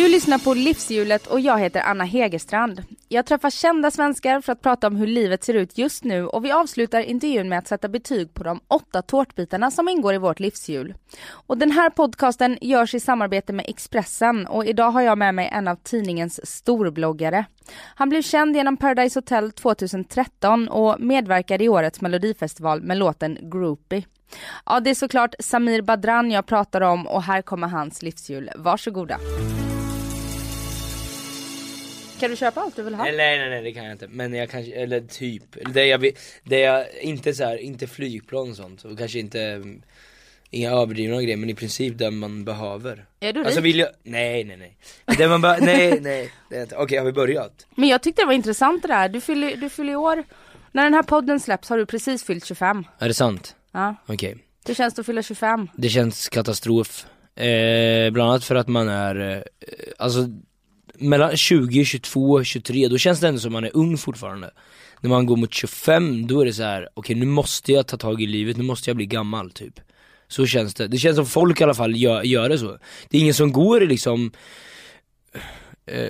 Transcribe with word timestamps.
Du 0.00 0.08
lyssnar 0.08 0.38
på 0.38 0.54
Livshjulet 0.54 1.26
och 1.26 1.40
jag 1.40 1.58
heter 1.58 1.80
Anna 1.80 2.04
Hegerstrand. 2.04 2.82
Jag 3.08 3.26
träffar 3.26 3.50
kända 3.50 3.90
svenskar 3.90 4.40
för 4.40 4.52
att 4.52 4.60
prata 4.60 4.86
om 4.86 4.96
hur 4.96 5.06
livet 5.06 5.44
ser 5.44 5.54
ut 5.54 5.78
just 5.78 6.04
nu 6.04 6.26
och 6.26 6.44
vi 6.44 6.52
avslutar 6.52 7.00
intervjun 7.00 7.48
med 7.48 7.58
att 7.58 7.68
sätta 7.68 7.88
betyg 7.88 8.34
på 8.34 8.44
de 8.44 8.60
åtta 8.68 9.02
tårtbitarna 9.02 9.70
som 9.70 9.88
ingår 9.88 10.14
i 10.14 10.18
vårt 10.18 10.40
livshjul. 10.40 10.94
Och 11.30 11.58
den 11.58 11.70
här 11.70 11.90
podcasten 11.90 12.58
görs 12.60 12.94
i 12.94 13.00
samarbete 13.00 13.52
med 13.52 13.64
Expressen 13.68 14.46
och 14.46 14.66
idag 14.66 14.90
har 14.90 15.02
jag 15.02 15.18
med 15.18 15.34
mig 15.34 15.50
en 15.52 15.68
av 15.68 15.76
tidningens 15.76 16.40
storbloggare. 16.46 17.44
Han 17.94 18.08
blev 18.08 18.22
känd 18.22 18.56
genom 18.56 18.76
Paradise 18.76 19.18
Hotel 19.18 19.52
2013 19.52 20.68
och 20.68 21.00
medverkade 21.00 21.64
i 21.64 21.68
årets 21.68 22.00
melodifestival 22.00 22.82
med 22.82 22.96
låten 22.96 23.38
Groupie. 23.40 24.04
Ja, 24.66 24.80
det 24.80 24.90
är 24.90 24.94
såklart 24.94 25.34
Samir 25.38 25.82
Badran 25.82 26.30
jag 26.30 26.46
pratar 26.46 26.80
om 26.80 27.06
och 27.06 27.22
här 27.22 27.42
kommer 27.42 27.68
hans 27.68 28.02
livshjul. 28.02 28.50
Varsågoda. 28.56 29.18
Kan 32.20 32.30
du 32.30 32.36
köpa 32.36 32.60
allt 32.60 32.76
du 32.76 32.82
vill 32.82 32.94
ha? 32.94 33.04
Nej 33.04 33.16
nej 33.16 33.50
nej 33.50 33.62
det 33.62 33.72
kan 33.72 33.84
jag 33.84 33.92
inte, 33.92 34.08
men 34.08 34.34
jag 34.34 34.50
kanske, 34.50 34.72
eller 34.72 35.00
typ, 35.00 35.42
det 35.74 35.86
jag, 35.86 35.98
vill- 35.98 36.16
det 36.44 36.58
jag 36.60 36.86
inte 37.00 37.34
så 37.34 37.44
här, 37.44 37.56
inte 37.56 37.86
flygplan 37.86 38.50
och 38.50 38.56
sånt 38.56 38.84
och 38.84 38.98
kanske 38.98 39.18
inte 39.18 39.40
mm, 39.42 39.82
Inga 40.52 40.70
överdrivna 40.70 41.22
grejer 41.22 41.36
men 41.36 41.50
i 41.50 41.54
princip 41.54 41.98
det 41.98 42.10
man 42.10 42.44
behöver 42.44 43.04
Är 43.20 43.32
du 43.32 43.44
Alltså 43.44 43.60
rik? 43.60 43.64
vill 43.66 43.78
jag, 43.78 43.88
nej 44.02 44.44
nej 44.44 44.56
nej 44.56 44.76
Det 45.18 45.28
man 45.28 45.40
be- 45.40 45.58
nej 45.60 46.00
nej, 46.00 46.30
det 46.50 46.72
okej 46.76 46.98
har 46.98 47.04
vi 47.04 47.12
börjat? 47.12 47.66
Men 47.74 47.88
jag 47.88 48.02
tyckte 48.02 48.22
det 48.22 48.26
var 48.26 48.32
intressant 48.32 48.82
det 48.82 48.88
där. 48.88 49.08
Du 49.08 49.20
fyller, 49.20 49.56
du 49.56 49.68
fyller 49.68 49.96
år. 49.96 50.24
När 50.72 50.84
den 50.84 50.94
här 50.94 51.02
podden 51.02 51.40
släpps 51.40 51.68
har 51.68 51.78
du 51.78 51.86
precis 51.86 52.24
fyllt 52.24 52.44
25. 52.44 52.84
Är 52.98 53.08
det 53.08 53.14
sant? 53.14 53.56
Ja. 53.72 53.94
Okej, 54.06 54.36
Det 54.66 54.74
känns 54.74 54.98
att 54.98 55.06
fylla 55.06 55.22
25. 55.22 55.68
det 55.76 55.88
känns 55.88 56.28
katastrof 56.28 57.06
eh, 57.36 58.10
Bland 58.10 58.30
annat 58.30 58.44
för 58.44 58.54
att 58.54 58.68
man 58.68 58.88
är, 58.88 59.36
eh, 59.36 59.42
alltså 59.98 60.20
mellan 61.00 61.36
20, 61.36 61.84
22, 61.84 62.44
23 62.44 62.88
då 62.88 62.98
känns 62.98 63.20
det 63.20 63.28
ändå 63.28 63.40
som 63.40 63.52
man 63.52 63.64
är 63.64 63.70
ung 63.76 63.96
fortfarande. 63.98 64.50
När 65.00 65.10
man 65.10 65.26
går 65.26 65.36
mot 65.36 65.54
25 65.54 66.26
då 66.26 66.40
är 66.40 66.44
det 66.44 66.52
så 66.52 66.62
här: 66.62 66.88
okej 66.94 67.16
nu 67.16 67.26
måste 67.26 67.72
jag 67.72 67.86
ta 67.86 67.96
tag 67.96 68.22
i 68.22 68.26
livet, 68.26 68.56
nu 68.56 68.62
måste 68.64 68.90
jag 68.90 68.96
bli 68.96 69.06
gammal 69.06 69.50
typ. 69.50 69.80
Så 70.28 70.46
känns 70.46 70.74
det, 70.74 70.88
det 70.88 70.98
känns 70.98 71.16
som 71.16 71.26
folk 71.26 71.60
i 71.60 71.64
alla 71.64 71.74
fall 71.74 71.96
gör, 71.96 72.22
gör 72.22 72.48
det 72.48 72.58
så. 72.58 72.78
Det 73.08 73.16
är 73.16 73.20
ingen 73.20 73.34
som 73.34 73.52
går 73.52 73.82
i 73.82 73.86
liksom 73.86 74.32
eh, 75.86 76.08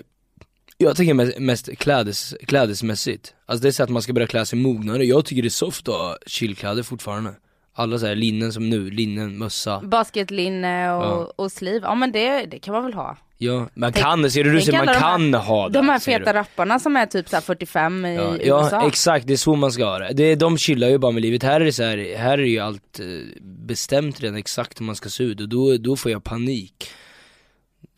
Jag 0.79 0.97
tänker 0.97 1.15
mest, 1.15 1.39
mest 1.39 1.79
klädes, 1.79 2.35
klädesmässigt. 2.47 3.35
Alltså 3.47 3.63
det 3.63 3.69
är 3.69 3.73
så 3.73 3.83
att 3.83 3.91
man 3.91 4.03
ska 4.03 4.13
börja 4.13 4.27
klä 4.27 4.47
sig 4.47 4.59
mognare, 4.59 5.05
jag 5.05 5.25
tycker 5.25 5.43
det 5.43 5.49
är 5.49 5.51
soft 5.51 5.89
att 5.89 5.95
ha 5.95 6.17
chillkläder 6.27 6.83
fortfarande. 6.83 7.35
Alla 7.73 7.99
så 7.99 8.07
här 8.07 8.15
linnen 8.15 8.53
som 8.53 8.69
nu, 8.71 8.91
linnen, 8.91 9.39
mössa. 9.39 9.81
Basketlinne 9.81 10.93
och, 10.93 11.05
Ja. 11.05 11.33
och 11.37 11.53
sliv. 11.53 11.83
Ja 11.83 11.95
men 11.95 12.13
det, 12.13 12.47
det 12.47 12.59
kan 12.59 12.75
man 12.75 12.85
väl 12.85 12.95
ha. 12.95 13.17
Ja, 13.43 13.69
man 13.75 13.93
Tänk- 13.93 14.05
kan, 14.05 14.31
ser 14.31 14.45
du 14.45 14.53
du 14.53 14.61
ser, 14.61 14.73
man 14.73 14.81
alla 14.81 14.93
de 14.93 14.99
här- 14.99 15.11
kan 15.11 15.35
ha 15.35 15.69
det 15.69 15.79
De 15.79 15.89
här 15.89 15.99
feta 15.99 16.35
rapparna 16.35 16.79
som 16.79 16.97
är 16.97 17.07
typ 17.07 17.29
så 17.29 17.37
här 17.37 17.41
45 17.41 18.07
i 18.07 18.15
Ja, 18.17 18.37
USA. 18.37 18.77
ja 18.81 18.89
exakt, 18.89 19.27
det 19.27 19.33
är 19.33 19.37
så 19.37 19.55
man 19.57 19.73
ska 19.73 19.85
ha 19.85 19.99
det. 19.99 20.13
det. 20.13 20.35
De 20.35 20.59
chillar 20.59 20.89
ju 20.89 20.99
bara 20.99 21.13
med 21.13 21.23
livet, 21.23 21.43
här 21.43 21.61
är 21.61 21.65
det 21.65 21.73
så 21.73 21.83
här, 21.83 22.17
här 22.17 22.39
är 22.39 22.43
ju 22.45 22.59
allt 22.59 23.00
eh, 23.00 23.06
bestämt 23.43 24.21
redan 24.21 24.37
exakt 24.37 24.81
hur 24.81 24.84
man 24.87 24.97
ska 24.97 25.09
se 25.09 25.25
ut 25.25 25.41
och 25.41 25.49
då, 25.49 25.77
då 25.77 25.97
får 25.97 26.12
jag 26.12 26.25
panik 26.25 26.91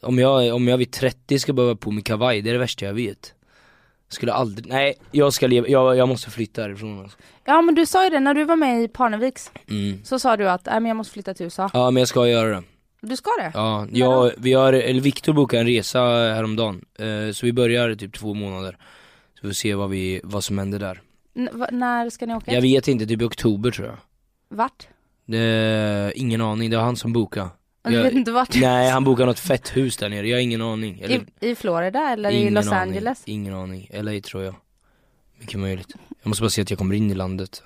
Om 0.02 0.18
jag, 0.18 0.54
om 0.54 0.68
jag 0.68 0.78
vid 0.78 0.92
30 0.92 1.38
ska 1.38 1.52
behöva 1.52 1.76
på 1.76 1.90
mig 1.90 2.02
kavaj, 2.04 2.42
det 2.42 2.50
är 2.50 2.52
det 2.52 2.58
värsta 2.58 2.84
jag 2.86 2.94
vet 2.94 3.34
Skulle 4.08 4.32
aldrig, 4.32 4.66
nej 4.66 4.94
jag 5.10 5.32
ska 5.32 5.46
leva, 5.46 5.68
jag, 5.68 5.96
jag 5.96 6.08
måste 6.08 6.30
flytta 6.30 6.62
härifrån 6.62 7.00
alltså. 7.00 7.18
Ja 7.44 7.62
men 7.62 7.74
du 7.74 7.86
sa 7.86 8.04
ju 8.04 8.10
det 8.10 8.20
när 8.20 8.34
du 8.34 8.44
var 8.44 8.56
med 8.56 8.82
i 8.82 8.88
Parneviks. 8.88 9.50
mm. 9.70 10.04
Så 10.04 10.18
sa 10.18 10.36
du 10.36 10.48
att, 10.50 10.66
nej 10.66 10.80
men 10.80 10.86
jag 10.88 10.96
måste 10.96 11.12
flytta 11.12 11.34
till 11.34 11.44
USA. 11.44 11.70
Ja 11.72 11.90
men 11.90 12.00
jag 12.00 12.08
ska 12.08 12.28
göra 12.28 12.48
det 12.48 12.62
Du 13.06 13.16
ska 13.16 13.30
det? 13.38 13.50
Ja, 13.54 13.86
jag, 13.92 14.32
vi 14.36 14.52
har, 14.52 14.72
eller 14.72 15.00
Viktor 15.00 15.32
bokade 15.32 15.60
en 15.60 15.66
resa 15.66 15.98
häromdagen, 16.08 16.84
eh, 16.98 17.32
så 17.32 17.46
vi 17.46 17.52
börjar 17.52 17.94
typ 17.94 18.14
två 18.18 18.34
månader. 18.34 18.76
Så 19.34 19.40
vi 19.42 19.48
får 19.48 19.54
se 19.54 19.74
vad, 19.74 19.90
vi, 19.90 20.20
vad 20.24 20.44
som 20.44 20.58
händer 20.58 20.78
där. 20.78 21.00
N- 21.36 21.48
va- 21.52 21.68
när 21.72 22.10
ska 22.10 22.26
ni 22.26 22.34
åka? 22.34 22.52
Jag 22.54 22.62
vet 22.62 22.88
inte, 22.88 23.06
typ 23.06 23.22
i 23.22 23.24
oktober 23.24 23.70
tror 23.70 23.86
jag. 23.86 23.96
Vart? 24.48 24.88
Eh, 25.32 26.20
ingen 26.20 26.40
aning, 26.40 26.70
det 26.70 26.76
var 26.76 26.84
han 26.84 26.96
som 26.96 27.12
bokade. 27.12 27.48
Du 27.84 27.92
Jag- 27.94 28.02
vet 28.02 28.12
inte 28.12 28.32
vart? 28.32 28.60
Nej 28.60 28.90
han 28.90 29.04
bokade 29.04 29.26
något 29.26 29.38
fett 29.38 29.76
hus 29.76 29.96
där 29.96 30.08
nere, 30.08 30.28
jag 30.28 30.36
har 30.36 30.42
ingen 30.42 30.62
aning. 30.62 31.00
Eller, 31.00 31.24
I, 31.40 31.50
I 31.50 31.54
Florida 31.54 32.08
eller 32.10 32.30
i 32.30 32.40
ingen 32.40 32.54
Los 32.54 32.66
aning, 32.66 32.78
Angeles? 32.80 33.22
Ingen 33.26 33.54
aning, 33.54 33.88
LA 33.92 34.20
tror 34.20 34.42
jag. 34.42 34.54
Mycket 35.40 35.60
möjligt. 35.60 35.94
Jag 36.22 36.28
måste 36.28 36.42
bara 36.42 36.50
se 36.50 36.62
att 36.62 36.70
jag 36.70 36.78
kommer 36.78 36.94
in 36.94 37.10
i 37.10 37.14
landet. 37.14 37.62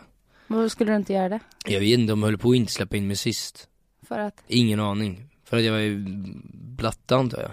Varför 0.47 0.69
skulle 0.69 0.93
du 0.93 0.97
inte 0.97 1.13
göra 1.13 1.29
det? 1.29 1.41
Jag 1.67 1.81
vet 1.81 1.99
inte, 1.99 2.13
de 2.13 2.23
höll 2.23 2.39
på 2.39 2.51
att 2.51 2.57
inte 2.57 2.73
släppa 2.73 2.97
in 2.97 3.07
mig 3.07 3.17
sist 3.17 3.69
För 4.09 4.19
att? 4.19 4.45
Ingen 4.49 4.81
aning. 4.81 5.25
För 5.45 5.57
att 5.57 5.63
jag 5.63 5.73
var 5.73 5.79
ju 5.79 6.05
blatta 6.77 7.17
antar 7.17 7.43
jag. 7.43 7.51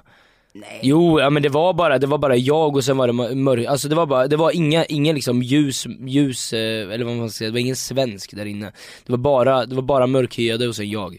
Nej. 0.55 0.79
Jo, 0.83 1.19
ja 1.19 1.29
men 1.29 1.43
det 1.43 1.49
var 1.49 1.73
bara, 1.73 1.99
det 1.99 2.07
var 2.07 2.17
bara 2.17 2.35
jag 2.35 2.75
och 2.75 2.83
sen 2.83 2.97
var 2.97 3.07
det 3.07 3.35
mörkt, 3.35 3.69
alltså 3.69 3.87
det 3.89 3.95
var 3.95 4.05
bara, 4.05 4.27
det 4.27 4.37
var 4.37 4.51
inga, 4.51 4.85
inga 4.85 5.13
liksom 5.13 5.43
ljus, 5.43 5.85
ljus, 6.07 6.53
eh, 6.53 6.93
eller 6.93 7.05
vad 7.05 7.15
man 7.15 7.29
ska 7.29 7.37
säga, 7.37 7.47
det 7.49 7.53
var 7.53 7.59
ingen 7.59 7.75
svensk 7.75 8.35
där 8.35 8.45
inne. 8.45 8.71
Det 9.05 9.11
var 9.11 9.17
bara, 9.17 9.65
det 9.65 9.75
var 9.75 9.81
bara 9.81 10.07
mörkhyade 10.07 10.67
och 10.67 10.75
sen 10.75 10.89
jag. 10.89 11.17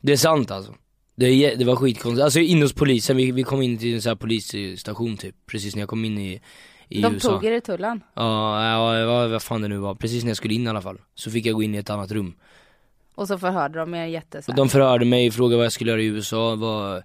Det 0.00 0.12
är 0.12 0.16
sant 0.16 0.50
alltså. 0.50 0.74
Det, 1.16 1.54
det 1.54 1.64
var 1.64 1.76
skitkonstigt, 1.76 2.24
alltså 2.24 2.40
inne 2.40 2.62
hos 2.62 2.72
polisen, 2.72 3.16
vi, 3.16 3.32
vi 3.32 3.42
kom 3.42 3.62
in 3.62 3.78
till 3.78 3.94
en 3.94 4.02
sån 4.02 4.10
här 4.10 4.16
polisstation 4.16 5.16
typ, 5.16 5.34
precis 5.46 5.74
när 5.74 5.82
jag 5.82 5.88
kom 5.88 6.04
in 6.04 6.18
i, 6.18 6.40
i 6.88 7.00
De 7.02 7.14
USA. 7.14 7.28
tog 7.30 7.44
er 7.44 7.52
i 7.52 7.60
tullen? 7.60 8.00
Ja, 8.14 8.70
ja 8.70 9.06
vad, 9.06 9.30
vad 9.30 9.42
fan 9.42 9.62
det 9.62 9.68
nu 9.68 9.78
var, 9.78 9.94
precis 9.94 10.24
när 10.24 10.30
jag 10.30 10.36
skulle 10.36 10.54
in 10.54 10.66
i 10.66 10.70
alla 10.70 10.82
fall 10.82 10.98
Så 11.14 11.30
fick 11.30 11.46
jag 11.46 11.54
gå 11.54 11.62
in 11.62 11.74
i 11.74 11.78
ett 11.78 11.90
annat 11.90 12.12
rum 12.12 12.34
Och 13.18 13.28
så 13.28 13.38
förhörde 13.38 13.78
de 13.78 13.94
er 13.94 14.04
jätte 14.06 14.42
så 14.42 14.50
och 14.50 14.52
här. 14.52 14.56
de 14.56 14.68
förhörde 14.68 15.04
mig, 15.04 15.30
frågade 15.30 15.56
vad 15.56 15.64
jag 15.64 15.72
skulle 15.72 15.90
göra 15.90 16.00
i 16.00 16.04
USA, 16.06 16.54
vad, 16.54 16.96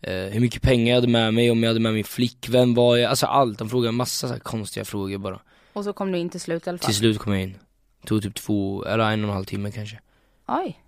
eh, 0.00 0.14
hur 0.14 0.40
mycket 0.40 0.62
pengar 0.62 0.88
jag 0.88 0.94
hade 0.94 1.08
med 1.08 1.34
mig, 1.34 1.50
om 1.50 1.62
jag 1.62 1.70
hade 1.70 1.80
med 1.80 1.94
min 1.94 2.04
flickvän, 2.04 2.74
vad 2.74 3.00
jag, 3.00 3.10
alltså 3.10 3.26
allt. 3.26 3.58
De 3.58 3.68
frågade 3.70 3.92
massa 3.92 4.28
så 4.28 4.40
konstiga 4.40 4.84
frågor 4.84 5.18
bara. 5.18 5.40
Och 5.72 5.84
så 5.84 5.92
kom 5.92 6.12
du 6.12 6.18
in 6.18 6.28
till 6.30 6.40
slut 6.40 6.66
i 6.66 6.70
alla 6.70 6.78
fall? 6.78 6.86
Till 6.86 6.94
slut 6.94 7.18
kom 7.18 7.32
jag 7.32 7.42
in. 7.42 7.58
Tog 8.06 8.22
typ 8.22 8.34
två, 8.34 8.84
eller 8.84 9.04
en 9.10 9.24
och 9.24 9.28
en 9.28 9.34
halv 9.34 9.44
timme 9.44 9.70
kanske. 9.70 10.00
Oj. 10.48 10.78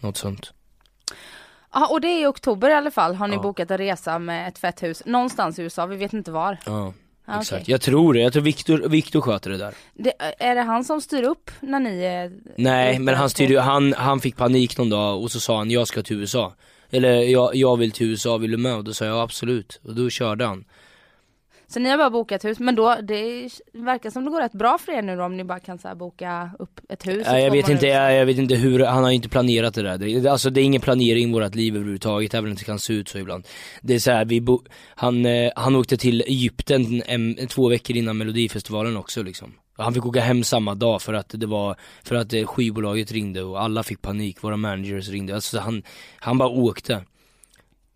Något 0.00 0.16
sånt. 0.16 0.52
Ja 1.72 1.86
och 1.90 2.00
det 2.00 2.08
är 2.08 2.22
i 2.22 2.26
oktober 2.26 2.70
i 2.70 2.74
alla 2.74 2.90
fall 2.90 3.14
har 3.14 3.28
ni 3.28 3.34
Ja. 3.36 3.42
bokat 3.42 3.70
en 3.70 3.78
resa 3.78 4.18
med 4.18 4.48
ett 4.48 4.58
fett 4.58 4.82
hus 4.82 5.02
någonstans 5.06 5.58
i 5.58 5.62
USA, 5.62 5.86
vi 5.86 5.96
vet 5.96 6.12
inte 6.12 6.30
var. 6.30 6.58
Ja, 6.66 6.92
Ja, 7.28 7.40
exakt. 7.40 7.62
okej. 7.62 7.72
Jag 7.72 7.80
tror 7.80 8.14
det, 8.14 8.20
jag 8.20 8.32
tror 8.32 8.42
Viktor, 8.42 8.78
Viktor 8.78 9.20
sköter 9.20 9.50
det 9.50 9.56
där. 9.56 9.74
Det, 9.94 10.12
är 10.38 10.54
det 10.54 10.62
han 10.62 10.84
som 10.84 11.00
styr 11.00 11.22
upp 11.22 11.50
när 11.60 11.80
ni 11.80 12.00
är 12.02 12.32
Nej 12.56 12.98
men 12.98 13.14
han 13.14 13.30
styrde 13.30 13.60
han, 13.60 13.92
han 13.92 14.20
fick 14.20 14.36
panik 14.36 14.78
någon 14.78 14.90
dag 14.90 15.22
och 15.22 15.30
så 15.30 15.40
sa 15.40 15.58
han 15.58 15.70
jag 15.70 15.88
ska 15.88 16.02
till 16.02 16.20
USA. 16.20 16.54
Eller 16.90 17.12
jag, 17.12 17.54
jag 17.54 17.76
vill 17.76 17.92
till 17.92 18.10
USA, 18.10 18.36
vill 18.36 18.50
du 18.50 18.56
med? 18.56 18.74
Och 18.74 18.84
då 18.84 18.94
sa 18.94 19.04
jag 19.04 19.20
absolut. 19.20 19.80
Och 19.84 19.94
då 19.94 20.10
körde 20.10 20.44
han. 20.44 20.64
Så 21.70 21.80
ni 21.80 21.88
har 21.90 21.98
bara 21.98 22.10
bokat 22.10 22.44
hus, 22.44 22.58
men 22.58 22.74
då, 22.74 22.96
det 23.02 23.48
verkar 23.72 24.10
som 24.10 24.24
det 24.24 24.30
går 24.30 24.40
rätt 24.40 24.52
bra 24.52 24.78
för 24.78 24.92
er 24.92 25.02
nu 25.02 25.16
då 25.16 25.24
om 25.24 25.36
ni 25.36 25.44
bara 25.44 25.60
kan 25.60 25.78
så 25.78 25.88
här 25.88 25.94
boka 25.94 26.50
upp 26.58 26.80
ett 26.88 27.06
hus 27.06 27.26
Nej, 27.26 27.44
jag 27.44 27.50
vet 27.50 27.68
inte, 27.68 27.86
jag, 27.86 28.14
jag 28.14 28.26
vet 28.26 28.38
inte 28.38 28.54
hur, 28.54 28.84
han 28.84 29.04
har 29.04 29.10
inte 29.10 29.28
planerat 29.28 29.74
det 29.74 29.82
där. 29.82 29.98
Det, 29.98 30.28
alltså 30.28 30.50
det 30.50 30.60
är 30.60 30.64
ingen 30.64 30.80
planering 30.80 31.28
i 31.28 31.32
vårt 31.32 31.54
liv 31.54 31.76
överhuvudtaget, 31.76 32.34
även 32.34 32.50
om 32.50 32.56
det 32.56 32.64
kan 32.64 32.78
se 32.78 32.92
ut 32.92 33.08
så 33.08 33.18
ibland. 33.18 33.46
Det 33.82 33.94
är 33.94 33.98
så 33.98 34.10
här, 34.10 34.24
vi 34.24 34.40
bo, 34.40 34.62
han, 34.94 35.26
eh, 35.26 35.52
han 35.56 35.76
åkte 35.76 35.96
till 35.96 36.20
Egypten 36.20 37.02
en, 37.06 37.46
två 37.46 37.68
veckor 37.68 37.96
innan 37.96 38.18
melodifestivalen 38.18 38.96
också 38.96 39.22
liksom. 39.22 39.54
Han 39.76 39.94
fick 39.94 40.06
åka 40.06 40.20
hem 40.20 40.44
samma 40.44 40.74
dag 40.74 41.02
för 41.02 41.14
att 41.14 41.28
det 41.28 41.46
var, 41.46 41.76
för 42.04 42.14
att 42.14 42.32
eh, 42.32 42.44
skivbolaget 42.44 43.12
ringde 43.12 43.42
och 43.42 43.62
alla 43.62 43.82
fick 43.82 44.02
panik, 44.02 44.42
våra 44.42 44.56
managers 44.56 45.08
ringde. 45.08 45.34
Alltså 45.34 45.58
han, 45.58 45.82
han 46.18 46.38
bara 46.38 46.48
åkte. 46.48 47.02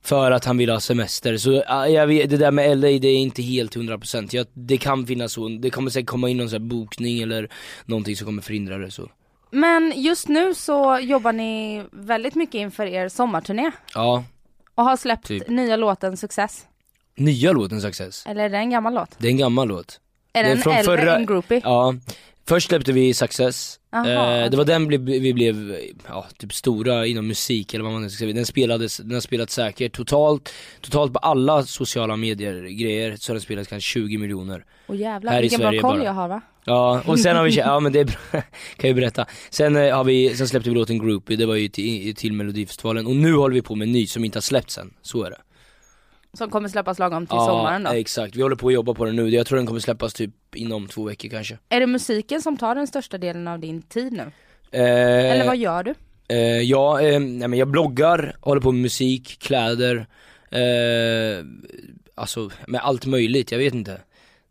För 0.04 0.30
att 0.30 0.44
han 0.44 0.56
ville 0.56 0.72
ha 0.72 0.80
semester, 0.80 1.36
så 1.36 1.62
ja, 1.68 1.88
jag 1.88 2.06
vet, 2.06 2.30
det 2.30 2.36
där 2.36 2.50
med 2.50 2.78
LA 2.78 2.86
det 2.88 3.08
är 3.08 3.16
inte 3.16 3.42
helt 3.42 3.76
100% 3.76 4.28
jag, 4.32 4.46
Det 4.54 4.76
kan 4.78 5.06
finnas 5.06 5.32
så, 5.32 5.48
det 5.48 5.70
kommer 5.70 5.90
säkert 5.90 6.08
komma 6.08 6.28
in 6.28 6.36
någon 6.36 6.48
sån 6.50 6.62
här 6.62 6.68
bokning 6.68 7.20
eller 7.22 7.48
någonting 7.84 8.16
som 8.16 8.24
kommer 8.26 8.42
förhindra 8.42 8.78
det 8.78 8.90
så 8.90 9.08
Men 9.50 9.92
just 9.96 10.28
nu 10.28 10.54
så 10.54 10.98
jobbar 11.02 11.32
ni 11.32 11.82
väldigt 11.92 12.34
mycket 12.34 12.54
inför 12.54 12.86
er 12.86 13.08
sommarturné 13.08 13.70
Ja, 13.94 14.24
och 14.74 14.84
har 14.84 14.96
släppt 14.96 15.26
Typ. 15.26 15.48
nya 15.48 15.76
låten 15.76 16.16
Success. 16.16 16.66
nya 17.16 17.52
låten 17.52 17.80
Success 17.80 18.26
Eller 18.26 18.44
är 18.44 18.48
det 18.48 18.56
en 18.58 18.70
gammal 18.70 18.94
låt? 18.94 19.10
Det 19.18 19.26
är 19.26 19.30
en 19.30 19.38
gammal 19.38 19.68
låt 19.68 20.00
Är 20.32 20.42
Det 20.44 20.50
är 20.50 20.54
den 20.54 20.62
från 20.62 20.72
äldre 20.74 20.96
förra- 20.98 21.20
Groupie? 21.20 21.60
Ja, 21.64 21.94
Först 22.48 22.68
släppte 22.68 22.92
vi 22.92 23.14
Success, 23.14 23.80
Aha, 23.92 24.08
eh, 24.08 24.50
det 24.50 24.56
var 24.56 24.64
den 24.64 24.88
vi, 24.88 25.18
vi 25.18 25.34
blev, 25.34 25.76
ja, 26.08 26.26
typ 26.38 26.54
stora 26.54 27.06
inom 27.06 27.26
musik 27.26 27.74
eller 27.74 27.84
vad 27.84 27.92
man 27.92 28.10
ska 28.10 28.18
säga. 28.18 28.32
Den 28.32 28.46
spelades, 28.46 28.96
den 28.96 29.14
har 29.14 29.20
spelat 29.20 29.50
säkert 29.50 29.92
totalt, 29.92 30.52
totalt 30.80 31.12
på 31.12 31.18
alla 31.18 31.62
sociala 31.62 32.16
medier 32.16 32.62
grejer 32.62 33.16
så 33.16 33.32
har 33.32 33.34
den 33.34 33.42
spelats 33.42 33.68
kanske 33.68 33.88
20 33.88 34.18
miljoner. 34.18 34.64
Åh 34.86 34.96
jävlar, 34.96 35.32
Här 35.32 35.38
i 35.38 35.42
vilken 35.42 35.60
bra 35.60 35.68
Sverige 35.68 35.80
koll 35.80 35.98
bara. 35.98 36.04
jag 36.04 36.12
har 36.12 36.28
va? 36.28 36.40
Ja, 36.64 37.02
och 37.06 37.20
sen 37.20 37.36
har 37.36 37.44
vi, 37.44 37.56
ja 37.56 37.80
men 37.80 37.92
det 37.92 38.00
är 38.00 38.04
bra, 38.04 38.14
kan 38.76 38.88
jag 38.90 38.96
berätta. 38.96 39.26
Sen 39.50 39.76
eh, 39.76 39.96
har 39.96 40.04
vi, 40.04 40.36
sen 40.36 40.48
släppte 40.48 40.70
vi 40.70 40.76
låten 40.76 40.98
Groupie, 40.98 41.36
det 41.36 41.46
var 41.46 41.54
ju 41.54 41.68
till, 41.68 42.14
till 42.14 42.32
melodifestivalen 42.32 43.06
och 43.06 43.16
nu 43.16 43.34
håller 43.34 43.54
vi 43.54 43.62
på 43.62 43.74
med 43.74 43.86
en 43.86 43.92
ny 43.92 44.06
som 44.06 44.24
inte 44.24 44.36
har 44.36 44.42
släppts 44.42 44.78
än, 44.78 44.94
så 45.02 45.24
är 45.24 45.30
det. 45.30 45.38
Som 46.38 46.50
kommer 46.50 46.68
släppas 46.68 46.98
lagom 46.98 47.26
till 47.26 47.38
sommaren 47.38 47.84
då. 47.84 47.90
exakt, 47.90 48.36
vi 48.36 48.42
håller 48.42 48.56
på 48.56 48.68
att 48.68 48.74
jobba 48.74 48.94
på 48.94 49.04
den 49.04 49.16
nu, 49.16 49.28
jag 49.28 49.46
tror 49.46 49.56
den 49.56 49.66
kommer 49.66 49.80
släppas 49.80 50.14
typ 50.14 50.54
inom 50.54 50.88
två 50.88 51.04
veckor 51.04 51.28
kanske. 51.28 51.58
Är 51.68 51.80
det 51.80 51.86
musiken 51.86 52.42
som 52.42 52.56
tar 52.56 52.74
den 52.74 52.86
största 52.86 53.18
delen 53.18 53.48
av 53.48 53.58
din 53.58 53.82
tid 53.82 54.12
nu? 54.12 54.22
Eh, 54.70 55.30
Eller 55.30 55.46
vad 55.46 55.56
gör 55.56 55.82
du? 55.82 55.94
Eh, 56.28 56.38
ja, 56.60 57.00
eh, 57.00 57.20
nej, 57.20 57.48
men 57.48 57.58
jag 57.58 57.68
bloggar, 57.68 58.36
håller 58.40 58.60
på 58.60 58.72
med 58.72 58.82
musik, 58.82 59.38
kläder, 59.40 60.06
eh, 60.50 61.44
alltså 62.14 62.50
med 62.66 62.80
allt 62.80 63.06
möjligt, 63.06 63.52
jag 63.52 63.58
vet 63.58 63.74
inte. 63.74 64.00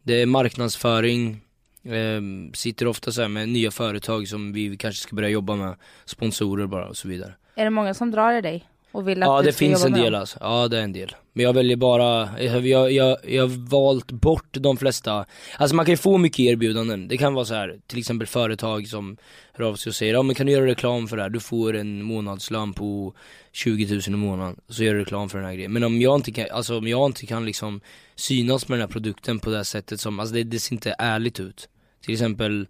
Det 0.04 0.22
är 0.22 0.26
marknadsföring, 0.26 1.42
eh, 1.84 2.22
sitter 2.54 2.88
ofta 2.88 3.12
så 3.12 3.28
med 3.28 3.50
nya 3.50 3.72
företag 3.72 4.28
som 4.28 4.54
vi 4.54 4.78
kanske 4.78 5.02
ska 5.02 5.16
börja 5.16 5.30
jobba 5.30 5.56
med, 5.56 5.76
sponsorer 6.06 6.68
bara 6.68 6.88
och 6.88 6.98
så 6.98 7.08
vidare. 7.08 7.34
Är 7.56 7.64
det 7.64 7.70
många 7.70 7.94
som 7.94 8.12
drar 8.12 8.34
i 8.34 8.42
dig? 8.42 8.68
Och 8.92 9.08
vill 9.08 9.24
att 9.24 9.28
Ja 9.28 9.42
du 9.42 9.46
det 9.46 9.54
ska 9.54 9.60
finns 9.60 9.80
jobba 9.80 9.86
en 9.86 9.92
med 9.92 10.02
del 10.02 10.12
dem? 10.12 10.20
alltså, 10.20 10.38
ja 10.42 10.68
det 10.68 10.78
är 10.78 10.84
en 10.84 10.94
del. 10.94 11.16
Men 11.34 11.46
jag 11.46 11.54
väljer 11.54 11.76
bara, 11.78 12.30
jag, 12.42 12.68
jag, 12.68 12.92
jag, 12.92 13.18
jag 13.28 13.44
har 13.44 13.70
valt 13.70 14.12
bort 14.12 14.48
de 14.52 14.78
flesta, 14.78 15.26
alltså 15.58 15.76
man 15.76 15.86
kan 15.86 15.94
ju 15.94 15.98
få 15.98 16.18
mycket 16.18 16.40
erbjudanden. 16.40 17.08
Det 17.08 17.18
kan 17.18 17.34
vara 17.34 17.46
så 17.46 17.54
här, 17.54 17.80
till 17.88 18.00
exempel 18.00 18.28
företag 18.28 18.88
som 18.88 19.18
hör 19.54 19.66
av 19.66 19.76
sig 19.76 19.90
och 19.90 19.96
säger 19.96 20.14
ja 20.14 20.24
men 20.24 20.36
kan 20.36 20.46
du 20.46 20.52
göra 20.52 20.66
reklam 20.66 21.08
för 21.08 21.18
det 21.18 21.24
här? 21.24 21.30
Du 21.30 21.40
får 21.40 21.76
en 21.76 22.04
månadslön 22.04 22.74
på 22.74 23.14
20 23.52 23.94
000 23.94 24.02
i 24.08 24.10
månaden, 24.10 24.56
så 24.68 24.84
gör 24.84 24.94
du 24.94 25.00
reklam 25.00 25.30
för 25.30 25.38
den 25.38 25.48
här 25.48 25.54
grejen. 25.54 25.74
Men 25.74 25.84
om 25.84 26.02
jag 26.02 26.16
inte 26.16 26.32
kan, 26.32 26.46
alltså 26.52 26.78
om 26.78 26.88
jag 26.88 27.06
inte 27.06 27.26
kan 27.26 27.46
liksom 27.46 27.82
synas 28.16 28.68
med 28.68 28.78
den 28.80 28.88
här 28.88 28.94
produkten 28.94 29.40
på 29.40 29.50
det 29.50 29.56
här 29.56 29.64
sättet 29.64 30.00
som, 30.00 30.20
alltså 30.20 30.36
det, 30.36 30.44
det 30.44 30.60
ser 30.60 30.74
inte 30.74 30.96
ärligt 30.98 31.40
ut. 31.40 31.70
Till 32.04 32.14
exempel, 32.14 32.68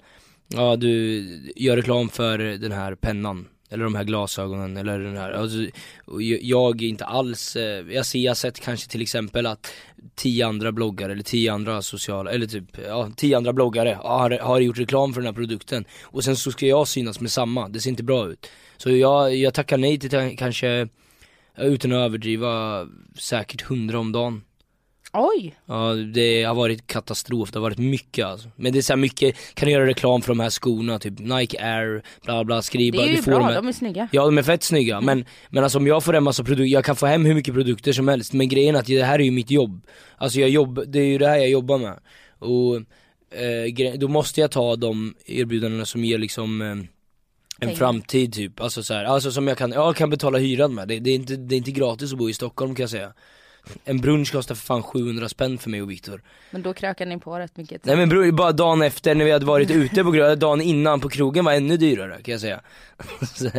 ja 0.48 0.76
du 0.76 1.22
gör 1.56 1.76
reklam 1.78 2.10
för 2.10 2.38
den 2.38 2.72
här 2.72 2.96
pennan 2.96 3.48
eller 3.72 3.84
de 3.84 3.96
här 3.96 4.04
glasögonen 4.04 4.78
eller 4.78 5.00
den 5.00 5.18
här, 5.18 5.32
alltså, 5.32 5.58
jag- 6.42 6.82
är 6.84 6.88
inte 6.88 7.06
alls, 7.06 7.56
eh, 7.56 7.64
jag 7.94 8.06
ser, 8.06 8.20
jag 8.20 8.30
har 8.30 8.36
sett 8.36 8.60
kanske 8.60 8.90
till 8.90 9.02
exempel 9.02 9.46
att 9.46 9.72
tio 10.16 10.48
andra 10.48 10.72
bloggare 10.72 11.12
eller 11.12 11.24
tio 11.24 11.54
andra 11.54 11.82
sociala, 11.82 12.32
eller 12.32 12.46
typ, 12.48 12.78
ja 12.88 13.10
tio 13.18 13.38
andra 13.38 13.54
bloggare 13.54 13.98
har, 14.02 14.30
har 14.32 14.60
gjort 14.60 14.80
reklam 14.80 15.14
för 15.14 15.22
den 15.22 15.26
här 15.28 15.34
produkten 15.34 15.86
och 16.04 16.24
sen 16.24 16.36
så 16.36 16.52
ska 16.52 16.66
jag 16.66 16.88
synas 16.88 17.20
med 17.20 17.32
samma, 17.32 17.70
det 17.70 17.80
ser 17.80 17.90
inte 17.90 18.04
bra 18.04 18.28
ut. 18.28 18.48
Så 18.78 18.90
jag, 18.92 19.36
jag 19.36 19.54
tackar 19.54 19.78
nej 19.78 20.00
till 20.00 20.36
kanske, 20.38 20.88
utan 21.58 21.92
att 21.92 21.96
överdriva, 22.06 22.88
säkert 23.20 23.62
hundra 23.62 24.00
om 24.00 24.12
dagen. 24.12 24.42
Oj! 25.14 25.56
Ja 25.66 25.94
det 25.94 26.44
har 26.44 26.56
varit 26.56 26.88
katastrof, 26.88 27.52
det 27.52 27.60
har 27.60 27.62
varit 27.62 27.78
mycket 27.78 28.26
alltså. 28.26 28.50
Men 28.56 28.74
det 28.74 28.80
är 28.80 28.82
så 28.82 28.96
mycket, 28.96 29.36
kan 29.54 29.66
du 29.68 29.72
göra 29.72 29.86
reklam 29.88 30.22
för 30.22 30.28
de 30.28 30.40
här 30.40 30.50
skorna, 30.50 31.00
typ 31.00 31.20
Nike 31.20 31.64
Air, 31.66 32.04
bla 32.24 32.44
bla, 32.44 32.62
skriv 32.62 32.94
Det 32.94 33.00
är 33.02 33.08
ju 33.08 33.22
bra, 33.22 33.38
de 33.38 33.44
här- 33.46 33.56
de 33.56 33.68
är 33.68 33.72
snygga. 33.72 34.08
Ja 34.12 34.26
de 34.26 34.38
är 34.38 34.44
fett 34.44 34.64
snygga, 34.64 35.02
men, 35.02 35.26
men 35.50 35.64
alltså 35.64 35.78
om 35.78 35.88
jag 35.88 36.04
får 36.04 36.16
en 36.16 36.24
massa 36.24 36.44
produkter, 36.44 36.74
jag 36.74 36.86
kan 36.86 36.96
få 36.96 37.06
hem 37.06 37.26
hur 37.26 37.34
mycket 37.36 37.54
produkter 37.54 37.94
som 37.94 38.08
helst. 38.08 38.34
Men 38.34 38.50
grejen 38.50 38.76
är 38.76 38.80
att 38.80 38.86
det 38.86 39.04
här 39.04 39.20
är 39.20 39.24
ju 39.24 39.32
mitt 39.32 39.52
jobb. 39.52 39.88
Alltså 40.18 40.40
jag 40.40 40.50
jobb, 40.50 40.84
det 40.88 41.00
är 41.00 41.06
ju 41.06 41.18
det 41.18 41.28
här 41.28 41.38
jag 41.38 41.50
jobbar 41.50 41.78
med. 41.78 42.00
Och 42.40 42.76
eh, 43.40 43.94
då 43.98 44.08
måste 44.08 44.42
jag 44.42 44.52
ta 44.52 44.76
de 44.76 45.16
erbjudandena 45.26 45.86
som 45.86 46.06
ger 46.06 46.18
liksom 46.18 46.62
eh, 46.62 46.68
en 47.60 47.76
framtid 47.76 48.34
typ, 48.34 48.62
alltså 48.62 48.84
så 48.84 48.94
här, 48.94 49.04
alltså 49.04 49.32
som 49.32 49.48
jag 49.48 49.58
kan, 49.58 49.72
jag 49.72 49.96
kan 49.96 50.10
betala 50.10 50.38
hyran 50.38 50.74
med, 50.74 50.88
det, 50.88 51.00
det, 51.00 51.10
är 51.10 51.16
inte, 51.16 51.36
det 51.36 51.56
är 51.56 51.58
inte 51.58 51.72
gratis 51.72 52.12
att 52.12 52.18
bo 52.18 52.30
i 52.30 52.34
Stockholm 52.34 52.76
kan 52.76 52.84
jag 52.84 52.90
säga 52.90 53.14
En 53.86 54.02
brunch 54.02 54.32
kostar 54.32 54.56
för 54.56 54.66
fan 54.66 54.84
700 54.84 55.30
spänn 55.30 55.58
för 55.58 55.70
mig 55.70 55.82
och 55.82 55.92
Viktor 55.92 56.22
Men 56.52 56.62
då 56.62 56.74
krökar 56.74 57.06
ni 57.06 57.20
på 57.20 57.40
rätt 57.40 57.58
mycket. 57.58 57.86
Nej 57.86 57.96
men 57.96 58.10
bror, 58.10 58.32
bara 58.32 58.52
dagen 58.52 58.82
efter 58.82 59.16
när 59.16 59.26
vi 59.26 59.32
hade 59.32 59.46
varit 59.46 59.72
ute 59.72 60.04
på 60.04 60.12
grund, 60.12 60.40
dagen 60.40 60.62
innan 60.62 61.00
på 61.00 61.10
krogen 61.10 61.46
var 61.46 61.54
ännu 61.54 61.78
dyrare 61.78 62.22
kan 62.22 62.32
jag 62.32 62.42
säga 62.42 62.62
Så, 63.36 63.50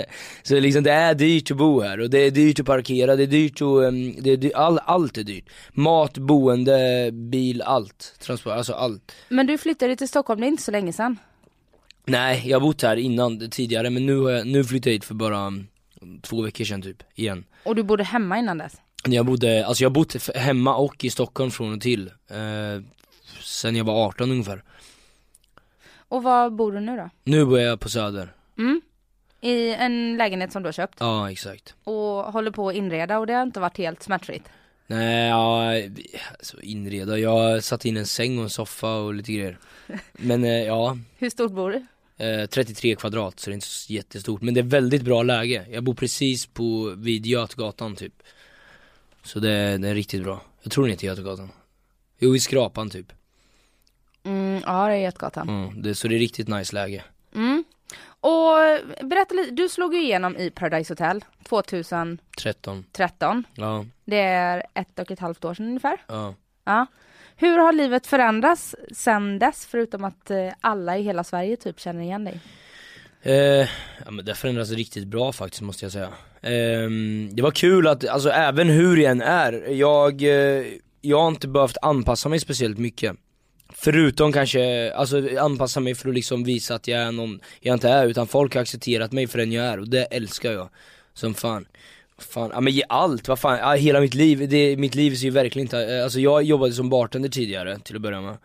så 0.42 0.60
liksom 0.60 0.82
det 0.82 0.92
är 0.92 1.14
dyrt 1.14 1.50
att 1.50 1.56
bo 1.56 1.80
här 1.80 2.00
och 2.00 2.10
det 2.10 2.18
är 2.18 2.30
dyrt 2.30 2.60
att 2.60 2.66
parkera, 2.66 3.16
det 3.16 3.22
är 3.22 3.26
dyrt 3.26 3.54
att, 3.54 3.60
um, 3.62 4.22
det 4.22 4.30
är 4.30 4.36
dy- 4.36 4.52
all, 4.54 4.78
allt 4.78 5.18
är 5.18 5.22
dyrt 5.22 5.44
Mat, 5.72 6.18
boende, 6.18 7.10
bil, 7.12 7.62
allt, 7.62 8.14
transport, 8.20 8.52
alltså 8.52 8.72
allt 8.72 9.12
Men 9.28 9.46
du 9.46 9.58
flyttade 9.58 9.96
till 9.96 10.08
Stockholm, 10.08 10.40
det 10.40 10.46
är 10.46 10.48
inte 10.48 10.62
så 10.62 10.70
länge 10.70 10.92
sedan. 10.92 11.18
Nej, 12.06 12.42
jag 12.46 12.60
har 12.60 12.66
bott 12.66 12.82
här 12.82 12.96
innan, 12.96 13.50
tidigare 13.50 13.90
men 13.90 14.06
nu, 14.06 14.16
har 14.18 14.30
jag, 14.30 14.46
nu 14.46 14.64
flyttade 14.64 14.90
jag 14.90 14.94
hit 14.94 15.04
för 15.04 15.14
bara 15.14 15.46
um, 15.46 15.66
två 16.22 16.42
veckor 16.42 16.64
sedan 16.64 16.82
typ, 16.82 17.02
igen 17.14 17.44
Och 17.64 17.74
du 17.74 17.82
bodde 17.82 18.04
hemma 18.04 18.38
innan 18.38 18.58
dess. 18.58 18.72
Jag 19.04 19.26
bodde, 19.26 19.66
alltså 19.66 19.84
jag 19.84 19.90
har 19.90 19.94
bott 19.94 20.28
hemma 20.34 20.76
och 20.76 21.04
i 21.04 21.10
Stockholm 21.10 21.50
från 21.50 21.72
och 21.74 21.80
till 21.80 22.10
eh, 22.30 22.82
Sen 23.40 23.76
jag 23.76 23.84
var 23.84 24.06
18 24.06 24.30
ungefär. 24.30 24.62
Och 25.96 26.22
var 26.22 26.50
bor 26.50 26.72
du 26.72 26.80
nu 26.80 26.96
då? 26.96 27.10
Nu 27.24 27.44
bor 27.44 27.60
jag 27.60 27.80
på 27.80 27.88
Söder. 27.88 28.32
Mm. 28.58 28.80
I 29.40 29.70
en 29.74 30.16
lägenhet 30.16 30.52
som 30.52 30.62
du 30.62 30.66
har 30.66 30.72
köpt? 30.72 30.96
Ja 31.00 31.30
exakt. 31.30 31.74
Och 31.84 31.94
håller 32.32 32.50
på 32.50 32.68
att 32.68 32.74
inreda 32.74 33.18
och 33.18 33.26
det 33.26 33.32
har 33.32 33.42
inte 33.42 33.60
varit 33.60 33.78
helt 33.78 34.02
smärtfritt. 34.02 34.42
Nej, 34.86 35.28
ja, 35.28 35.72
alltså 36.32 36.60
inreda, 36.60 37.18
jag 37.18 37.64
satt 37.64 37.84
in 37.84 37.96
en 37.96 38.06
säng 38.06 38.38
och 38.38 38.44
en 38.44 38.50
soffa 38.50 38.94
och 38.94 39.14
lite 39.14 39.32
grejer. 39.32 39.58
Men 40.12 40.44
eh, 40.44 40.50
ja, 40.64 40.98
Hur 41.18 41.30
stort 41.30 41.52
bor 41.52 41.70
du? 41.70 41.86
eh, 42.24 42.46
33 42.46 42.94
kvadrat 42.96 43.40
så 43.40 43.50
det 43.50 43.52
är 43.52 43.54
inte 43.54 43.66
så 43.66 43.92
jättestort. 43.92 44.42
Men 44.42 44.54
det 44.54 44.60
är 44.60 44.64
väldigt 44.64 45.02
bra 45.02 45.22
läge, 45.22 45.66
jag 45.70 45.84
bor 45.84 45.94
precis 45.94 46.46
på, 46.46 46.94
vid 46.96 47.26
Götgatan 47.26 47.96
typ 47.96 48.14
Så 49.22 49.40
det, 49.40 49.78
det 49.78 49.88
är 49.88 49.94
riktigt 49.94 50.22
bra 50.22 50.40
Jag 50.62 50.72
tror 50.72 50.84
det 50.84 50.90
heter 50.90 51.06
Götgatan 51.06 51.50
Jo, 52.18 52.36
i 52.36 52.40
Skrapan 52.40 52.90
typ 52.90 53.12
Mm, 54.24 54.62
ja 54.66 54.86
det 54.88 54.94
är 54.94 54.98
Götgatan. 54.98 55.48
mm, 55.48 55.82
det, 55.82 55.94
Så 55.94 56.08
det 56.08 56.14
är 56.14 56.18
riktigt 56.18 56.48
nice 56.48 56.74
läge 56.74 57.04
Mm. 57.34 57.64
Och 58.04 58.56
berätta 59.06 59.34
lite, 59.34 59.50
du 59.50 59.68
slog 59.68 59.94
ju 59.94 60.02
igenom 60.02 60.36
i 60.36 60.50
Paradise 60.50 60.92
Hotel 60.92 61.24
2013. 61.48 62.84
13, 62.92 63.44
ja, 63.54 63.84
Det 64.04 64.18
är 64.20 64.66
ett 64.74 64.98
och 64.98 65.10
ett 65.10 65.18
halvt 65.20 65.44
år 65.44 65.54
sedan 65.54 65.66
ungefär. 65.66 66.04
ja 66.08 66.34
Ja. 66.64 66.86
Hur 67.36 67.58
har 67.58 67.72
livet 67.72 68.06
förändrats 68.06 68.74
sen 68.92 69.38
dess 69.38 69.66
förutom 69.66 70.04
att 70.04 70.30
eh, 70.30 70.52
alla 70.60 70.98
i 70.98 71.02
hela 71.02 71.24
Sverige 71.24 71.56
typ 71.56 71.80
känner 71.80 72.02
igen 72.02 72.24
dig? 72.24 72.40
Eh, 73.22 73.68
ja 74.04 74.10
men 74.10 74.24
det 74.24 74.34
förändras 74.34 74.70
riktigt 74.70 75.06
bra 75.06 75.32
faktiskt 75.32 75.62
måste 75.62 75.84
jag 75.84 75.92
säga. 75.92 76.08
Ehm, 76.42 77.28
det 77.32 77.42
var 77.42 77.50
kul 77.50 77.86
att, 77.86 78.08
alltså 78.08 78.30
även 78.30 78.68
hur 78.68 78.96
jag 78.96 79.10
än 79.10 79.22
är, 79.22 79.52
jag, 79.70 80.22
eh, 80.22 80.64
jag 81.00 81.20
har 81.20 81.28
inte 81.28 81.48
behövt 81.48 81.76
anpassa 81.82 82.28
mig 82.28 82.40
speciellt 82.40 82.78
mycket. 82.78 83.16
Förutom 83.74 84.32
kanske, 84.32 84.92
alltså 84.92 85.38
anpassa 85.38 85.80
mig 85.80 85.94
för 85.94 86.08
att 86.08 86.14
liksom 86.14 86.44
visa 86.44 86.74
att 86.74 86.88
jag 86.88 87.00
är 87.00 87.12
någon 87.12 87.40
jag 87.60 87.74
inte 87.74 87.88
är, 87.88 88.06
utan 88.06 88.26
folk 88.26 88.54
har 88.54 88.62
accepterat 88.62 89.12
mig 89.12 89.26
för 89.26 89.38
den 89.38 89.52
jag 89.52 89.66
är 89.66 89.80
och 89.80 89.88
det 89.88 90.04
älskar 90.04 90.52
jag. 90.52 90.68
Som 91.14 91.34
fan. 91.34 91.66
Fan, 92.18 92.50
ja 92.54 92.60
men 92.60 92.72
ge 92.72 92.82
allt, 92.88 93.28
vad 93.28 93.38
fan, 93.38 93.58
ja, 93.58 93.72
hela 93.72 94.00
mitt 94.00 94.14
liv, 94.14 94.48
det, 94.48 94.76
mitt 94.76 94.94
liv 94.94 95.14
ser 95.14 95.24
ju 95.24 95.30
verkligen 95.30 95.66
inte, 95.66 95.96
eh, 95.96 96.04
alltså 96.04 96.20
jag 96.20 96.42
jobbade 96.42 96.72
som 96.72 96.90
bartender 96.90 97.28
tidigare 97.28 97.78
till 97.78 97.96
att 97.96 98.02
börja 98.02 98.20
med. 98.20 98.36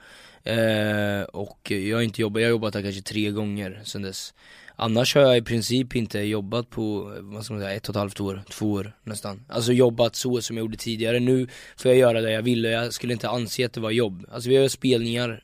Eh, 0.43 1.23
och 1.23 1.71
jag 1.71 1.97
har 1.97 2.01
inte 2.01 2.21
jobbat, 2.21 2.41
jag 2.41 2.47
har 2.47 2.51
jobbat 2.51 2.73
där 2.73 2.81
kanske 2.81 3.01
tre 3.01 3.31
gånger 3.31 3.81
sen 3.83 4.01
dess. 4.01 4.33
Annars 4.79 5.15
har 5.15 5.21
jag 5.21 5.37
i 5.37 5.41
princip 5.41 5.95
inte 5.95 6.19
jobbat 6.19 6.69
på, 6.69 7.13
vad 7.21 7.45
ska 7.45 7.53
man 7.53 7.63
säga, 7.63 7.75
ett 7.75 7.89
och 7.89 7.95
ett 7.95 7.99
halvt 7.99 8.19
år, 8.19 8.43
två 8.49 8.71
år 8.71 8.95
nästan. 9.03 9.45
Alltså 9.49 9.73
jobbat 9.73 10.15
så 10.15 10.41
som 10.41 10.57
jag 10.57 10.63
gjorde 10.63 10.77
tidigare. 10.77 11.19
Nu 11.19 11.47
får 11.77 11.91
jag 11.91 11.97
göra 11.97 12.21
det 12.21 12.31
jag 12.31 12.41
vill 12.41 12.65
och 12.65 12.71
jag 12.71 12.93
skulle 12.93 13.13
inte 13.13 13.29
anse 13.29 13.65
att 13.65 13.73
det 13.73 13.79
var 13.79 13.91
jobb. 13.91 14.25
Alltså 14.31 14.49
vi 14.49 14.55
har 14.57 14.67
spelningar, 14.67 15.43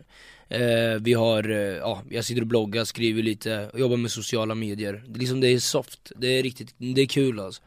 eh, 0.49 1.01
vi 1.01 1.13
har, 1.13 1.49
eh, 1.49 1.57
ja, 1.57 2.01
jag 2.09 2.25
sitter 2.25 2.41
och 2.41 2.47
bloggar, 2.47 2.83
skriver 2.83 3.23
lite, 3.23 3.69
och 3.73 3.79
jobbar 3.79 3.97
med 3.97 4.11
sociala 4.11 4.55
medier. 4.55 5.03
Det, 5.07 5.19
liksom, 5.19 5.41
det 5.41 5.47
är 5.47 5.59
soft, 5.59 6.11
det 6.15 6.27
är 6.27 6.43
riktigt, 6.43 6.75
det 6.77 7.01
är 7.01 7.05
kul 7.05 7.39
alltså. 7.39 7.61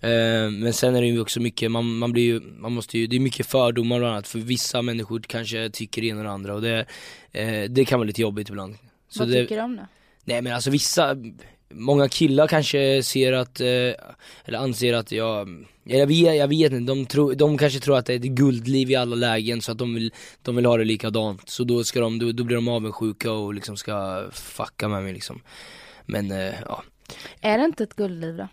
Eh, 0.00 0.50
men 0.50 0.72
sen 0.72 0.94
är 0.94 1.00
det 1.00 1.06
ju 1.06 1.20
också 1.20 1.40
mycket, 1.40 1.70
man, 1.70 1.98
man 1.98 2.12
blir 2.12 2.24
ju, 2.24 2.40
man 2.40 2.72
måste 2.72 2.98
ju, 2.98 3.06
det 3.06 3.16
är 3.16 3.20
mycket 3.20 3.46
fördomar 3.46 3.98
bland 3.98 4.12
annat 4.12 4.28
för 4.28 4.38
vissa 4.38 4.82
människor 4.82 5.20
kanske 5.26 5.70
tycker 5.70 6.02
det 6.02 6.08
ena 6.08 6.18
och 6.18 6.24
det 6.24 6.30
andra 6.30 6.54
och 6.54 6.62
det, 6.62 6.86
eh, 7.32 7.70
det 7.70 7.84
kan 7.84 7.98
vara 7.98 8.06
lite 8.06 8.22
jobbigt 8.22 8.48
ibland. 8.48 8.76
Så 9.08 9.18
Vad 9.18 9.28
det, 9.28 9.42
tycker 9.42 9.56
du 9.56 9.62
om 9.62 9.76
det? 9.76 9.86
Nej 10.24 10.42
men 10.42 10.52
alltså 10.52 10.70
vissa, 10.70 11.16
många 11.70 12.08
killar 12.08 12.48
kanske 12.48 13.02
ser 13.02 13.32
att, 13.32 13.60
eh, 13.60 13.66
eller 14.44 14.58
anser 14.58 14.94
att 14.94 15.12
jag, 15.12 15.66
jag 15.84 16.06
vet, 16.06 16.36
jag 16.36 16.48
vet 16.48 16.72
inte, 16.72 16.92
de, 16.92 17.06
tror, 17.06 17.34
de 17.34 17.58
kanske 17.58 17.80
tror 17.80 17.96
att 17.96 18.06
det 18.06 18.12
är 18.12 18.16
ett 18.16 18.22
guldliv 18.22 18.90
i 18.90 18.96
alla 18.96 19.16
lägen 19.16 19.62
så 19.62 19.72
att 19.72 19.78
de 19.78 19.94
vill, 19.94 20.12
de 20.42 20.56
vill 20.56 20.66
ha 20.66 20.76
det 20.76 20.84
likadant. 20.84 21.48
Så 21.48 21.64
då 21.64 21.84
ska 21.84 22.00
de, 22.00 22.18
då, 22.18 22.32
då 22.32 22.44
blir 22.44 22.56
de 22.56 22.68
avundsjuka 22.68 23.32
och 23.32 23.54
liksom 23.54 23.76
ska 23.76 24.24
fucka 24.32 24.88
med 24.88 25.02
mig 25.02 25.12
liksom. 25.12 25.42
Men 26.06 26.30
eh, 26.30 26.54
ja. 26.66 26.82
Är 27.40 27.58
det 27.58 27.64
inte 27.64 27.82
ett 27.82 27.96
guldliv 27.96 28.36
då? 28.36 28.48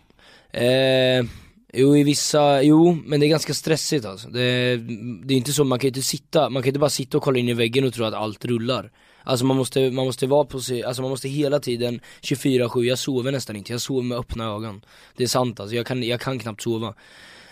Eh, 0.58 1.24
Jo 1.72 1.96
i 1.96 2.02
vissa, 2.02 2.62
jo 2.62 2.98
men 3.04 3.20
det 3.20 3.26
är 3.26 3.28
ganska 3.28 3.54
stressigt 3.54 4.04
alltså. 4.04 4.28
Det, 4.28 4.76
det 5.24 5.34
är 5.34 5.38
inte 5.38 5.52
så, 5.52 5.64
man 5.64 5.78
kan 5.78 5.88
inte 5.88 6.02
sitta, 6.02 6.50
man 6.50 6.62
kan 6.62 6.68
inte 6.68 6.78
bara 6.78 6.90
sitta 6.90 7.16
och 7.16 7.22
kolla 7.22 7.38
in 7.38 7.48
i 7.48 7.54
väggen 7.54 7.84
och 7.84 7.94
tro 7.94 8.04
att 8.04 8.14
allt 8.14 8.44
rullar. 8.44 8.90
Alltså 9.24 9.44
man 9.44 9.56
måste, 9.56 9.90
man 9.90 10.06
måste 10.06 10.26
vara 10.26 10.44
på 10.44 10.60
sig, 10.60 10.84
alltså 10.84 11.02
man 11.02 11.10
måste 11.10 11.28
hela 11.28 11.60
tiden 11.60 12.00
24-7, 12.22 12.82
jag 12.82 12.98
sover 12.98 13.32
nästan 13.32 13.56
inte, 13.56 13.72
jag 13.72 13.80
sover 13.80 14.02
med 14.02 14.18
öppna 14.18 14.44
ögon. 14.44 14.84
Det 15.16 15.22
är 15.22 15.28
sant 15.28 15.60
alltså, 15.60 15.76
jag 15.76 15.86
kan, 15.86 16.02
jag 16.02 16.20
kan 16.20 16.38
knappt 16.38 16.62
sova. 16.62 16.94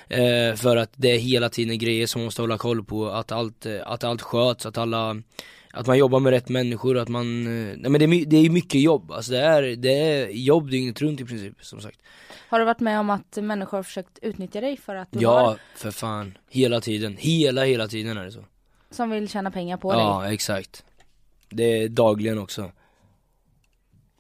Eh, 0.09 0.55
för 0.55 0.77
att 0.77 0.91
det 0.97 1.11
är 1.11 1.19
hela 1.19 1.49
tiden 1.49 1.79
grejer 1.79 2.07
som 2.07 2.21
man 2.21 2.25
måste 2.25 2.43
hålla 2.43 2.59
koll 2.59 2.85
på, 2.85 3.09
att 3.09 3.33
allt, 3.33 3.67
att 3.85 4.05
allt 4.05 4.23
sköts, 4.23 4.67
att 4.67 4.79
alla 4.79 5.17
att 5.73 5.87
man 5.87 5.99
jobbar 5.99 6.21
med 6.21 6.31
rätt 6.31 6.49
människor, 6.49 6.99
att 6.99 7.09
man, 7.09 7.47
eh, 7.47 7.77
nej 7.77 7.91
men 7.91 7.93
det 7.93 8.05
är, 8.05 8.27
det 8.27 8.37
är 8.37 8.51
mycket 8.51 8.81
jobb, 8.81 9.13
alltså 9.13 9.33
det 9.33 9.39
är, 9.39 9.63
det 9.63 9.89
är 9.89 10.29
jobb 10.29 10.71
dygnet 10.71 11.03
runt 11.03 11.21
i 11.21 11.25
princip, 11.25 11.55
som 11.61 11.81
sagt 11.81 11.99
Har 12.49 12.59
du 12.59 12.65
varit 12.65 12.81
med 12.81 13.01
om 13.01 13.11
att 13.11 13.37
människor 13.37 13.79
har 13.79 13.83
försökt 13.83 14.19
utnyttja 14.23 14.61
dig 14.61 14.77
för 14.77 14.95
att 14.95 15.09
du 15.11 15.19
Ja, 15.21 15.41
har, 15.41 15.59
för 15.75 15.91
fan, 15.91 16.39
hela 16.51 16.81
tiden, 16.81 17.17
hela 17.19 17.65
hela 17.65 17.89
tiden 17.89 18.19
är 18.19 18.25
det 18.25 18.33
så 18.33 18.45
som 18.91 19.11
vill 19.11 19.29
tjäna 19.29 19.51
pengar 19.51 19.77
på 19.77 19.93
dig? 19.93 20.01
Ja, 20.01 20.33
exakt 20.33 20.85
Det 21.51 21.65
är 21.83 21.89
dagligen 21.89 22.39
också 22.39 22.73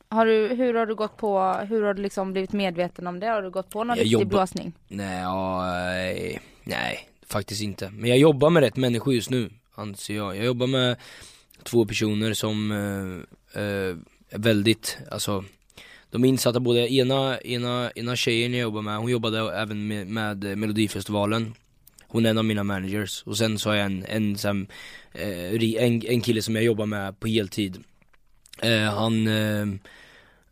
Har 0.08 0.26
du, 0.26 0.49
hur 0.49 0.75
har 0.75 0.87
du 0.87 0.94
gått 0.94 1.16
på, 1.16 1.52
hur 1.68 1.82
har 1.82 1.94
du 1.94 2.02
liksom 2.02 2.32
blivit 2.32 2.52
medveten 2.52 3.06
om 3.06 3.20
det? 3.20 3.26
Har 3.26 3.42
du 3.42 3.50
gått 3.50 3.70
på 3.70 3.78
någon 3.85 3.88
Jag 3.97 4.04
riktig 4.04 4.12
jobbar- 4.12 4.26
blåsning? 4.26 4.73
Nej, 4.88 5.25
nej, 5.25 6.40
nej, 6.64 7.08
faktiskt 7.26 7.62
inte. 7.62 7.90
Men 7.90 8.11
jag 8.11 8.18
jobbar 8.18 8.50
med 8.50 8.62
rätt 8.62 8.76
människor 8.76 9.14
just 9.14 9.30
nu, 9.30 9.50
anser 9.75 10.14
jag. 10.16 10.37
Jag 10.37 10.44
jobbar 10.44 10.66
med 10.66 10.97
två 11.62 11.85
personer 11.87 12.35
som 12.35 12.70
eh, 12.73 13.62
eh, 13.62 13.97
är 14.30 14.38
väldigt, 14.38 14.99
alltså 15.11 15.44
de 16.11 16.25
är 16.25 16.28
insatta 16.28 16.61
både, 16.61 16.92
ena, 16.92 17.40
ena, 17.40 17.90
ena 17.90 18.16
tjejen 18.16 18.52
jag 18.52 18.61
jobbar 18.61 18.82
med, 18.82 18.99
hon 18.99 19.11
jobbade 19.11 19.38
även 19.56 19.87
med, 19.87 20.06
med 20.06 20.58
Melodifestivalen 20.58 21.54
hon 22.08 22.26
är 22.26 22.30
en 22.30 22.38
av 22.38 22.44
mina 22.44 22.64
managers, 22.64 23.22
och 23.22 23.38
sen 23.38 23.58
så 23.58 23.68
har 23.68 23.76
jag 23.76 23.86
en, 23.86 24.04
en, 24.08 24.38
sån, 24.38 24.66
eh, 25.12 25.82
en, 25.84 26.06
en 26.06 26.20
kille 26.20 26.42
som 26.42 26.54
jag 26.54 26.64
jobbar 26.64 26.86
med 26.86 27.20
på 27.20 27.28
heltid. 27.28 27.78
Eh, 28.62 28.82
Han 28.82 29.28
eh, 29.28 29.62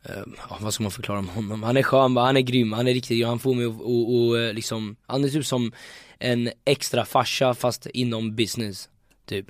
eh, 0.02 0.24
ja, 0.50 0.58
vad 0.60 0.74
ska 0.74 0.82
man 0.82 0.92
förklara 0.92 1.18
om 1.18 1.28
honom? 1.28 1.62
Han 1.62 1.76
är 1.76 1.82
skön, 1.82 2.16
han 2.16 2.36
är 2.36 2.40
grym, 2.40 2.72
han 2.72 2.88
är 2.88 2.94
riktigt 2.94 3.18
grym, 3.18 3.28
han 3.28 3.38
får 3.38 3.54
mig 3.54 3.66
att 3.66 3.80
och, 3.80 4.14
och, 4.16 4.38
eh, 4.38 4.54
liksom, 4.54 4.96
han 5.06 5.24
är 5.24 5.28
typ 5.28 5.46
som 5.46 5.72
en 6.18 6.50
extra 6.64 7.04
farsa 7.04 7.54
fast 7.54 7.86
inom 7.86 8.36
business, 8.36 8.88
typ. 9.26 9.46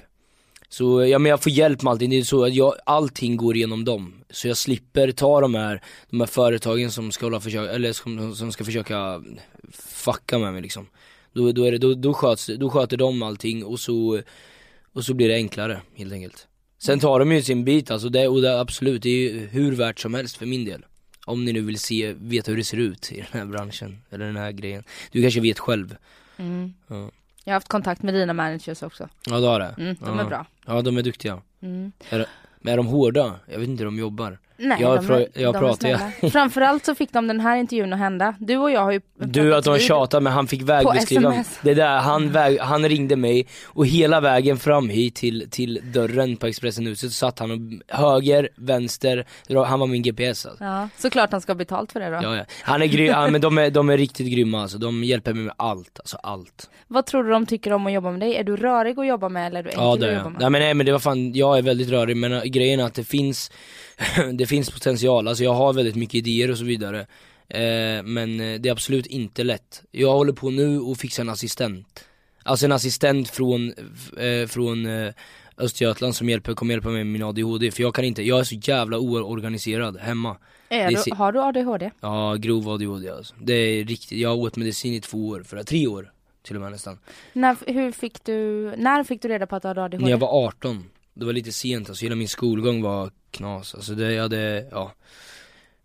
Så 0.68 1.04
ja 1.04 1.18
men 1.18 1.30
jag 1.30 1.42
får 1.42 1.52
hjälp 1.52 1.82
med 1.82 1.90
allting, 1.90 2.10
det 2.10 2.16
är 2.16 2.22
så 2.22 2.44
att 2.44 2.54
jag, 2.54 2.74
allting 2.86 3.36
går 3.36 3.56
igenom 3.56 3.84
dem. 3.84 4.14
Så 4.30 4.48
jag 4.48 4.56
slipper 4.56 5.12
ta 5.12 5.40
de 5.40 5.54
här, 5.54 5.82
de 6.10 6.20
här 6.20 6.26
företagen 6.26 6.90
som 6.90 7.12
ska 7.12 7.26
hålla 7.26 7.40
försöka, 7.40 7.72
eller 7.72 7.92
som, 7.92 8.34
som 8.34 8.52
ska 8.52 8.64
försöka 8.64 9.22
fucka 9.72 10.38
med 10.38 10.52
mig 10.52 10.62
liksom. 10.62 10.86
Då, 11.36 11.52
då, 11.52 11.64
är 11.64 11.72
det, 11.72 11.78
då, 11.78 11.94
då, 11.94 12.14
sköts, 12.14 12.50
då 12.58 12.70
sköter 12.70 12.96
de 12.96 13.22
allting 13.22 13.64
och 13.64 13.80
så, 13.80 14.22
och 14.92 15.04
så 15.04 15.14
blir 15.14 15.28
det 15.28 15.34
enklare 15.34 15.80
helt 15.94 16.12
enkelt 16.12 16.46
Sen 16.78 17.00
tar 17.00 17.18
de 17.18 17.32
ju 17.32 17.42
sin 17.42 17.64
bit 17.64 17.90
alltså, 17.90 18.08
det, 18.08 18.28
och 18.28 18.42
det, 18.42 18.60
absolut, 18.60 19.02
det 19.02 19.08
är 19.08 19.32
ju 19.32 19.46
hur 19.46 19.72
värt 19.72 19.98
som 20.00 20.14
helst 20.14 20.36
för 20.36 20.46
min 20.46 20.64
del 20.64 20.84
Om 21.26 21.44
ni 21.44 21.52
nu 21.52 21.60
vill 21.60 21.78
se, 21.78 22.12
veta 22.12 22.50
hur 22.50 22.58
det 22.58 22.64
ser 22.64 22.76
ut 22.76 23.12
i 23.12 23.16
den 23.16 23.26
här 23.40 23.44
branschen, 23.44 23.98
eller 24.10 24.26
den 24.26 24.36
här 24.36 24.52
grejen 24.52 24.84
Du 25.12 25.22
kanske 25.22 25.40
vet 25.40 25.58
själv 25.58 25.96
Mm. 26.38 26.74
Ja, 26.88 27.10
Jag 27.44 27.52
har 27.52 27.56
haft 27.56 27.68
kontakt 27.68 28.02
med 28.02 28.14
dina 28.14 28.32
managers 28.32 28.82
också. 28.82 29.08
ja 29.26 29.40
det 29.40 29.46
har 29.46 29.60
det 29.60 29.74
Mm, 29.78 29.96
de 30.00 30.18
ja. 30.18 30.24
är 30.24 30.28
bra. 30.28 30.46
Ja 30.66 30.82
de 30.82 30.96
är 30.96 31.02
duktiga 31.02 31.42
Mm. 31.62 31.92
Men 32.60 32.72
är 32.72 32.76
de 32.76 32.86
hårda? 32.86 33.40
Jag 33.52 33.58
vet 33.58 33.68
inte 33.68 33.80
hur 33.80 33.90
de 33.90 33.98
jobbar 33.98 34.38
Nej, 34.58 34.78
Jag 34.80 35.04
de, 35.06 35.12
är, 35.12 35.28
jag 35.34 35.54
de 35.54 35.58
pratar, 35.58 35.88
ja. 35.88 35.98
snälla. 35.98 36.32
Framförallt 36.32 36.84
så 36.84 36.94
fick 36.94 37.12
de 37.12 37.26
den 37.26 37.40
här 37.40 37.56
intervjun 37.56 37.92
att 37.92 37.98
hända. 37.98 38.34
Du 38.38 38.56
och 38.56 38.70
jag 38.70 38.80
har 38.80 38.92
ju 38.92 39.00
Du 39.14 39.54
att 39.54 39.64
de 39.64 39.78
tjatar 39.78 40.20
men 40.20 40.32
han 40.32 40.46
fick 40.46 40.62
vägbeskriva 40.62 41.32
SMS. 41.32 41.58
Det 41.62 41.74
där, 41.74 41.98
han, 41.98 42.32
väg, 42.32 42.58
han 42.60 42.88
ringde 42.88 43.16
mig 43.16 43.46
och 43.64 43.86
hela 43.86 44.20
vägen 44.20 44.56
fram 44.56 44.88
hit 44.88 45.14
till, 45.14 45.50
till 45.50 45.80
dörren 45.92 46.36
på 46.36 46.46
Expressenhuset 46.46 47.10
så 47.10 47.14
satt 47.14 47.38
han 47.38 47.50
och 47.50 47.58
höger, 47.96 48.48
vänster, 48.56 49.26
han 49.66 49.80
var 49.80 49.86
min 49.86 50.02
GPS 50.02 50.46
alltså. 50.46 50.64
Ja, 50.64 50.88
såklart 50.96 51.32
han 51.32 51.40
ska 51.40 51.52
ha 51.52 51.56
betalt 51.56 51.92
för 51.92 52.00
det 52.00 52.06
då. 52.06 52.18
Ja, 52.22 52.36
ja. 52.36 52.44
Han 52.62 52.82
är 52.82 52.86
grym, 52.86 53.06
ja, 53.06 53.28
men 53.28 53.40
de 53.40 53.58
är, 53.58 53.70
de 53.70 53.90
är 53.90 53.96
riktigt 53.98 54.32
grymma 54.32 54.62
alltså, 54.62 54.78
de 54.78 55.04
hjälper 55.04 55.34
mig 55.34 55.42
med 55.44 55.54
allt, 55.56 55.98
alltså 55.98 56.16
allt 56.22 56.70
Vad 56.88 57.06
tror 57.06 57.24
du 57.24 57.30
de 57.30 57.46
tycker 57.46 57.72
om 57.72 57.86
att 57.86 57.92
jobba 57.92 58.10
med 58.10 58.20
dig? 58.20 58.36
Är 58.36 58.44
du 58.44 58.56
rörig 58.56 58.98
att 58.98 59.06
jobba 59.06 59.28
med 59.28 59.46
eller 59.46 59.60
är 59.60 59.62
du 59.62 59.68
enkel 59.68 59.84
Ja 59.84 59.96
det 59.96 60.06
är 60.06 60.08
att 60.08 60.14
jag. 60.14 60.18
jobba 60.20 60.30
med? 60.30 60.40
Nej 60.40 60.50
men 60.50 60.60
nej 60.60 60.74
men 60.74 60.86
det 60.86 60.92
var 60.92 60.98
fan, 60.98 61.32
jag 61.34 61.58
är 61.58 61.62
väldigt 61.62 61.88
rörig 61.88 62.16
men 62.16 62.32
äh, 62.32 62.42
grejen 62.42 62.80
är 62.80 62.84
att 62.84 62.94
det 62.94 63.04
finns 63.04 63.50
Det 64.34 64.46
finns 64.46 64.70
potential, 64.70 65.28
alltså 65.28 65.44
jag 65.44 65.54
har 65.54 65.72
väldigt 65.72 65.96
mycket 65.96 66.14
idéer 66.14 66.50
och 66.50 66.58
så 66.58 66.64
vidare. 66.64 67.00
Eh, 67.48 68.02
Men 68.04 68.40
eh, 68.40 68.60
det 68.60 68.68
är 68.68 68.72
absolut 68.72 69.06
inte 69.06 69.44
lätt. 69.44 69.82
Jag 69.90 70.12
håller 70.12 70.32
på 70.32 70.50
nu 70.50 70.80
och 70.80 70.96
fixar 70.98 71.22
en 71.22 71.28
assistent. 71.28 72.04
Alltså 72.42 72.66
en 72.66 72.72
assistent 72.72 73.28
från, 73.30 73.74
eh, 74.18 74.46
från 74.48 74.86
Östergötland 75.58 76.16
som 76.16 76.28
hjälper, 76.28 76.54
kommer 76.54 76.74
hjälpa 76.74 76.88
mig 76.88 77.04
med 77.04 77.12
min 77.12 77.22
ADHD 77.22 77.70
för 77.70 77.82
jag 77.82 77.94
kan 77.94 78.04
inte, 78.04 78.22
jag 78.22 78.40
är 78.40 78.44
så 78.44 78.54
jävla 78.54 78.98
oorganiserad 78.98 79.96
hemma. 79.96 80.36
Du, 80.68 80.96
si- 80.96 81.10
har 81.10 81.32
du 81.32 81.40
ADHD? 81.42 81.90
Ja, 82.00 82.34
grov 82.38 82.68
ADHD 82.68 83.10
alltså. 83.10 83.34
Det 83.40 83.52
är 83.52 83.84
riktigt, 83.84 84.18
jag 84.18 84.28
har 84.28 84.36
åt 84.36 84.56
medicin 84.56 84.94
i 84.94 85.00
två 85.00 85.28
år, 85.28 85.42
för 85.42 85.62
tre 85.62 85.86
år 85.86 86.12
till 86.42 86.56
och 86.56 86.62
med 86.62 86.70
nästan. 86.72 86.98
När, 87.32 87.56
hur 87.72 87.92
fick 87.92 88.24
du, 88.24 88.72
när 88.76 89.04
fick 89.04 89.22
du 89.22 89.28
reda 89.28 89.46
på 89.46 89.56
att 89.56 89.62
du 89.62 89.68
hade 89.68 89.82
ADHD? 89.84 90.04
När 90.04 90.10
jag 90.10 90.18
var 90.18 90.46
18, 90.46 90.84
det 91.16 91.24
var 91.26 91.32
lite 91.32 91.52
sent 91.52 91.88
alltså, 91.88 92.04
hela 92.04 92.16
min 92.16 92.28
skolgång 92.28 92.82
var 92.82 93.10
knas, 93.30 93.74
alltså 93.74 93.92
det, 93.94 94.12
jag 94.12 94.22
hade, 94.22 94.66
ja. 94.70 94.92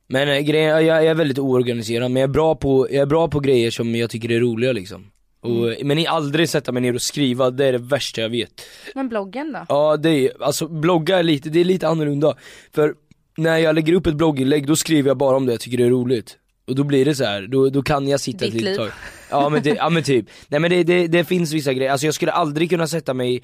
Men 0.08 0.30
äh, 0.30 0.40
grejen, 0.40 0.70
jag, 0.70 0.84
jag 0.84 1.06
är 1.06 1.14
väldigt 1.14 1.40
oorganiserad, 1.40 2.12
men 2.12 2.22
jag 2.22 2.30
är, 2.30 2.34
bra 2.34 2.56
på, 2.56 2.88
jag 2.92 3.02
är 3.02 3.06
bra 3.06 3.28
på 3.28 3.40
grejer 3.40 3.72
som 3.72 3.96
jag 3.96 4.10
tycker 4.10 4.32
är 4.32 4.40
roliga 4.40 4.72
liksom. 4.72 5.12
Och, 5.42 5.86
Men 5.86 5.98
i 5.98 6.08
aldrig 6.08 6.50
sätta 6.50 6.72
mig 6.72 6.82
ner 6.82 6.96
och 6.96 7.02
skriva, 7.02 7.50
det 7.50 7.66
är 7.66 7.72
det 7.72 7.78
värsta 7.78 8.22
jag 8.22 8.30
vet. 8.30 8.62
Men 8.96 9.10
bloggen 9.10 9.54
då? 9.54 9.66
Ja 9.70 9.98
det 9.98 10.10
är, 10.10 10.44
alltså 10.44 10.68
blogga 10.68 11.20
är 11.20 11.24
lite, 11.24 11.50
det 11.50 11.60
är 11.60 11.64
lite 11.66 11.88
annorlunda. 11.88 12.36
För 12.72 12.96
när 13.38 13.58
jag 13.58 13.76
lägger 13.76 13.94
upp 13.94 14.08
ett 14.08 14.16
blogginlägg 14.16 14.68
då 14.68 14.76
skriver 14.76 15.10
jag 15.10 15.18
bara 15.18 15.38
om 15.38 15.46
det 15.46 15.52
jag 15.54 15.62
tycker 15.62 15.78
det 15.78 15.84
är 15.84 15.90
roligt. 15.90 16.38
Och 16.68 16.76
då 16.76 16.84
blir 16.84 17.06
det 17.06 17.16
så 17.16 17.24
här, 17.24 17.48
då, 17.48 17.70
då 17.70 17.82
kan 17.82 18.08
jag 18.08 18.20
sitta 18.20 18.46
ett 18.46 18.52
Ditt 18.52 18.62
litet 18.62 18.70
liv. 18.70 18.78
tag. 18.78 18.90
Ja 19.30 19.50
men, 19.50 19.64
det, 19.64 19.70
ja 19.70 19.90
men 19.90 20.04
typ, 20.04 20.26
nej 20.48 20.60
men 20.60 20.70
det, 20.72 20.84
det, 20.84 21.08
det 21.08 21.24
finns 21.24 21.54
vissa 21.54 21.74
grejer, 21.74 21.92
alltså 21.92 22.08
jag 22.08 22.14
skulle 22.16 22.32
aldrig 22.32 22.70
kunna 22.70 22.88
sätta 22.88 23.14
mig 23.14 23.44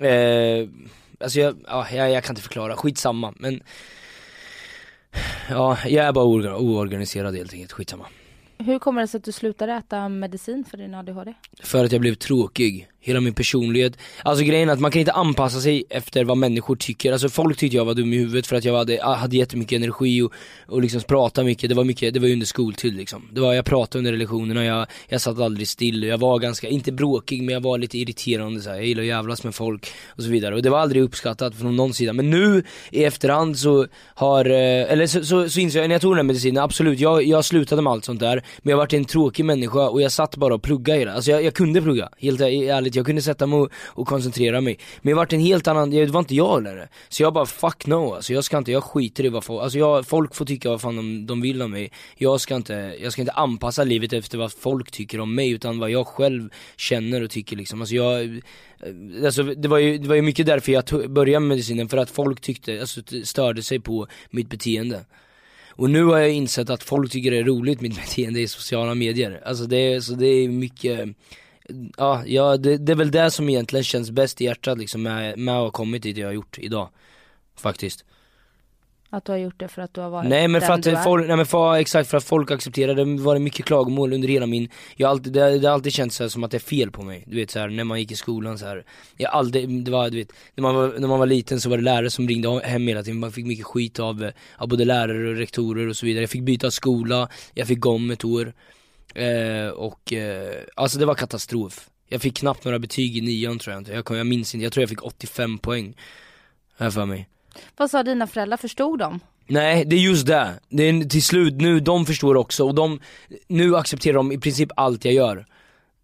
eh, 0.00 0.68
Alltså 1.20 1.40
jag, 1.40 1.56
ja, 1.66 1.86
jag, 1.90 2.10
jag 2.10 2.24
kan 2.24 2.32
inte 2.32 2.42
förklara, 2.42 2.76
skitsamma 2.76 3.34
men 3.36 3.62
Ja, 5.50 5.78
jag 5.86 6.06
är 6.06 6.12
bara 6.12 6.24
oorganiserad 6.56 7.36
helt 7.36 7.52
enkelt, 7.52 7.72
skitsamma. 7.72 8.06
Hur 8.64 8.78
kommer 8.78 9.00
det 9.00 9.08
sig 9.08 9.18
att 9.18 9.24
du 9.24 9.32
slutade 9.32 9.72
äta 9.72 10.08
medicin 10.08 10.64
för 10.70 10.76
din 10.76 10.94
ADHD? 10.94 11.34
För 11.62 11.84
att 11.84 11.92
jag 11.92 12.00
blev 12.00 12.14
tråkig, 12.14 12.88
hela 13.04 13.20
min 13.20 13.34
personlighet. 13.34 13.98
Alltså 14.22 14.44
grejen 14.44 14.68
är 14.68 14.72
att 14.72 14.80
man 14.80 14.90
kan 14.90 15.00
inte 15.00 15.12
anpassa 15.12 15.60
sig 15.60 15.84
efter 15.90 16.24
vad 16.24 16.36
människor 16.36 16.76
tycker. 16.76 17.12
Alltså 17.12 17.28
folk 17.28 17.58
tyckte 17.58 17.76
jag 17.76 17.84
var 17.84 17.94
dum 17.94 18.12
i 18.12 18.16
huvudet 18.16 18.46
för 18.46 18.56
att 18.56 18.64
jag 18.64 18.76
hade, 18.76 19.02
hade 19.02 19.36
jättemycket 19.36 19.76
energi 19.76 20.22
och, 20.22 20.32
och 20.66 20.82
liksom 20.82 21.00
pratade 21.00 21.44
mycket, 21.44 21.68
det 21.68 21.74
var 21.74 21.84
mycket, 21.84 22.14
det 22.14 22.20
var 22.20 22.26
ju 22.26 22.32
under 22.32 22.46
skoltid 22.46 22.94
liksom. 22.94 23.28
Det 23.32 23.40
var, 23.40 23.54
Jag 23.54 23.64
pratade 23.64 23.98
under 23.98 24.12
lektionerna, 24.12 24.64
jag, 24.64 24.86
jag 25.08 25.20
satt 25.20 25.38
aldrig 25.38 25.68
still, 25.68 26.02
jag 26.02 26.18
var 26.18 26.38
ganska, 26.38 26.68
inte 26.68 26.92
bråkig 26.92 27.42
men 27.42 27.52
jag 27.52 27.60
var 27.60 27.78
lite 27.78 27.98
irriterande 27.98 28.60
så 28.60 28.70
här. 28.70 28.76
jag 28.76 28.86
gillar 28.86 29.02
att 29.02 29.08
jävlas 29.08 29.44
med 29.44 29.54
folk 29.54 29.92
och 30.08 30.22
så 30.22 30.30
vidare. 30.30 30.54
Och 30.54 30.62
det 30.62 30.70
var 30.70 30.78
aldrig 30.78 31.02
uppskattat 31.02 31.54
från 31.54 31.76
någon 31.76 31.94
sida. 31.94 32.12
Men 32.12 32.30
nu 32.30 32.64
i 32.90 33.04
efterhand 33.04 33.58
så 33.58 33.86
har, 34.14 34.44
eh, 34.44 34.92
eller 34.92 35.06
så, 35.06 35.24
så, 35.24 35.48
så 35.48 35.60
insåg 35.60 35.82
jag 35.82 35.88
när 35.88 35.94
jag 35.94 36.02
tog 36.02 36.12
den 36.12 36.18
här 36.18 36.22
medicinen, 36.22 36.62
absolut 36.62 37.00
jag, 37.00 37.22
jag 37.24 37.44
slutade 37.44 37.82
med 37.82 37.92
allt 37.92 38.04
sånt 38.04 38.20
där. 38.20 38.42
Men 38.58 38.70
jag 38.70 38.76
varit 38.76 38.92
en 38.92 39.04
tråkig 39.04 39.44
människa 39.44 39.88
och 39.88 40.02
jag 40.02 40.12
satt 40.12 40.36
bara 40.36 40.54
och 40.54 40.62
pluggade 40.62 40.98
hela, 40.98 41.12
alltså 41.12 41.30
jag, 41.30 41.42
jag 41.42 41.54
kunde 41.54 41.82
plugga, 41.82 42.08
helt 42.18 42.40
ärligt, 42.40 42.94
jag 42.94 43.06
kunde 43.06 43.22
sätta 43.22 43.46
mig 43.46 43.58
och, 43.58 43.70
och 43.84 44.06
koncentrera 44.06 44.60
mig. 44.60 44.78
Men 45.02 45.10
jag 45.10 45.16
varit 45.16 45.32
en 45.32 45.40
helt 45.40 45.68
annan, 45.68 45.90
det 45.90 46.06
var 46.06 46.20
inte 46.20 46.34
jag 46.34 46.62
lärare 46.62 46.88
Så 47.08 47.22
jag 47.22 47.32
bara 47.32 47.46
fuck 47.46 47.86
no 47.86 48.14
alltså, 48.14 48.32
jag 48.32 48.44
ska 48.44 48.58
inte, 48.58 48.72
jag 48.72 48.84
skiter 48.84 49.24
i 49.24 49.28
vad 49.28 49.44
folk, 49.44 49.62
alltså 49.62 49.78
jag, 49.78 50.06
folk 50.06 50.34
får 50.34 50.44
tycka 50.44 50.70
vad 50.70 50.80
fan 50.80 50.96
de, 50.96 51.26
de 51.26 51.40
vill 51.40 51.62
om 51.62 51.70
mig. 51.70 51.92
Jag 52.16 52.40
ska 52.40 52.56
inte, 52.56 52.96
jag 53.00 53.12
ska 53.12 53.22
inte 53.22 53.32
anpassa 53.32 53.84
livet 53.84 54.12
efter 54.12 54.38
vad 54.38 54.52
folk 54.52 54.90
tycker 54.90 55.20
om 55.20 55.34
mig 55.34 55.50
utan 55.50 55.78
vad 55.78 55.90
jag 55.90 56.06
själv 56.06 56.48
känner 56.76 57.22
och 57.22 57.30
tycker 57.30 57.56
liksom, 57.56 57.80
alltså 57.80 57.94
jag 57.94 58.24
eh, 58.24 58.42
Alltså 59.24 59.42
det 59.42 59.68
var 59.68 59.78
ju, 59.78 59.98
det 59.98 60.08
var 60.08 60.16
ju 60.16 60.22
mycket 60.22 60.46
därför 60.46 60.72
jag 60.72 60.86
tog, 60.86 61.10
började 61.10 61.40
med 61.40 61.48
medicinen, 61.48 61.88
för 61.88 61.96
att 61.96 62.10
folk 62.10 62.40
tyckte, 62.40 62.80
alltså 62.80 63.00
störde 63.24 63.62
sig 63.62 63.80
på 63.80 64.06
mitt 64.30 64.48
beteende 64.48 65.04
och 65.76 65.90
nu 65.90 66.04
har 66.04 66.18
jag 66.18 66.30
insett 66.30 66.70
att 66.70 66.82
folk 66.82 67.12
tycker 67.12 67.30
det 67.30 67.38
är 67.38 67.44
roligt 67.44 67.80
mitt 67.80 67.96
beteende 67.96 68.40
i 68.40 68.48
sociala 68.48 68.94
medier, 68.94 69.42
alltså 69.44 69.64
det 69.64 69.76
är, 69.76 70.00
så 70.00 70.12
det 70.14 70.26
är 70.26 70.48
mycket 70.48 71.08
Ja, 71.96 72.22
ja 72.26 72.56
det, 72.56 72.76
det 72.76 72.92
är 72.92 72.96
väl 72.96 73.10
det 73.10 73.30
som 73.30 73.48
egentligen 73.48 73.84
känns 73.84 74.10
bäst 74.10 74.40
i 74.40 74.44
hjärtat 74.44 74.78
liksom 74.78 75.02
med, 75.02 75.38
med 75.38 75.54
att 75.54 75.60
ha 75.60 75.70
kommit 75.70 76.02
dit 76.02 76.16
jag 76.16 76.28
har 76.28 76.32
gjort 76.32 76.58
idag 76.58 76.88
Faktiskt. 77.56 78.04
Att 79.14 79.24
du 79.24 79.32
har 79.32 79.38
gjort 79.38 79.60
det 79.60 79.68
för 79.68 79.82
att 79.82 79.94
du 79.94 80.00
har 80.00 80.10
varit 80.10 80.28
Nej 80.28 80.48
men 80.48 80.60
för 80.60 80.72
att 80.72 80.82
du 80.82 80.96
folk, 80.96 81.26
nej 81.26 81.36
men 81.36 81.46
för, 81.46 81.74
exakt 81.74 82.10
för 82.10 82.16
att 82.16 82.24
folk 82.24 82.50
accepterar 82.50 82.94
det, 82.94 83.04
var 83.04 83.34
det 83.34 83.40
mycket 83.40 83.66
klagomål 83.66 84.12
under 84.12 84.28
hela 84.28 84.46
min, 84.46 84.68
jag 84.96 85.08
har 85.08 85.10
alltid, 85.10 85.32
det, 85.32 85.58
det 85.58 85.68
har 85.68 85.74
alltid 85.74 85.92
känts 85.92 86.16
så 86.16 86.28
som 86.28 86.44
att 86.44 86.50
det 86.50 86.56
är 86.56 86.58
fel 86.58 86.90
på 86.90 87.02
mig, 87.02 87.24
du 87.26 87.36
vet 87.36 87.50
så 87.50 87.58
här, 87.58 87.68
när 87.68 87.84
man 87.84 87.98
gick 87.98 88.12
i 88.12 88.16
skolan 88.16 88.58
så 88.58 88.66
här. 88.66 88.84
Jag 89.16 89.30
har 89.30 89.38
aldrig, 89.38 89.84
det 89.84 89.90
var 89.90 90.10
du 90.10 90.16
vet, 90.16 90.32
när 90.54 90.62
man 90.62 90.74
var, 90.74 90.94
när 90.98 91.08
man 91.08 91.18
var 91.18 91.26
liten 91.26 91.60
så 91.60 91.70
var 91.70 91.76
det 91.76 91.82
lärare 91.82 92.10
som 92.10 92.28
ringde 92.28 92.60
hem 92.64 92.88
hela 92.88 93.02
tiden, 93.02 93.20
man 93.20 93.32
fick 93.32 93.46
mycket 93.46 93.66
skit 93.66 94.00
av, 94.00 94.30
av 94.56 94.68
både 94.68 94.84
lärare 94.84 95.28
och 95.28 95.36
rektorer 95.36 95.88
och 95.88 95.96
så 95.96 96.06
vidare, 96.06 96.22
jag 96.22 96.30
fick 96.30 96.42
byta 96.42 96.70
skola, 96.70 97.28
jag 97.54 97.68
fick 97.68 97.80
gå 97.80 97.90
om 97.90 98.10
ett 98.10 98.24
år 98.24 98.52
Eh, 99.14 99.68
och 99.68 100.12
eh, 100.12 100.62
alltså 100.74 100.98
det 100.98 101.06
var 101.06 101.14
katastrof. 101.14 101.90
Jag 102.08 102.22
fick 102.22 102.36
knappt 102.36 102.64
några 102.64 102.78
betyg 102.78 103.16
i 103.16 103.20
nian 103.20 103.58
tror 103.58 103.72
jag 103.72 103.80
inte, 103.80 103.92
jag, 103.92 104.04
kom, 104.04 104.16
jag 104.16 104.26
minns 104.26 104.54
inte, 104.54 104.64
jag 104.64 104.72
tror 104.72 104.82
jag 104.82 104.88
fick 104.88 105.04
85 105.04 105.58
poäng. 105.58 105.96
Här 106.76 106.90
för 106.90 107.04
mig. 107.04 107.28
Vad 107.76 107.90
sa 107.90 108.02
dina 108.02 108.26
föräldrar, 108.26 108.56
förstod 108.56 108.98
de? 108.98 109.20
Nej, 109.46 109.84
det 109.84 109.96
är 109.96 110.00
just 110.00 110.26
det. 110.26 110.54
Det 110.68 110.82
är 110.88 111.04
till 111.04 111.22
slut 111.22 111.54
nu, 111.54 111.80
de 111.80 112.06
förstår 112.06 112.36
också 112.36 112.64
och 112.64 112.74
de, 112.74 113.00
nu 113.48 113.76
accepterar 113.76 114.14
de 114.14 114.32
i 114.32 114.38
princip 114.38 114.68
allt 114.76 115.04
jag 115.04 115.14
gör. 115.14 115.36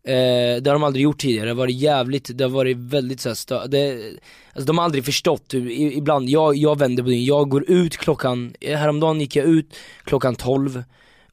Eh, 0.05 0.63
det 0.63 0.67
har 0.67 0.73
de 0.73 0.83
aldrig 0.83 1.03
gjort 1.03 1.21
tidigare, 1.21 1.47
det 1.47 1.51
har 1.51 1.57
varit 1.57 1.77
jävligt, 1.77 2.39
det 2.39 2.45
har 2.45 2.51
varit 2.51 2.77
väldigt 2.77 3.21
såhär 3.21 3.35
stö- 3.35 3.67
det, 3.69 4.03
alltså 4.53 4.67
de 4.67 4.79
har 4.79 4.85
aldrig 4.85 5.05
förstått, 5.05 5.55
I, 5.55 5.97
ibland, 5.97 6.29
jag, 6.29 6.57
jag 6.57 6.79
vänder 6.79 7.03
på 7.03 7.09
det, 7.09 7.15
jag 7.17 7.49
går 7.49 7.71
ut 7.71 7.97
klockan, 7.97 8.55
häromdagen 8.61 9.21
gick 9.21 9.37
jag 9.37 9.47
ut 9.47 9.77
klockan 10.05 10.35
12 10.35 10.83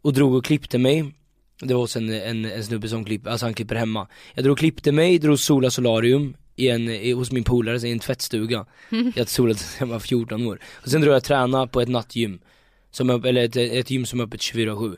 och 0.02 0.14
drog 0.14 0.36
och 0.36 0.46
klippte 0.46 0.78
mig 0.78 1.14
Det 1.62 1.74
var 1.74 1.82
hos 1.82 1.96
en, 1.96 2.10
en, 2.14 2.46
en 2.46 2.64
snubbe 2.64 2.90
som 2.90 3.06
klipper, 3.06 3.30
alltså 3.32 3.46
han 3.46 3.54
klipper 3.54 3.76
hemma 3.76 4.08
Jag 4.34 4.44
drog 4.44 4.54
och 4.54 4.60
klippte 4.60 4.92
mig, 4.92 5.20
drog 5.20 5.40
sola 5.40 5.70
solarium 5.70 6.34
i 6.58 6.70
en, 6.70 6.90
i, 6.90 7.12
hos 7.12 7.32
min 7.32 7.44
polare 7.44 7.88
i 7.88 7.92
en 7.92 8.00
tvättstuga. 8.00 8.66
Jag 9.16 9.30
sedan 9.30 9.56
jag 9.80 9.88
var 9.88 10.00
14 10.00 10.48
år. 10.48 10.60
Och 10.84 10.90
sen 10.90 11.02
drog 11.02 11.12
jag 11.12 11.18
och 11.18 11.24
tränade 11.24 11.68
på 11.68 11.82
ett 11.82 11.90
nattgym. 11.90 12.40
Som, 12.92 13.10
Eller 13.10 13.44
ett, 13.44 13.56
ett 13.56 13.90
gym 13.90 14.06
som 14.06 14.20
är 14.20 14.24
öppet 14.24 14.42
24-7 14.42 14.98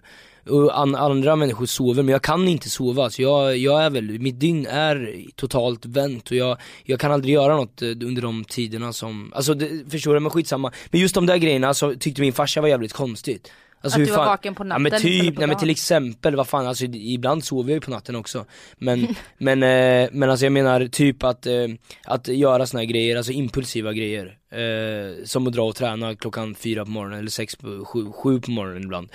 och 0.49 0.79
an, 0.79 0.95
andra 0.95 1.35
människor 1.35 1.65
sover, 1.65 2.03
men 2.03 2.11
jag 2.11 2.21
kan 2.21 2.47
inte 2.47 2.69
sova. 2.69 3.09
Så 3.09 3.21
jag, 3.21 3.57
jag 3.57 3.83
är 3.83 3.89
väl, 3.89 4.19
mitt 4.19 4.39
dygn 4.39 4.65
är 4.65 5.25
totalt 5.35 5.85
vänt. 5.85 6.31
Och 6.31 6.37
jag, 6.37 6.57
jag 6.83 6.99
kan 6.99 7.11
aldrig 7.11 7.33
göra 7.33 7.55
något 7.55 7.81
eh, 7.81 7.87
under 7.89 8.21
de 8.21 8.43
tiderna 8.43 8.93
som, 8.93 9.33
alltså 9.35 9.53
det, 9.53 9.91
förstår 9.91 10.13
du, 10.13 10.19
men 10.19 10.31
skitsamma. 10.31 10.71
Men 10.91 11.01
just 11.01 11.15
de 11.15 11.25
där 11.25 11.37
grejerna 11.37 11.73
så 11.73 11.93
tyckte 11.95 12.21
min 12.21 12.33
farsa 12.33 12.61
var 12.61 12.67
jävligt 12.67 12.93
konstigt 12.93 13.51
Alltså 13.81 13.99
Att 13.99 14.05
du 14.05 14.11
var 14.11 14.17
fan- 14.17 14.27
vaken 14.27 14.55
på 14.55 14.63
Ja 14.63 14.67
natten 14.67 14.83
men 14.83 14.93
istället 14.93 15.21
typ, 15.21 15.37
nej 15.37 15.47
men 15.47 15.57
till 15.57 15.69
exempel, 15.69 16.35
vad 16.35 16.47
fan 16.47 16.67
alltså 16.67 16.85
ibland 16.85 17.43
sover 17.43 17.69
jag 17.69 17.75
ju 17.75 17.81
på 17.81 17.91
natten 17.91 18.15
också 18.15 18.45
Men, 18.77 19.07
men, 19.37 19.63
eh, 19.63 20.09
men 20.11 20.29
alltså 20.29 20.45
jag 20.45 20.53
menar 20.53 20.87
typ 20.87 21.23
att, 21.23 21.45
eh, 21.45 21.67
att 22.05 22.27
göra 22.27 22.65
såna 22.65 22.81
här 22.81 22.87
grejer, 22.87 23.17
alltså 23.17 23.31
impulsiva 23.31 23.93
grejer 23.93 24.37
eh, 24.51 25.25
Som 25.25 25.47
att 25.47 25.53
dra 25.53 25.63
och 25.63 25.75
träna 25.75 26.15
klockan 26.15 26.55
fyra 26.55 26.85
på 26.85 26.91
morgonen 26.91 27.19
eller 27.19 27.29
sex 27.29 27.55
på, 27.55 27.85
sju, 27.85 28.11
sju 28.11 28.39
på 28.41 28.51
morgonen 28.51 28.83
ibland 28.83 29.09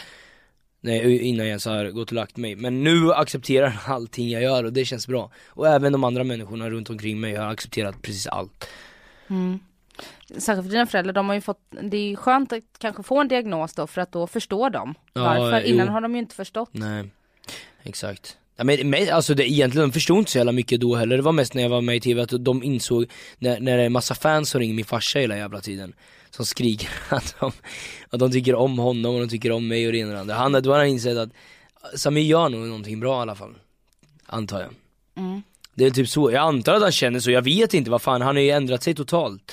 Nej, 0.81 1.19
innan 1.19 1.39
jag 1.39 1.49
ens 1.49 1.67
har 1.67 1.91
gått 1.91 2.09
och 2.09 2.15
lagt 2.15 2.37
mig. 2.37 2.57
Men 2.57 2.85
nu 2.85 3.13
accepterar 3.13 3.69
han 3.69 3.95
allting 3.97 4.31
jag 4.31 4.43
gör 4.43 4.65
och 4.65 4.73
det 4.73 4.85
känns 4.85 5.07
bra. 5.07 5.31
Och 5.47 5.69
även 5.69 5.93
de 5.93 6.05
andra 6.05 6.25
människorna 6.25 6.71
runt 6.71 6.91
omkring 6.91 7.21
mig 7.21 7.35
har 7.35 7.53
accepterat 7.53 8.03
precis 8.03 8.27
allt. 8.27 8.69
Mm. 9.31 9.59
Särskilt 10.29 10.67
för 10.67 10.73
dina 10.73 10.87
föräldrar, 10.87 11.13
de 11.13 11.29
har 11.29 11.35
ju 11.35 11.41
fått, 11.41 11.61
det 11.83 11.97
är 11.97 12.09
ju 12.09 12.17
skönt 12.17 12.53
att 12.53 12.63
kanske 12.79 13.03
få 13.03 13.21
en 13.21 13.29
diagnos 13.29 13.75
då 13.75 13.87
för 13.87 14.01
att 14.01 14.13
då 14.13 14.27
förstår 14.27 14.71
de 14.71 14.95
Ja, 15.13 15.25
varför. 15.25 15.61
jo. 15.61 15.67
Innan 15.75 15.89
har 15.89 16.01
de 16.01 16.13
ju 16.15 16.19
inte 16.19 16.35
förstått. 16.35 16.71
Nej, 16.73 17.05
exakt. 17.83 18.37
Ja, 18.57 18.65
men, 18.65 18.95
alltså 19.13 19.35
det, 19.35 19.51
egentligen, 19.51 19.89
de 19.89 19.93
förstod 19.93 20.19
inte 20.19 20.31
så 20.31 20.39
jävla 20.39 20.53
mycket 20.53 20.81
då 20.81 20.95
heller. 20.97 21.17
Det 21.17 21.23
var 21.23 21.33
mest 21.33 21.55
när 21.55 21.63
jag 21.63 21.69
var 21.69 21.81
med 21.81 21.97
i 21.97 22.01
TV 22.01 22.23
att 22.23 22.45
de 22.45 22.63
insåg, 22.63 23.07
när, 23.39 23.61
när 23.61 23.77
det 23.77 23.83
är 23.83 23.89
massa 23.89 24.15
fans 24.15 24.51
som 24.51 24.61
ringer 24.61 24.75
min 24.75 24.85
farsa 24.85 25.19
hela 25.19 25.37
jävla 25.37 25.61
tiden. 25.61 25.93
Som 26.31 26.47
skriker 26.47 26.91
att 27.09 27.37
de, 27.41 27.53
att 28.11 28.21
de 28.21 28.33
tycker 28.33 28.55
om 28.55 28.79
honom 28.79 29.15
och 29.15 29.21
de 29.21 29.29
tycker 29.29 29.53
om 29.53 29.69
mig 29.69 29.87
och 29.87 29.93
det 29.93 29.99
ena 29.99 30.09
och 30.09 30.15
det 30.15 30.21
andra. 30.21 30.35
Han, 30.35 30.53
då 30.53 30.71
har 30.71 30.79
han 30.79 30.89
insett 30.89 31.17
att 31.19 31.31
Samir 31.97 32.23
gör 32.23 32.49
nog 32.49 32.61
någonting 32.61 33.01
bra 33.01 33.19
i 33.19 33.23
alla 33.23 33.35
fall. 33.35 33.55
Antar 34.27 34.61
jag. 34.61 34.71
Mm. 35.17 35.43
Det 35.75 35.85
är 35.85 35.91
typ 35.91 36.09
så, 36.09 36.31
jag 36.31 36.41
antar 36.43 36.75
att 36.75 36.83
han 36.83 36.93
känner 36.93 37.21
så, 37.21 37.31
jag 37.31 37.43
vet 37.43 37.75
inte 37.75 37.91
vad 37.91 38.03
fan, 38.03 38.23
han 38.23 38.37
har 38.37 38.43
ju 38.43 38.51
ändrat 38.51 38.83
sig 38.83 38.95
totalt. 38.95 39.53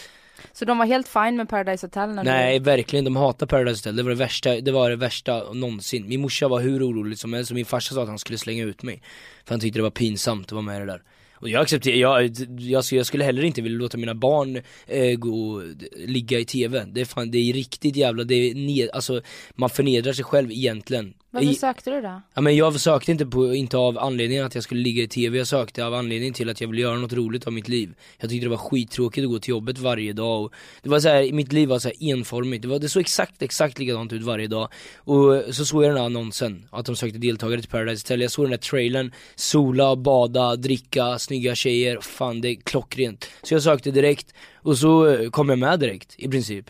Så 0.54 0.66
de 0.66 0.78
var 0.78 0.86
helt 0.86 1.08
fine 1.08 1.38
med 1.38 1.50
Paradise 1.50 1.88
Hotel 1.88 2.10
när 2.10 2.24
Nej 2.24 2.60
du... 2.60 2.66
verkligen, 2.66 3.06
de 3.06 3.16
hatar 3.16 3.48
Paradise 3.48 3.80
Hotel, 3.80 3.96
det 3.96 4.04
var 4.04 4.10
det 4.10 4.16
värsta, 4.16 4.62
det 4.62 4.72
var 4.72 4.90
det 4.90 4.96
värsta 4.96 5.54
någonsin. 5.54 6.08
Min 6.08 6.22
morsa 6.22 6.48
var 6.48 6.60
hur 6.60 6.90
orolig 6.90 7.18
som 7.18 7.34
helst 7.34 7.52
och 7.52 7.56
min 7.56 7.66
farsa 7.66 7.96
sa 7.96 8.02
att 8.02 8.08
han 8.08 8.20
skulle 8.20 8.38
slänga 8.38 8.64
ut 8.64 8.84
mig. 8.84 9.02
För 9.46 9.54
han 9.54 9.60
tyckte 9.60 9.80
det 9.80 9.84
var 9.84 9.90
pinsamt 9.90 10.46
att 10.46 10.52
vara 10.52 10.62
med 10.62 10.78
i 10.78 10.80
det 10.80 10.86
där. 10.86 11.02
Och 11.42 11.50
jag 11.50 11.62
accepterar, 11.62 11.96
jag, 11.96 12.32
jag, 12.60 12.84
jag 12.92 13.06
skulle 13.06 13.24
heller 13.24 13.44
inte 13.44 13.62
vilja 13.62 13.80
låta 13.80 13.98
mina 13.98 14.16
barn 14.16 14.62
eh, 14.88 15.16
gå 15.18 15.54
och 15.54 15.64
ligga 15.96 16.40
i 16.40 16.46
TV. 16.46 16.86
Det 16.86 17.02
är 17.02 17.06
fan, 17.06 17.32
det 17.32 17.38
är 17.38 17.54
riktigt 17.54 17.96
jävla, 17.96 18.24
det 18.24 18.36
är 18.36 18.56
ned, 18.56 18.90
alltså 18.94 19.22
man 19.56 19.70
förnedrar 19.70 20.14
sig 20.14 20.26
själv 20.26 20.52
egentligen. 20.52 21.14
Varför 21.34 21.54
sökte 21.54 21.92
du 21.92 22.02
då? 22.02 22.22
Ja 22.34 22.42
men 22.42 22.56
jag 22.56 22.80
sökte 22.80 23.12
inte 23.12 23.26
på, 23.26 23.54
inte 23.56 23.78
av 23.78 23.98
anledningen 23.98 24.46
att 24.46 24.56
jag 24.56 24.64
skulle 24.64 24.82
ligga 24.82 25.04
i 25.04 25.08
TV, 25.08 25.38
jag 25.38 25.48
sökte 25.48 25.86
av 25.86 25.94
anledningen 25.94 26.34
till 26.34 26.50
att 26.50 26.62
jag 26.62 26.68
ville 26.68 26.82
göra 26.82 26.98
något 26.98 27.14
roligt 27.14 27.48
av 27.48 27.54
mitt 27.54 27.68
liv. 27.68 27.94
Jag 28.20 28.30
tyckte 28.30 28.46
det 28.46 28.50
var 28.50 28.58
skittråkigt 28.58 29.26
att 29.26 29.32
gå 29.32 29.40
till 29.40 29.50
jobbet 29.50 29.80
varje 29.80 30.14
dag 30.14 30.44
och 30.44 30.54
Det 30.84 30.90
var 30.90 31.00
så 31.00 31.10
här, 31.10 31.32
mitt 31.32 31.54
liv 31.54 31.70
var 31.70 31.80
så 31.80 31.88
här 31.88 32.12
enformigt, 32.12 32.62
det, 32.62 32.68
var, 32.68 32.80
det 32.80 32.90
såg 32.90 33.02
exakt, 33.02 33.42
exakt 33.42 33.80
likadant 33.80 34.14
ut 34.14 34.22
varje 34.22 34.48
dag. 34.48 34.70
Och 34.98 35.56
så 35.56 35.66
såg 35.66 35.84
jag 35.84 35.90
den 35.90 35.98
här 35.98 36.06
annonsen, 36.06 36.68
att 36.70 36.86
de 36.86 36.96
sökte 36.96 37.18
deltagare 37.18 37.62
till 37.62 37.70
Paradise 37.70 38.04
Hotel, 38.04 38.22
jag 38.22 38.32
såg 38.32 38.46
den 38.46 38.52
där 38.52 38.58
trailern. 38.58 39.12
Sola, 39.36 39.96
bada, 39.96 40.56
dricka, 40.56 41.20
snygga 41.20 41.56
tjejer, 41.56 42.00
fan 42.02 42.42
det 42.42 42.50
är 42.50 42.56
klockrent. 42.56 43.30
Så 43.44 43.54
jag 43.54 43.64
sökte 43.64 43.92
direkt, 43.92 44.34
och 44.56 44.78
så 44.78 45.18
kom 45.32 45.50
jag 45.50 45.60
med 45.60 45.80
direkt, 45.80 46.16
i 46.18 46.28
princip 46.28 46.70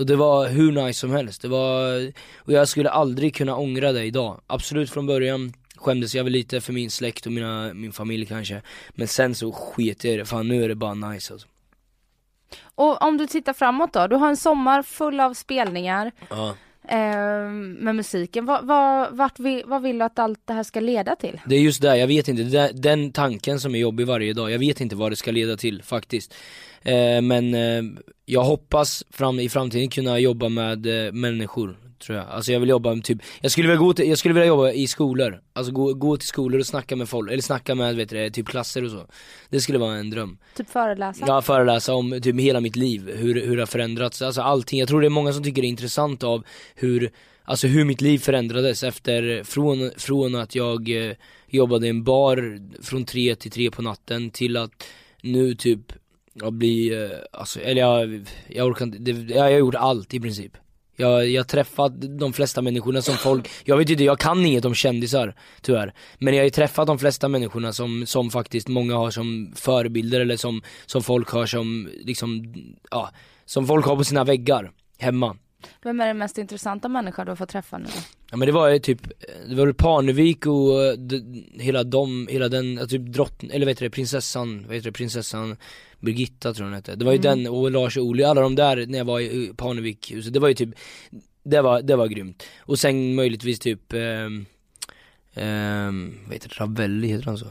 och 0.00 0.06
det 0.06 0.16
var 0.16 0.48
hur 0.48 0.72
nice 0.72 1.00
som 1.00 1.10
helst, 1.10 1.42
det 1.42 1.48
var, 1.48 2.12
och 2.36 2.52
jag 2.52 2.68
skulle 2.68 2.90
aldrig 2.90 3.34
kunna 3.34 3.56
ångra 3.56 3.92
det 3.92 4.04
idag. 4.04 4.40
Absolut 4.46 4.90
från 4.90 5.06
början 5.06 5.52
skämdes 5.76 6.14
jag 6.14 6.24
väl 6.24 6.32
lite 6.32 6.60
för 6.60 6.72
min 6.72 6.90
släkt 6.90 7.26
och 7.26 7.32
mina, 7.32 7.74
min 7.74 7.92
familj 7.92 8.26
kanske. 8.26 8.62
Men 8.90 9.08
sen 9.08 9.34
så 9.34 9.52
sket 9.52 10.04
jag 10.04 10.14
i 10.14 10.16
det, 10.16 10.24
fan 10.24 10.48
nu 10.48 10.64
är 10.64 10.68
det 10.68 10.74
bara 10.74 10.94
nice 10.94 11.32
alltså. 11.32 11.48
Och 12.62 13.02
om 13.02 13.16
du 13.16 13.26
tittar 13.26 13.52
framåt 13.52 13.92
då, 13.92 14.06
du 14.06 14.16
har 14.16 14.28
en 14.28 14.36
sommar 14.36 14.82
full 14.82 15.20
av 15.20 15.34
spelningar. 15.34 16.12
Ja, 16.30 16.54
eh, 16.88 17.50
med 17.78 17.94
musiken. 17.94 18.46
Vart 18.46 19.38
vi, 19.38 19.62
vad 19.66 19.82
vill 19.82 19.98
du 19.98 20.04
att 20.04 20.18
allt 20.18 20.40
det 20.44 20.52
här 20.52 20.62
ska 20.62 20.80
leda 20.80 21.16
till? 21.16 21.40
det 21.46 21.54
är 21.54 21.60
just 21.60 21.82
det, 21.82 21.96
jag 21.96 22.06
vet 22.06 22.28
inte, 22.28 22.42
det 22.42 22.70
den 22.74 23.12
tanken 23.12 23.60
som 23.60 23.74
är 23.74 23.78
jobbig 23.78 24.06
varje 24.06 24.32
dag, 24.32 24.50
jag 24.50 24.58
vet 24.58 24.80
inte 24.80 24.96
vad 24.96 25.12
det 25.12 25.16
ska 25.16 25.30
leda 25.30 25.56
till 25.56 25.82
faktiskt 25.82 26.34
Men 27.22 27.54
eh, 27.54 27.82
jag 28.24 28.42
hoppas 28.42 29.04
fram, 29.10 29.40
i 29.40 29.48
framtiden 29.48 29.90
kunna 29.90 30.18
jobba 30.18 30.48
med 30.48 31.06
eh, 31.06 31.12
människor 31.12 31.76
tror 32.00 32.18
jag, 32.18 32.28
alltså 32.28 32.52
jag 32.52 32.60
vill 32.60 32.68
jobba 32.68 32.94
med 32.94 33.04
typ, 33.04 33.18
jag 33.40 33.50
skulle 33.50 33.68
vilja 33.68 33.80
gå 33.80 33.92
till, 33.92 34.08
jag 34.08 34.18
skulle 34.18 34.34
vilja 34.34 34.46
jobba 34.46 34.70
i 34.70 34.86
skolor, 34.86 35.40
alltså 35.52 35.72
gå, 35.72 35.94
gå 35.94 36.16
till 36.16 36.28
skolor 36.28 36.60
och 36.60 36.66
snacka 36.66 36.96
med 36.96 37.08
folk, 37.08 37.30
eller 37.30 37.42
snacka 37.42 37.74
med 37.74 37.96
vet 37.96 38.08
du, 38.08 38.30
typ 38.30 38.48
klasser 38.48 38.84
och 38.84 38.90
så. 38.90 39.06
Det 39.48 39.60
skulle 39.60 39.78
vara 39.78 39.96
en 39.96 40.10
dröm. 40.10 40.38
Typ 40.56 40.70
föreläsa? 40.70 41.24
Ja, 41.28 41.42
föreläsa 41.42 41.94
om 41.94 42.20
typ 42.22 42.40
hela 42.40 42.60
mitt 42.60 42.76
liv, 42.76 43.10
hur, 43.16 43.46
hur 43.46 43.56
det 43.56 43.62
har 43.62 43.66
förändrats, 43.66 44.22
alltså 44.22 44.40
allting. 44.40 44.78
Jag 44.78 44.88
tror 44.88 45.00
det 45.00 45.06
är 45.06 45.10
många 45.10 45.32
som 45.32 45.44
tycker 45.44 45.62
det 45.62 45.68
är 45.68 45.70
intressant 45.70 46.24
av 46.24 46.44
hur, 46.74 47.10
alltså 47.44 47.66
hur 47.66 47.84
mitt 47.84 48.00
liv 48.00 48.18
förändrades 48.18 48.82
efter, 48.82 49.44
från, 49.44 49.90
från 49.96 50.34
att 50.34 50.54
jag 50.54 51.06
eh, 51.06 51.12
jobbade 51.48 51.86
i 51.86 51.90
en 51.90 52.04
bar 52.04 52.58
från 52.82 53.04
tre 53.04 53.34
till 53.34 53.50
tre 53.50 53.70
på 53.70 53.82
natten 53.82 54.30
till 54.30 54.56
att 54.56 54.84
nu 55.22 55.54
typ, 55.54 55.92
jag 56.34 56.52
blir, 56.52 57.02
eh, 57.02 57.18
alltså, 57.32 57.60
eller 57.60 57.80
jag, 57.80 58.28
jag 58.48 58.66
orkar 58.66 58.84
inte, 58.84 58.98
det, 58.98 59.34
jag 59.34 59.42
har 59.42 59.50
gjort 59.50 59.74
allt 59.74 60.14
i 60.14 60.20
princip. 60.20 60.52
Jag, 60.96 61.28
jag 61.28 61.40
har 61.40 61.46
träffat 61.46 62.18
de 62.18 62.32
flesta 62.32 62.62
människorna 62.62 63.02
som 63.02 63.14
folk, 63.14 63.50
jag 63.64 63.76
vet 63.76 63.90
inte, 63.90 64.04
jag 64.04 64.18
kan 64.18 64.46
inget 64.46 64.64
om 64.64 64.74
kändisar 64.74 65.34
tyvärr 65.60 65.94
Men 66.18 66.34
jag 66.34 66.40
har 66.40 66.44
ju 66.44 66.50
träffat 66.50 66.86
de 66.86 66.98
flesta 66.98 67.28
människorna 67.28 67.72
som, 67.72 68.06
som 68.06 68.30
faktiskt 68.30 68.68
många 68.68 68.96
har 68.96 69.10
som 69.10 69.52
förebilder 69.56 70.20
eller 70.20 70.36
som, 70.36 70.62
som 70.86 71.02
folk 71.02 71.30
har 71.30 71.46
som, 71.46 71.88
liksom, 72.04 72.54
ja, 72.90 73.10
som 73.44 73.66
folk 73.66 73.86
har 73.86 73.96
på 73.96 74.04
sina 74.04 74.24
väggar 74.24 74.72
hemma 74.98 75.36
vem 75.82 76.00
är 76.00 76.06
den 76.06 76.18
mest 76.18 76.38
intressanta 76.38 76.88
människa 76.88 77.24
du 77.24 77.30
har 77.30 77.36
fått 77.36 77.48
träffa 77.48 77.78
nu 77.78 77.84
då? 77.84 78.00
Ja 78.30 78.36
men 78.36 78.46
det 78.46 78.52
var 78.52 78.68
ju 78.68 78.78
typ, 78.78 79.00
det 79.48 79.54
var 79.54 79.72
Parnevik 79.72 80.46
och 80.46 80.84
eh, 80.84 80.92
d- 80.92 81.42
hela 81.54 81.84
de, 81.84 82.28
hela 82.30 82.48
den, 82.48 82.88
typ 82.88 83.02
drottning, 83.02 83.50
eller 83.50 83.66
vet 83.66 83.78
du 83.78 83.84
det, 83.84 83.90
prinsessan, 83.90 84.64
vad 84.66 84.74
heter 84.76 84.88
det, 84.90 84.92
prinsessan 84.92 85.56
Birgitta 86.00 86.54
tror 86.54 86.64
jag 86.66 86.70
hon 86.70 86.74
hette. 86.74 86.96
Det 86.96 87.04
var 87.04 87.12
ju 87.12 87.18
den 87.18 87.46
och 87.46 87.70
Lars 87.70 87.96
Ohly, 87.96 88.22
alla 88.22 88.40
de 88.40 88.54
där 88.54 88.86
när 88.86 88.98
jag 88.98 89.04
var 89.04 89.20
i 89.20 89.52
Parnevik 89.56 90.12
huset, 90.12 90.32
det 90.32 90.40
var 90.40 90.48
ju 90.48 90.54
typ, 90.54 90.70
det 91.44 91.60
var, 91.62 91.82
det 91.82 91.96
var 91.96 92.06
grymt. 92.06 92.42
Och 92.60 92.78
sen 92.78 93.14
möjligtvis 93.14 93.58
typ, 93.58 93.92
ehm, 93.92 94.46
ehm, 95.34 96.18
vad 96.24 96.32
heter 96.34 96.48
det, 96.48 96.54
Ravelli, 96.60 97.08
heter 97.08 97.24
han 97.24 97.38
så? 97.38 97.46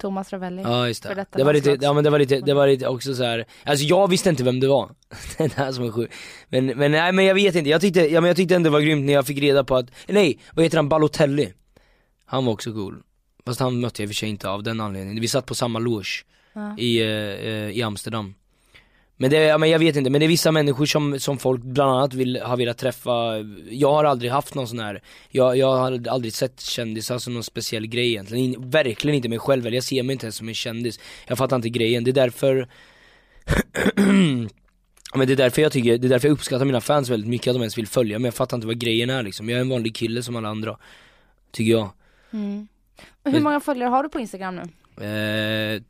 Thomas 0.00 0.32
Ravelli? 0.32 0.62
Ja 0.62 0.88
just 0.88 1.02
det. 1.02 1.26
Det 1.30 1.44
var 1.44 1.52
lite, 1.52 1.78
ja 1.80 1.92
men 1.92 2.04
det 2.04 2.10
var 2.10 2.18
lite, 2.18 2.40
det 2.40 2.54
var 2.54 2.66
lite 2.66 2.88
också 2.88 3.14
så 3.14 3.24
här. 3.24 3.44
alltså 3.64 3.84
jag 3.84 4.08
visste 4.10 4.30
inte 4.30 4.44
vem 4.44 4.60
det 4.60 4.68
var. 4.68 4.90
det 5.38 5.54
här 5.54 5.72
som 5.72 5.84
är 5.84 5.90
sjukt. 5.90 6.14
Men, 6.48 6.66
men 6.66 6.92
nej 6.92 7.12
men 7.12 7.24
jag 7.24 7.34
vet 7.34 7.54
inte, 7.54 7.70
jag 7.70 7.80
tyckte, 7.80 8.00
ja 8.00 8.20
men 8.20 8.28
jag 8.28 8.36
tyckte 8.36 8.56
ändå 8.56 8.66
det 8.70 8.72
var 8.72 8.80
grymt 8.80 9.06
när 9.06 9.12
jag 9.12 9.26
fick 9.26 9.38
reda 9.38 9.64
på 9.64 9.76
att, 9.76 9.90
nej, 10.08 10.38
vad 10.52 10.64
heter 10.64 10.76
han, 10.76 10.88
Balotelli? 10.88 11.52
Han 12.24 12.44
var 12.44 12.52
också 12.52 12.72
cool. 12.72 13.02
Fast 13.46 13.60
han 13.60 13.80
mötte 13.80 14.02
jag 14.02 14.04
i 14.04 14.06
och 14.06 14.10
för 14.10 14.14
sig 14.16 14.28
inte 14.28 14.48
av 14.48 14.62
den 14.62 14.80
anledningen, 14.80 15.20
vi 15.20 15.28
satt 15.28 15.46
på 15.46 15.54
samma 15.54 15.78
loge 15.78 16.24
Ja. 16.52 16.76
i, 16.78 17.00
eh, 17.00 17.06
eh, 17.08 17.70
i 17.70 17.82
Amsterdam 17.82 18.34
men 19.20 19.30
det, 19.30 19.36
ja, 19.36 19.58
men 19.58 19.70
jag 19.70 19.78
vet 19.78 19.96
inte, 19.96 20.10
men 20.10 20.20
det 20.20 20.26
är 20.26 20.28
vissa 20.28 20.52
människor 20.52 20.86
som, 20.86 21.20
som 21.20 21.38
folk 21.38 21.62
bland 21.62 21.90
annat 21.90 22.14
vill, 22.14 22.40
har 22.42 22.56
velat 22.56 22.78
träffa. 22.78 23.10
Jag 23.70 23.92
har 23.92 24.04
aldrig 24.04 24.30
haft 24.30 24.54
någon 24.54 24.68
sån 24.68 24.78
här 24.78 25.02
Jag, 25.30 25.56
jag 25.56 25.76
har 25.76 26.08
aldrig 26.08 26.32
sett 26.32 26.60
kändisar 26.60 27.18
som 27.18 27.34
någon 27.34 27.44
speciell 27.44 27.86
grej 27.86 28.08
egentligen, 28.08 28.44
In, 28.44 28.70
verkligen 28.70 29.16
inte 29.16 29.28
mig 29.28 29.38
själv 29.38 29.66
eller 29.66 29.76
jag 29.76 29.84
ser 29.84 30.02
mig 30.02 30.12
inte 30.12 30.26
ens 30.26 30.36
som 30.36 30.48
en 30.48 30.54
kändis. 30.54 31.00
Jag 31.26 31.38
fattar 31.38 31.56
inte 31.56 31.68
grejen, 31.68 32.04
det 32.04 32.10
är 32.10 32.12
därför 32.12 32.68
men 35.14 35.26
det 35.26 35.32
är 35.32 35.36
därför 35.36 35.62
jag 35.62 35.72
tycker, 35.72 35.98
det 35.98 36.06
är 36.06 36.08
därför 36.08 36.28
jag 36.28 36.32
uppskattar 36.32 36.64
mina 36.64 36.80
fans 36.80 37.08
väldigt 37.08 37.30
mycket, 37.30 37.48
att 37.48 37.54
de 37.54 37.60
ens 37.60 37.78
vill 37.78 37.86
följa 37.86 38.18
mig, 38.18 38.26
jag 38.26 38.34
fattar 38.34 38.56
inte 38.56 38.66
vad 38.66 38.78
grejen 38.78 39.10
är 39.10 39.22
liksom. 39.22 39.48
Jag 39.48 39.56
är 39.56 39.60
en 39.60 39.68
vanlig 39.68 39.94
kille 39.94 40.22
som 40.22 40.36
alla 40.36 40.48
andra, 40.48 40.78
tycker 41.50 41.72
jag. 41.72 41.90
Mm. 42.32 42.68
Hur 43.24 43.40
många 43.40 43.60
följare 43.60 43.88
har 43.88 44.02
du 44.02 44.08
på 44.08 44.20
Instagram 44.20 44.56
nu? 44.56 44.62
Eh, 45.04 45.82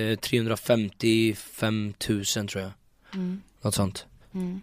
eh, 0.00 0.18
355 0.18 1.94
000 2.08 2.24
tror 2.24 2.62
jag. 2.62 2.70
Mm. 3.14 3.42
Något 3.62 3.74
sånt. 3.74 4.06
Mm. 4.34 4.60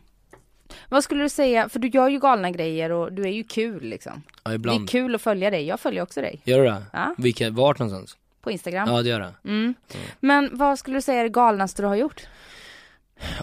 Vad 0.89 1.03
skulle 1.03 1.23
du 1.23 1.29
säga, 1.29 1.69
för 1.69 1.79
du 1.79 1.87
gör 1.87 2.09
ju 2.09 2.19
galna 2.19 2.51
grejer 2.51 2.91
och 2.91 3.13
du 3.13 3.23
är 3.23 3.27
ju 3.31 3.43
kul 3.43 3.83
liksom. 3.83 4.21
Ja, 4.43 4.49
Det 4.49 4.55
ibland. 4.55 4.83
är 4.83 4.87
kul 4.87 5.15
att 5.15 5.21
följa 5.21 5.49
dig, 5.49 5.65
jag 5.65 5.79
följer 5.79 6.01
också 6.03 6.21
dig. 6.21 6.41
Gör 6.43 6.57
du 6.59 6.65
det? 6.65 6.83
Ja, 6.93 7.15
Vilka, 7.17 7.49
vart 7.49 7.79
någonstans? 7.79 8.17
på 8.41 8.51
Instagram. 8.51 8.89
Ja 8.89 9.01
det 9.01 9.09
gör 9.09 9.19
det. 9.19 9.33
Mm. 9.49 9.73
Men 10.19 10.49
vad 10.53 10.79
skulle 10.79 10.97
du 10.97 11.01
säga 11.01 11.19
är 11.19 11.23
det 11.23 11.29
galnaste 11.29 11.81
du 11.81 11.87
har 11.87 11.95
gjort? 11.95 12.21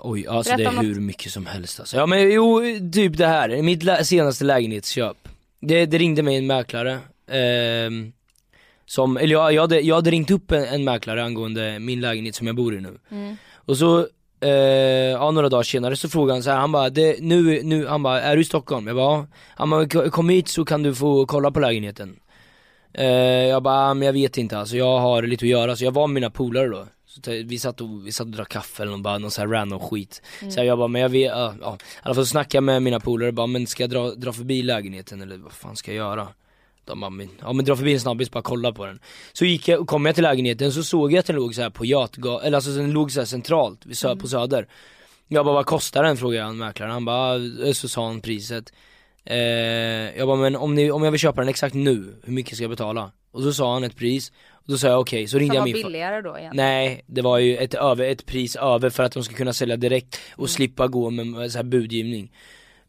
Oj, 0.02 0.26
alltså 0.26 0.56
Berätta 0.56 0.70
det 0.70 0.76
är 0.76 0.80
om 0.80 0.86
något. 0.86 0.96
hur 0.96 1.00
mycket 1.00 1.32
som 1.32 1.46
helst 1.46 1.80
alltså. 1.80 1.96
Ja 1.96 2.06
men 2.06 2.30
jo, 2.32 2.60
typ 2.92 3.16
det 3.16 3.26
här, 3.26 3.62
mitt 3.62 3.82
lä- 3.82 4.04
senaste 4.04 4.44
lägenhetsköp. 4.44 5.28
Det, 5.60 5.86
det 5.86 5.98
ringde 5.98 6.22
mig 6.22 6.36
en 6.36 6.46
mäklare, 6.46 6.98
ehm, 7.30 8.12
som, 8.86 9.16
eller 9.16 9.32
jag, 9.32 9.52
jag, 9.52 9.62
hade, 9.62 9.80
jag 9.80 9.94
hade 9.94 10.10
ringt 10.10 10.30
upp 10.30 10.50
en, 10.52 10.64
en 10.64 10.84
mäklare 10.84 11.24
angående 11.24 11.78
min 11.78 12.00
lägenhet 12.00 12.34
som 12.34 12.46
jag 12.46 12.56
bor 12.56 12.74
i 12.74 12.80
nu. 12.80 12.98
Mm. 13.10 13.36
Och 13.54 13.76
så, 13.76 14.08
eh, 14.42 14.50
ja 15.10 15.30
några 15.30 15.48
dagar 15.48 15.62
senare 15.62 15.96
så 15.96 16.08
frågade 16.08 16.32
han 16.34 16.42
så 16.42 16.50
här, 16.50 16.56
han 16.58 16.72
bara, 16.72 16.90
det, 16.90 17.16
nu, 17.20 17.62
nu, 17.62 17.86
han 17.86 18.02
bara, 18.02 18.20
är 18.20 18.36
du 18.36 18.42
i 18.42 18.44
Stockholm? 18.44 18.86
Jag 18.86 18.96
bara, 18.96 19.16
ja. 19.16 19.26
Han 19.56 19.70
bara, 19.70 19.88
"K- 19.88 20.10
kom 20.10 20.28
hit 20.28 20.48
så 20.48 20.64
kan 20.64 20.82
du 20.82 20.94
få 20.94 21.26
kolla 21.26 21.50
på 21.50 21.60
lägenheten. 21.60 22.16
Eh, 22.94 23.06
jag 23.46 23.62
bara, 23.62 23.90
"Ah, 23.90 23.94
men 23.94 24.06
jag 24.06 24.12
vet 24.12 24.38
inte 24.38 24.58
alltså, 24.58 24.76
jag 24.76 24.98
har 24.98 25.22
lite 25.22 25.44
att 25.44 25.48
göra, 25.48 25.76
så 25.76 25.84
jag 25.84 25.92
var 25.92 26.06
med 26.06 26.14
mina 26.14 26.30
polare 26.30 26.68
då. 26.68 26.86
Så 27.06 27.20
vi 27.44 27.58
satt 27.58 27.80
och, 27.80 28.06
vi 28.06 28.12
satt 28.12 28.26
och 28.26 28.32
drack 28.32 28.48
kaffe 28.48 28.82
eller 28.82 28.92
någon, 28.92 29.02
bara 29.02 29.18
någon 29.18 29.30
sån 29.30 29.42
här 29.48 29.48
random 29.58 29.80
skit. 29.80 30.22
Så 30.50 30.64
jag 30.64 30.78
bara, 30.78 30.88
men 30.88 31.02
jag 31.02 31.08
vet, 31.08 31.30
ja, 31.30 31.54
ja. 31.60 31.74
I 31.80 32.00
alla 32.02 32.14
fall 32.14 32.24
så 32.24 32.30
snackade 32.30 32.56
jag 32.56 32.64
med 32.64 32.82
mina 32.82 33.00
polare 33.00 33.32
bara, 33.32 33.46
men 33.46 33.66
ska 33.66 33.82
jag 33.82 33.90
dra, 33.90 34.10
dra 34.10 34.32
förbi 34.32 34.62
lägenheten 34.62 35.22
eller 35.22 35.36
vad 35.36 35.52
fan 35.52 35.76
ska 35.76 35.90
jag 35.92 35.96
göra? 35.96 36.28
De 36.84 37.00
bara, 37.00 37.10
men, 37.10 37.28
ja 37.40 37.52
men 37.52 37.64
dra 37.64 37.76
förbi 37.76 37.92
en 37.92 38.00
snabbis, 38.00 38.30
bara 38.30 38.42
kolla 38.42 38.72
på 38.72 38.86
den. 38.86 39.00
Så 39.32 39.44
gick 39.44 39.68
jag, 39.68 39.86
kom 39.86 40.06
jag 40.06 40.14
till 40.14 40.24
lägenheten 40.24 40.72
så 40.72 40.82
såg 40.82 41.12
jag 41.12 41.18
att 41.18 41.26
den 41.26 41.36
låg 41.36 41.54
så 41.54 41.62
här 41.62 41.70
på 41.70 41.84
Götgatan, 41.84 42.40
eller 42.46 42.56
alltså 42.56 42.70
den 42.70 42.92
låg 42.92 43.12
så 43.12 43.20
här 43.20 43.26
centralt, 43.26 43.86
vid 43.86 43.94
sö- 43.96 44.20
på 44.20 44.28
Söder. 44.28 44.68
Jag 45.28 45.44
bara, 45.44 45.54
vad 45.54 45.66
kostar 45.66 46.02
den? 46.02 46.16
frågade 46.16 46.46
jag 46.46 46.54
mäklaren, 46.54 46.92
han 46.92 47.04
bara, 47.04 47.38
så 47.74 47.88
sa 47.88 48.06
han 48.06 48.20
priset. 48.20 48.72
Eh, 49.24 49.36
jag 50.18 50.26
bara, 50.28 50.36
men 50.36 50.56
om, 50.56 50.74
ni, 50.74 50.90
om 50.90 51.02
jag 51.04 51.10
vill 51.10 51.20
köpa 51.20 51.40
den 51.40 51.48
exakt 51.48 51.74
nu, 51.74 52.14
hur 52.24 52.32
mycket 52.32 52.54
ska 52.54 52.64
jag 52.64 52.70
betala? 52.70 53.10
Och 53.30 53.42
så 53.42 53.52
sa 53.52 53.72
han 53.72 53.84
ett 53.84 53.96
pris, 53.96 54.32
och 54.52 54.64
då 54.66 54.78
sa 54.78 54.88
jag 54.88 55.00
okej, 55.00 55.28
så 55.28 55.38
ringde 55.38 55.54
jag 55.54 55.64
min 55.64 55.72
billigare 55.72 56.20
då 56.20 56.38
igen? 56.38 56.52
Nej, 56.54 57.04
det 57.06 57.22
var 57.22 57.38
ju 57.38 57.56
ett, 57.56 57.74
över, 57.74 58.04
ett 58.04 58.26
pris 58.26 58.56
över 58.56 58.90
för 58.90 59.02
att 59.02 59.12
de 59.12 59.24
ska 59.24 59.34
kunna 59.34 59.52
sälja 59.52 59.76
direkt 59.76 60.20
och 60.36 60.50
slippa 60.50 60.86
gå 60.86 61.10
med 61.10 61.52
så 61.52 61.58
här 61.58 61.62
budgivning. 61.64 62.32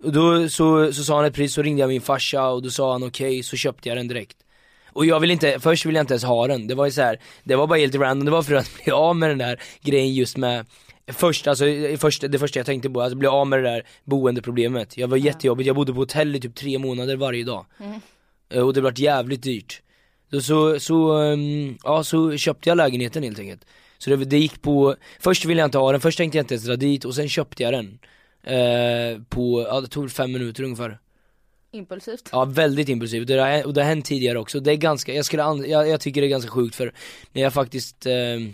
Och 0.03 0.11
då 0.13 0.49
så, 0.49 0.93
så 0.93 1.03
sa 1.03 1.15
han 1.15 1.25
ett 1.25 1.33
pris, 1.33 1.53
så 1.53 1.61
ringde 1.61 1.79
jag 1.81 1.87
min 1.87 2.01
farsa 2.01 2.49
och 2.49 2.61
då 2.61 2.69
sa 2.69 2.91
han 2.91 3.03
okej, 3.03 3.43
så 3.43 3.55
köpte 3.57 3.89
jag 3.89 3.97
den 3.97 4.07
direkt. 4.07 4.37
Och 4.93 5.05
jag 5.05 5.19
vill 5.19 5.31
inte, 5.31 5.59
först 5.59 5.85
ville 5.85 5.97
jag 5.99 6.03
inte 6.03 6.13
ens 6.13 6.23
ha 6.23 6.47
den, 6.47 6.67
det 6.67 6.75
var 6.75 6.85
ju 6.85 6.91
så 6.91 7.01
här, 7.01 7.19
det 7.43 7.55
var 7.55 7.67
bara 7.67 7.79
helt 7.79 7.95
random, 7.95 8.25
det 8.25 8.31
var 8.31 8.43
för 8.43 8.53
att 8.55 8.71
bli 8.83 8.91
av 8.91 9.15
med 9.15 9.29
den 9.29 9.37
där 9.37 9.61
grejen 9.81 10.13
just 10.13 10.37
med 10.37 10.65
Först, 11.07 11.47
alltså 11.47 11.65
först, 11.99 12.23
det 12.31 12.39
första 12.39 12.59
jag 12.59 12.65
tänkte 12.65 12.89
på, 12.89 13.01
alltså 13.01 13.17
bli 13.17 13.27
av 13.27 13.47
med 13.47 13.59
det 13.59 13.69
där 13.69 13.83
boendeproblemet. 14.03 14.97
Jag 14.97 15.07
var 15.07 15.17
jättejobbigt, 15.17 15.67
jag 15.67 15.75
bodde 15.75 15.93
på 15.93 15.99
hotell 15.99 16.35
i 16.35 16.39
typ 16.39 16.55
tre 16.55 16.79
månader 16.79 17.15
varje 17.15 17.43
dag. 17.43 17.65
Eh, 18.49 18.61
Och 18.61 18.73
det 18.73 18.81
vart 18.81 18.99
jävligt 18.99 19.43
dyrt. 19.43 19.81
Så, 20.31 20.41
så, 20.41 20.79
så, 20.79 21.11
ehm, 21.13 21.77
ja, 21.83 22.03
så 22.03 22.37
köpte 22.37 22.69
jag 22.69 22.75
lägenheten 22.77 23.23
helt 23.23 23.39
enkelt. 23.39 23.65
Så 23.97 24.09
det, 24.09 24.15
det 24.15 24.37
gick 24.37 24.61
på, 24.61 24.95
först 25.19 25.45
ville 25.45 25.61
jag 25.61 25.67
inte 25.67 25.77
ha 25.77 25.91
den, 25.91 26.01
först 26.01 26.17
tänkte 26.17 26.37
jag 26.37 26.43
inte 26.43 26.53
ens 26.53 26.65
dra 26.65 26.75
dit 26.75 27.05
och 27.05 27.15
sen 27.15 27.29
köpte 27.29 27.63
jag 27.63 27.73
den. 27.73 27.99
Eh, 28.43 29.21
på, 29.29 29.65
ja 29.69 29.81
det 29.81 29.87
tog 29.87 30.11
fem 30.11 30.31
minuter 30.31 30.63
ungefär. 30.63 30.99
Impulsivt? 31.71 32.29
Ja 32.31 32.45
väldigt 32.45 32.89
impulsivt, 32.89 33.21
och 33.21 33.35
det 33.35 33.41
har, 33.41 33.65
och 33.65 33.73
det 33.73 33.81
har 33.81 33.89
hänt 33.89 34.05
tidigare 34.05 34.39
också. 34.39 34.59
Det 34.59 34.71
är 34.71 34.75
ganska, 34.75 35.13
jag 35.13 35.25
skulle, 35.25 35.43
an, 35.43 35.69
jag, 35.69 35.89
jag 35.89 36.01
tycker 36.01 36.21
det 36.21 36.27
är 36.27 36.29
ganska 36.29 36.51
sjukt 36.51 36.75
för 36.75 36.93
när 37.31 37.41
jag 37.41 37.53
faktiskt 37.53 38.05
ehm, 38.05 38.53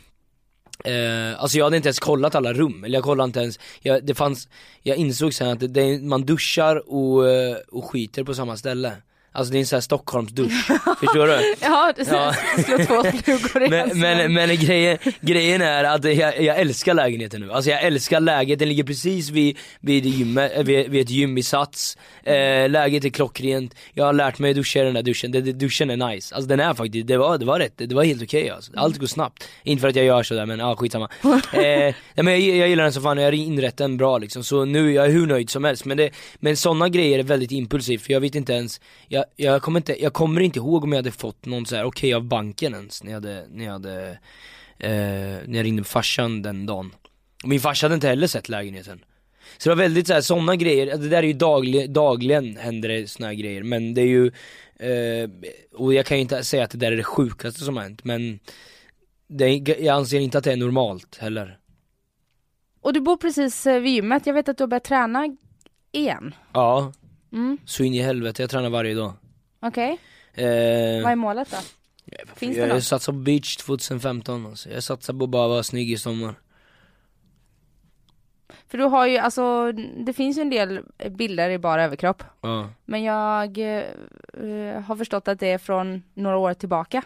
Eh, 0.84 1.42
alltså 1.42 1.58
jag 1.58 1.66
hade 1.66 1.78
inte 1.78 1.88
ens 1.88 2.00
kollat 2.00 2.36
alla 2.36 2.54
rum, 2.54 2.84
eller 2.84 2.98
jag 2.98 3.04
kollade 3.04 3.26
inte 3.26 3.40
ens, 3.40 3.60
jag, 3.82 4.06
det 4.06 4.16
fanns, 4.16 4.50
jag 4.82 4.98
insåg 4.98 5.34
sen 5.34 5.50
att 5.50 5.60
det, 5.60 5.68
det, 5.68 6.02
man 6.02 6.26
duschar 6.26 6.94
och, 6.94 7.30
eh, 7.30 7.58
och 7.72 7.86
skiter 7.86 8.24
på 8.24 8.34
samma 8.34 8.58
ställe 8.58 8.94
Alltså 9.32 9.52
det 9.52 9.58
är 9.58 9.60
en 9.60 9.66
sån 9.66 9.76
här 9.78 9.82
Stockholmsdusch, 9.82 10.68
förstår 11.00 11.28
du? 11.28 11.56
Ja, 11.62 11.94
det 11.96 12.08
Ja. 12.12 12.34
slår 12.66 12.86
två 12.86 13.04
flugor 13.24 13.62
i 13.62 13.66
en 13.66 13.72
Men, 13.72 14.00
men, 14.00 14.34
men 14.34 14.56
grejen, 14.58 14.98
grejen 15.22 15.62
är 15.62 15.84
att 15.84 16.04
jag, 16.04 16.42
jag 16.42 16.60
älskar 16.60 16.94
lägenheten 16.94 17.42
nu, 17.42 17.52
alltså 17.52 17.72
jag 17.72 17.84
älskar 17.84 18.20
läget, 18.20 18.60
den 18.60 18.68
ligger 18.70 18.84
precis 18.84 19.30
vid, 19.30 19.58
vid, 19.80 20.06
gymmet, 20.06 20.52
eh, 20.56 20.64
vid, 20.64 20.90
vid 20.90 21.02
ett 21.02 21.10
gym 21.10 21.38
i 21.38 21.44
Sats, 21.44 21.98
eh, 22.24 22.70
läget 22.70 23.06
är 23.06 23.10
klockrent, 23.10 23.76
jag 23.94 24.06
har 24.06 24.14
lärt 24.14 24.40
mig 24.40 24.54
duscha 24.54 24.80
i 24.80 24.84
den 24.84 24.94
där 24.94 25.02
duschen, 25.04 25.32
det, 25.32 25.42
det, 25.42 25.52
duschen 25.52 25.90
är 25.90 26.10
nice, 26.10 26.36
alltså 26.36 26.50
den 26.50 26.60
är 26.60 26.74
faktiskt, 26.74 27.08
det 27.08 27.18
var, 27.18 27.38
det 27.38 27.46
var 27.46 27.60
rätt, 27.60 27.74
det 27.78 27.96
var 27.96 28.04
helt 28.04 28.24
okej 28.24 28.50
alltså. 28.50 28.72
allt 28.76 28.98
går 28.98 29.08
snabbt, 29.08 29.48
inte 29.64 29.82
för 29.82 29.88
att 29.88 29.96
jag 29.96 30.06
gör 30.06 30.24
sådär 30.24 30.46
men 30.46 30.60
ja 30.60 30.76
skitsamma. 30.76 31.10
eh, 31.24 31.40
nej, 31.54 31.96
men 32.16 32.28
jag, 32.28 32.42
jag 32.58 32.70
gillar 32.70 32.84
den 32.84 32.94
så 32.94 33.02
fan, 33.02 33.18
jag 33.18 33.26
har 33.26 33.32
inrett 33.32 33.78
den 33.78 33.98
bra 33.98 34.18
liksom, 34.18 34.44
så 34.44 34.66
nu 34.66 34.94
jag 34.94 35.06
är 35.06 35.10
hur 35.10 35.28
nöjd 35.28 35.50
som 35.50 35.64
helst, 35.64 35.86
men, 35.86 35.98
det, 35.98 36.10
men 36.40 36.58
sådana 36.58 36.90
grejer 36.90 37.20
är 37.20 37.24
väldigt 37.24 37.52
impulsivt 37.52 38.02
för 38.02 38.14
jag 38.14 38.20
vet 38.22 38.36
inte 38.36 38.54
ens, 38.54 38.82
jag, 39.08 39.19
jag, 39.36 39.62
kommer 39.62 39.80
inte, 39.80 40.04
jag 40.04 40.14
kommer 40.14 40.42
inte 40.42 40.60
ihåg 40.60 40.84
om 40.84 40.92
jag 40.92 40.98
hade 40.98 41.12
fått 41.12 41.46
någon 41.46 41.66
så 41.66 41.76
här 41.76 41.84
okej 41.84 42.14
av 42.14 42.24
banken 42.24 42.74
ens 42.74 43.04
när 43.04 43.12
jag 43.12 43.18
hade, 43.18 43.46
när 43.50 43.66
jag 43.66 43.72
hade, 43.72 44.10
eh, 44.78 45.48
när 45.48 45.56
jag 45.56 45.64
ringde 45.66 45.84
farsan 45.84 46.42
den 46.42 46.66
dagen. 46.66 46.92
Och 47.44 47.50
min 47.50 47.60
farsa 47.60 47.86
hade 47.86 47.96
inte 47.96 48.08
heller 48.08 48.28
sett 48.28 48.50
lägenheten. 48.50 49.06
Så 49.58 49.70
det 49.70 49.76
var 49.76 49.84
väldigt 49.84 50.08
så 50.08 50.14
här, 50.14 50.22
sådana 50.22 50.56
grejer, 50.56 50.98
det 50.98 51.10
där 51.10 51.24
är 51.24 51.28
ju 51.28 51.34
daglig, 51.34 51.92
dagligen 51.92 52.58
händer 52.58 52.90
det 52.90 53.26
här 53.26 53.34
grejer 53.34 53.64
men 53.64 53.94
det 53.94 54.02
är 54.02 54.06
ju, 54.06 54.28
eh, 54.80 55.30
och 55.74 55.94
jag 55.94 56.06
kan 56.06 56.18
ju 56.18 56.22
inte 56.22 56.44
säga 56.44 56.64
att 56.64 56.72
det 56.72 56.78
där 56.78 56.92
är 56.92 56.98
det 56.98 57.04
sjukaste 57.04 57.60
som 57.60 57.78
har 57.78 57.84
hänt 57.84 58.04
men 58.04 58.40
det 59.28 59.48
jag 59.58 59.88
anser 59.88 60.20
inte 60.20 60.38
att 60.38 60.44
det 60.44 60.52
är 60.52 60.58
normalt 60.58 61.18
heller. 61.18 61.58
Och 62.82 62.94
du 62.94 63.02
bor 63.02 63.18
precis 63.18 63.68
eh, 63.68 63.80
vid 63.80 63.94
gymmet, 63.94 64.28
jag 64.28 64.34
vet 64.34 64.50
att 64.50 64.58
du 64.58 64.64
har 64.64 64.68
börjat 64.68 64.84
träna 64.84 65.38
igen. 65.92 66.36
Ja, 66.54 66.94
Mm, 67.32 67.58
så 67.66 67.84
in 67.84 67.94
i 67.94 68.02
helvete, 68.02 68.44
jag 68.44 68.50
tränar 68.50 68.70
varje 68.70 68.94
dag. 68.96 69.14
okej. 69.60 69.98
Eh, 70.34 70.46
Vad 71.04 71.12
är 71.12 71.16
målet 71.16 71.52
då? 71.52 71.58
Finns 72.36 72.56
det 72.56 72.62
jag, 72.62 72.70
jag 72.70 72.76
något? 72.76 72.84
satsar 72.84 73.14
på 73.14 73.20
beach 73.20 73.56
2015 73.58 74.46
alltså. 74.46 74.70
jag 74.70 74.84
satsar 74.84 75.14
på 75.14 75.24
att 75.24 75.30
bara 75.30 75.48
vara 75.48 75.64
snygg 75.64 75.92
i 75.92 75.98
sommar. 75.98 76.36
För 78.68 78.78
du 78.78 78.84
har 78.84 79.08
ju, 79.08 79.18
alltså, 79.18 79.72
det 80.06 80.14
finns 80.14 80.38
ju 80.38 80.42
en 80.42 80.50
del 80.50 80.82
bilder 81.10 81.50
i 81.50 81.58
bara 81.58 81.84
överkropp. 81.84 82.24
Ja. 82.42 82.70
Men 82.86 83.04
jag 83.04 83.58
eh, 83.58 84.82
har 84.82 84.96
förstått 84.96 85.28
att 85.28 85.40
det 85.40 85.48
är 85.48 85.58
från 85.58 86.04
några 86.14 86.38
år 86.38 86.54
tillbaka. 86.54 87.02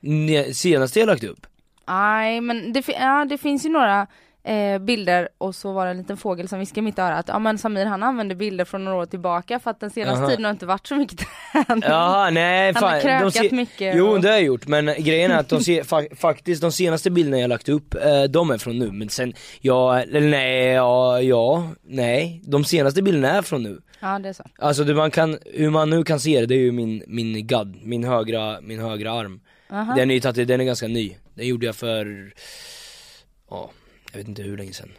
Ne- 0.00 0.52
Senaste 0.52 1.00
jag 1.00 1.06
lagt 1.06 1.24
upp? 1.24 1.46
Nej, 1.88 2.40
men 2.40 2.72
det, 2.72 2.88
ja, 2.88 3.24
det 3.28 3.38
finns 3.38 3.64
ju 3.64 3.68
några 3.68 4.06
eh, 4.48 4.78
bilder 4.78 5.28
och 5.38 5.54
så 5.54 5.72
var 5.72 5.84
det 5.84 5.90
en 5.90 5.98
liten 5.98 6.16
fågel 6.16 6.48
som 6.48 6.58
viskade 6.58 6.80
i 6.80 6.82
mitt 6.82 6.98
öra 6.98 7.14
att 7.14 7.28
ja 7.28 7.38
men 7.38 7.58
Samir 7.58 7.86
han 7.86 8.02
använder 8.02 8.36
bilder 8.36 8.64
från 8.64 8.84
några 8.84 8.98
år 8.98 9.06
tillbaka 9.06 9.58
för 9.60 9.70
att 9.70 9.80
den 9.80 9.90
senaste 9.90 10.20
Aha. 10.20 10.28
tiden 10.30 10.44
har 10.44 10.50
inte 10.52 10.66
varit 10.66 10.86
så 10.86 10.96
mycket 10.96 11.18
träning. 11.52 11.82
Jaha, 11.86 12.30
nej 12.30 12.72
han 12.72 12.82
har 12.84 12.90
fan. 12.90 13.00
krökat 13.00 13.34
se- 13.34 13.54
mycket. 13.56 13.96
Jo 13.96 14.06
och- 14.08 14.20
det 14.20 14.28
har 14.28 14.34
jag 14.34 14.42
gjort, 14.44 14.66
men 14.66 14.86
grejen 14.98 15.30
är 15.30 15.38
att 15.38 15.48
de 15.48 15.60
se, 15.60 15.84
fa 15.84 16.02
faktiskt 16.16 16.62
de 16.62 16.72
senaste 16.72 17.10
bilderna 17.10 17.38
jag 17.38 17.48
lagt 17.48 17.68
upp, 17.68 17.94
eh, 17.94 18.22
de 18.22 18.50
är 18.50 18.58
från 18.58 18.78
nu, 18.78 18.92
men 18.92 19.08
sen, 19.08 19.32
ja, 19.60 20.00
eller 20.00 20.20
nej, 20.20 20.66
ja, 20.66 21.20
ja, 21.20 21.68
nej, 21.82 22.42
de 22.44 22.64
senaste 22.64 23.02
bilderna 23.02 23.30
är 23.30 23.42
från 23.42 23.62
nu. 23.62 23.80
Ja 24.00 24.18
det 24.18 24.28
är 24.28 24.32
så. 24.32 24.44
Alltså 24.58 24.84
det 24.84 24.94
man 24.94 25.10
kan, 25.10 25.38
hur 25.54 25.70
man 25.70 25.90
nu 25.90 26.04
kan 26.04 26.20
se 26.20 26.40
det, 26.40 26.46
det 26.46 26.54
är 26.54 26.58
ju 26.58 26.72
min, 26.72 27.02
min 27.06 27.46
gadd, 27.46 27.76
min 27.82 28.04
högra, 28.04 28.60
min 28.60 28.80
högra 28.80 29.12
arm. 29.12 29.40
Aha. 29.70 29.94
Den 29.94 30.10
är 30.10 30.14
ju 30.38 30.44
den 30.44 30.60
är 30.60 30.64
ganska 30.64 30.88
ny, 30.88 31.16
den 31.34 31.46
gjorde 31.46 31.66
jag 31.66 31.76
för, 31.76 32.32
ja, 33.50 33.70
jag 34.12 34.18
vet 34.18 34.28
inte 34.28 34.42
hur 34.42 34.56
länge 34.56 34.72
sedan. 34.72 34.92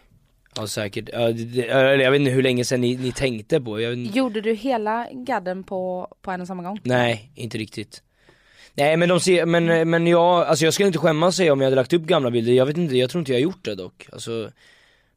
Ja 0.55 0.67
säkert, 0.67 1.09
ja, 1.13 1.31
det, 1.31 1.65
jag 2.03 2.11
vet 2.11 2.19
inte 2.19 2.31
hur 2.31 2.43
länge 2.43 2.65
sedan 2.65 2.81
ni, 2.81 2.95
ni 2.95 3.11
tänkte 3.11 3.61
på, 3.61 3.81
jag 3.81 3.93
inte. 3.93 4.17
Gjorde 4.17 4.41
du 4.41 4.53
hela 4.53 5.07
gadden 5.11 5.63
på, 5.63 6.07
på 6.21 6.31
en 6.31 6.41
och 6.41 6.47
samma 6.47 6.63
gång? 6.63 6.79
Nej, 6.83 7.31
inte 7.35 7.57
riktigt. 7.57 8.03
Nej 8.73 8.97
men 8.97 9.09
de 9.09 9.19
ser, 9.19 9.45
men, 9.45 9.89
men 9.89 10.07
jag, 10.07 10.47
alltså 10.47 10.65
jag 10.65 10.73
skulle 10.73 10.87
inte 10.87 10.99
skämmas 10.99 11.35
säga 11.35 11.53
om 11.53 11.61
jag 11.61 11.65
hade 11.65 11.75
lagt 11.75 11.93
upp 11.93 12.01
gamla 12.01 12.31
bilder, 12.31 12.53
jag 12.53 12.65
vet 12.65 12.77
inte, 12.77 12.97
jag 12.97 13.09
tror 13.09 13.19
inte 13.19 13.31
jag 13.31 13.37
har 13.39 13.43
gjort 13.43 13.65
det 13.65 13.75
dock. 13.75 14.07
Alltså, 14.11 14.51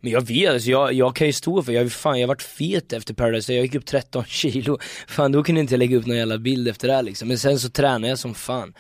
men 0.01 0.13
jag 0.13 0.21
vet, 0.21 0.51
alltså, 0.51 0.71
jag, 0.71 0.93
jag 0.93 1.17
kan 1.17 1.27
ju 1.27 1.33
stå 1.33 1.63
för, 1.63 1.73
jag, 1.73 1.93
fan 1.93 2.21
jag 2.21 2.29
varit 2.29 2.43
fet 2.43 2.93
efter 2.93 3.15
Paradise, 3.15 3.55
jag 3.55 3.63
gick 3.63 3.75
upp 3.75 3.87
13 3.87 4.25
kilo. 4.25 4.79
Fan 5.09 5.33
då 5.33 5.43
kunde 5.43 5.61
inte 5.61 5.75
jag 5.75 5.79
lägga 5.79 5.97
upp 5.97 6.07
någon 6.07 6.17
jävla 6.17 6.39
bild 6.39 6.69
efter 6.69 6.89
det 6.89 6.95
här 6.95 7.03
liksom. 7.03 7.29
Men 7.29 7.39
sen 7.39 7.59
så 7.59 7.71
tränade 7.71 8.09
jag 8.09 8.19
som 8.19 8.35
fan. 8.35 8.75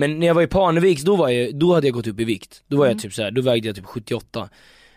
Men 0.00 0.18
när 0.18 0.26
jag 0.26 0.34
var 0.34 0.42
i 0.42 0.46
Parneviks, 0.46 1.02
då, 1.02 1.16
var 1.16 1.28
jag, 1.28 1.54
då 1.54 1.74
hade 1.74 1.86
jag 1.86 1.94
gått 1.94 2.06
upp 2.06 2.20
i 2.20 2.24
vikt. 2.24 2.62
Då 2.66 2.76
var 2.76 2.86
jag 2.86 2.98
typ 2.98 3.14
så 3.14 3.22
här, 3.22 3.30
då 3.30 3.42
vägde 3.42 3.68
jag 3.68 3.76
typ 3.76 3.84
78. 3.84 4.48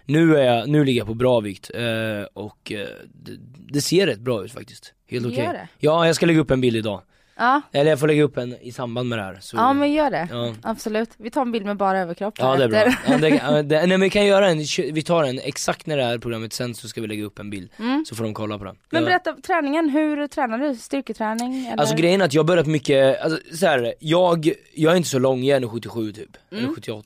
Nu, 0.06 0.38
är 0.38 0.44
jag, 0.44 0.70
nu 0.70 0.86
ligger 0.86 1.00
jag 1.00 1.08
på 1.08 1.14
bra 1.14 1.40
vikt 1.40 1.72
eh, 1.74 2.24
och 2.34 2.72
eh, 2.72 2.88
det, 3.14 3.32
det 3.70 3.82
ser 3.82 4.08
rätt 4.08 4.20
bra 4.20 4.46
ut 4.46 4.52
faktiskt. 4.52 4.94
Helt 5.08 5.26
okej. 5.26 5.50
det? 5.54 5.68
Ja, 5.80 6.06
jag 6.06 6.16
ska 6.16 6.26
lägga 6.26 6.40
upp 6.40 6.52
en 6.52 6.62
bild 6.62 6.76
idag. 6.76 7.02
Ja, 7.38 7.62
Eller 7.72 7.90
jag 7.90 8.00
får 8.00 8.08
lägga 8.08 8.24
upp 8.24 8.38
en 8.38 8.56
i 8.62 8.72
samband 8.72 9.10
med 9.10 9.18
det 9.18 9.24
här. 9.24 9.38
Så, 9.42 9.58
ja 9.58 9.74
men 9.74 9.94
gör 9.94 10.12
det. 10.12 10.28
ja. 10.32 10.54
Absolut. 10.64 11.10
Vi 11.18 11.32
tar 11.32 11.42
en 11.42 11.52
bild 11.52 11.66
med 11.66 11.78
bara 11.78 12.00
överkropp 12.00 12.34
Ja 12.38 12.56
det 12.56 12.64
är 12.64 12.68
bra. 12.68 12.96
Ja, 13.08 13.18
det, 13.18 13.62
det, 13.64 13.78
nej 13.78 13.88
men 13.88 14.02
vi 14.02 14.10
kan 14.10 14.26
göra 14.26 14.50
en, 14.50 14.58
vi 14.94 15.04
tar 15.04 15.24
en 15.24 15.40
exakt 15.40 15.86
när 15.86 15.98
det 15.98 16.04
här 16.04 16.18
programmet 16.18 16.54
sen 16.54 16.76
så 16.76 16.88
ska 16.88 17.02
vi 17.02 17.08
lägga 17.08 17.24
upp 17.26 17.40
en 17.40 17.50
bild. 17.50 17.70
Mm. 17.80 18.06
Så 18.08 18.16
får 18.16 18.24
de 18.24 18.34
kolla 18.34 18.58
på 18.58 18.64
den. 18.66 18.76
Men 18.90 19.06
berätta, 19.06 19.34
träningen, 19.34 19.90
hur 19.90 20.28
tränar 20.28 20.58
du? 20.58 20.76
Styrketräning? 20.76 21.68
Eller? 21.68 21.78
Alltså 21.80 21.96
grejen 21.96 22.22
är 22.22 22.26
att 22.26 22.34
jag 22.34 22.46
börjat 22.46 22.68
mycket, 22.68 23.22
alltså 23.22 23.40
så 23.56 23.66
här, 23.68 23.94
jag, 24.00 24.52
jag 24.74 24.94
är 24.94 24.98
inte 24.98 25.10
så 25.10 25.20
lång, 25.20 25.44
jag 25.44 25.58
är 25.58 25.68
1,77 25.68 26.14
typ. 26.14 26.38
Mm. 26.52 26.76
1,78, 26.76 27.04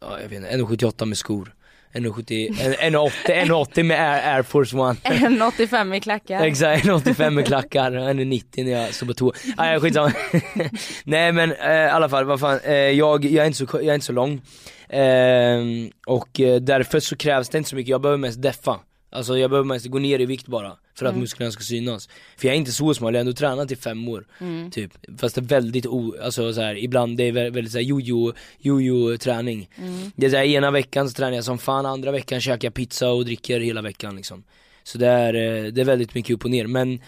ja 0.00 0.20
jag 0.22 0.28
vet 0.28 0.36
inte, 0.36 0.50
1,78 0.50 1.04
med 1.04 1.18
skor. 1.18 1.54
1,70, 1.94 2.50
1,80 2.50 3.10
1,80 3.26 3.82
med 3.82 4.00
Air, 4.00 4.36
Air 4.36 4.42
Force 4.42 4.76
One. 4.76 4.96
En 5.04 5.42
85 5.42 5.94
i 5.94 6.00
klackar. 6.00 6.44
Exakt, 6.44 6.84
1,85 6.84 7.30
med 7.30 7.46
klackar, 7.46 7.92
1,90 7.92 8.64
när 8.64 8.70
jag 8.70 8.94
står 8.94 9.06
på 9.06 9.14
toa. 9.14 9.32
Nej 9.56 9.80
skitsamma. 9.80 10.12
Nej 11.04 11.32
men 11.32 11.52
eh, 11.52 11.70
i 11.70 11.88
alla 11.88 12.08
fall, 12.08 12.24
vad 12.24 12.40
fan, 12.40 12.60
eh, 12.64 12.74
jag, 12.74 13.24
jag, 13.24 13.42
är 13.42 13.46
inte 13.46 13.58
så, 13.58 13.66
jag 13.72 13.86
är 13.86 13.94
inte 13.94 14.06
så 14.06 14.12
lång. 14.12 14.40
Eh, 14.88 15.60
och 16.06 16.40
eh, 16.40 16.60
därför 16.60 17.00
så 17.00 17.16
krävs 17.16 17.48
det 17.48 17.58
inte 17.58 17.70
så 17.70 17.76
mycket, 17.76 17.90
jag 17.90 18.00
behöver 18.00 18.18
mest 18.18 18.42
deffa. 18.42 18.80
Alltså 19.12 19.38
jag 19.38 19.50
behöver 19.50 19.66
mest 19.68 19.86
gå 19.86 19.98
ner 19.98 20.18
i 20.18 20.26
vikt 20.26 20.46
bara, 20.46 20.76
för 20.94 21.06
att 21.06 21.10
Mm. 21.10 21.20
musklerna 21.20 21.52
ska 21.52 21.62
synas. 21.62 22.08
För 22.36 22.46
jag 22.46 22.54
är 22.54 22.58
inte 22.58 22.72
så 22.72 22.94
smal, 22.94 23.14
jag 23.14 23.18
har 23.18 23.20
ändå 23.20 23.32
tränat 23.32 23.72
i 23.72 23.76
fem 23.76 24.08
år. 24.08 24.26
Mm. 24.40 24.70
Typ, 24.70 24.92
fast 25.18 25.34
det 25.34 25.40
är 25.40 25.42
väldigt 25.42 25.86
o, 25.86 26.14
alltså 26.22 26.52
så 26.52 26.60
här, 26.60 26.78
ibland 26.84 27.16
det 27.16 27.24
är 27.24 27.32
vä- 27.32 27.50
väldigt 27.50 27.72
såhär 27.72 27.84
jojo, 27.84 28.32
jojo 28.58 29.18
träning. 29.18 29.68
Mm. 29.78 30.10
Det 30.16 30.26
är 30.26 30.30
såhär, 30.30 30.44
ena 30.44 30.70
veckan 30.70 31.08
så 31.08 31.14
tränar 31.14 31.32
jag 31.32 31.44
som 31.44 31.58
fan, 31.58 31.86
andra 31.86 32.10
veckan 32.10 32.40
käkar 32.40 32.66
jag 32.66 32.74
pizza 32.74 33.08
och 33.10 33.24
dricker 33.24 33.60
hela 33.60 33.82
veckan 33.82 34.16
liksom. 34.16 34.44
Så 34.82 34.98
det 34.98 35.06
är, 35.06 35.34
eh, 35.34 35.72
det 35.72 35.80
är 35.80 35.84
väldigt 35.84 36.14
mycket 36.14 36.34
upp 36.34 36.44
och 36.44 36.50
ner 36.50 36.66
men 36.66 37.00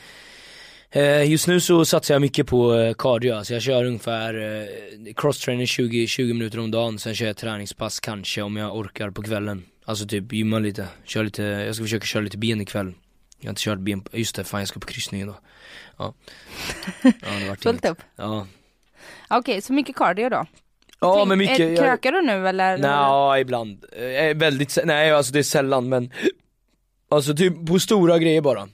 eh, 0.91 1.31
Just 1.31 1.47
nu 1.49 1.61
så 1.61 1.85
satsar 1.85 2.15
jag 2.15 2.21
mycket 2.23 2.47
på 2.47 2.75
eh, 2.75 2.95
cardio, 2.95 3.33
alltså 3.35 3.53
jag 3.53 3.63
kör 3.63 3.85
ungefär 3.85 4.69
crosstraining 5.17 5.67
20, 5.67 6.07
20 6.07 6.33
minuter 6.35 6.59
om 6.59 6.71
dagen, 6.71 6.99
sen 6.99 7.15
kör 7.15 7.27
jag 7.27 7.37
träningspass 7.37 8.01
kanske 8.01 8.43
om 8.43 8.57
jag 8.57 8.77
orkar 8.77 9.11
på 9.11 9.23
kvällen. 9.23 9.63
Alltså 9.85 10.07
typ 10.07 10.33
gymma 10.33 10.59
lite, 10.59 10.89
kör 11.05 11.25
lite, 11.25 11.43
jag 11.43 11.75
ska 11.75 11.85
försöka 11.85 12.07
köra 12.07 12.23
lite 12.23 12.39
ben 12.39 12.61
ikväll. 12.61 12.95
Jag 13.39 13.47
har 13.47 13.51
inte 13.51 13.63
kört 13.63 13.79
ben, 13.79 14.05
just 14.13 14.37
det, 14.37 14.45
fan 14.45 14.61
jag 14.61 14.69
ska 14.69 14.81
på 14.81 14.87
kryssningen 14.87 15.29
då. 15.29 15.35
Ja. 15.97 16.15
Ja 17.03 17.11
det 17.41 17.49
vart 17.49 17.59
Fullt 17.63 17.85
upp. 17.85 17.99
Ja. 18.17 18.47
Okej, 19.31 19.63
så 19.63 19.73
mycket 19.73 19.97
cardio 19.97 20.29
då? 20.29 20.47
Ja 21.01 21.15
Tänk- 21.17 21.29
men 21.29 21.39
mycket, 21.39 21.61
eh, 21.61 21.69
jag, 21.73 21.79
Krökar 21.79 22.13
du 22.13 22.23
nu 22.23 22.49
eller? 22.49 22.79
Nja, 22.79 23.39
ibland. 23.39 23.85
Eh, 23.93 24.37
väldigt, 24.37 24.79
nej 24.85 25.11
alltså 25.11 25.33
det 25.33 25.39
är 25.39 25.43
sällan 25.43 25.89
men 25.89 26.13
Alltså 27.13 27.35
typ 27.35 27.67
på 27.67 27.79
stora 27.79 28.19
grejer 28.19 28.41
bara. 28.41 28.69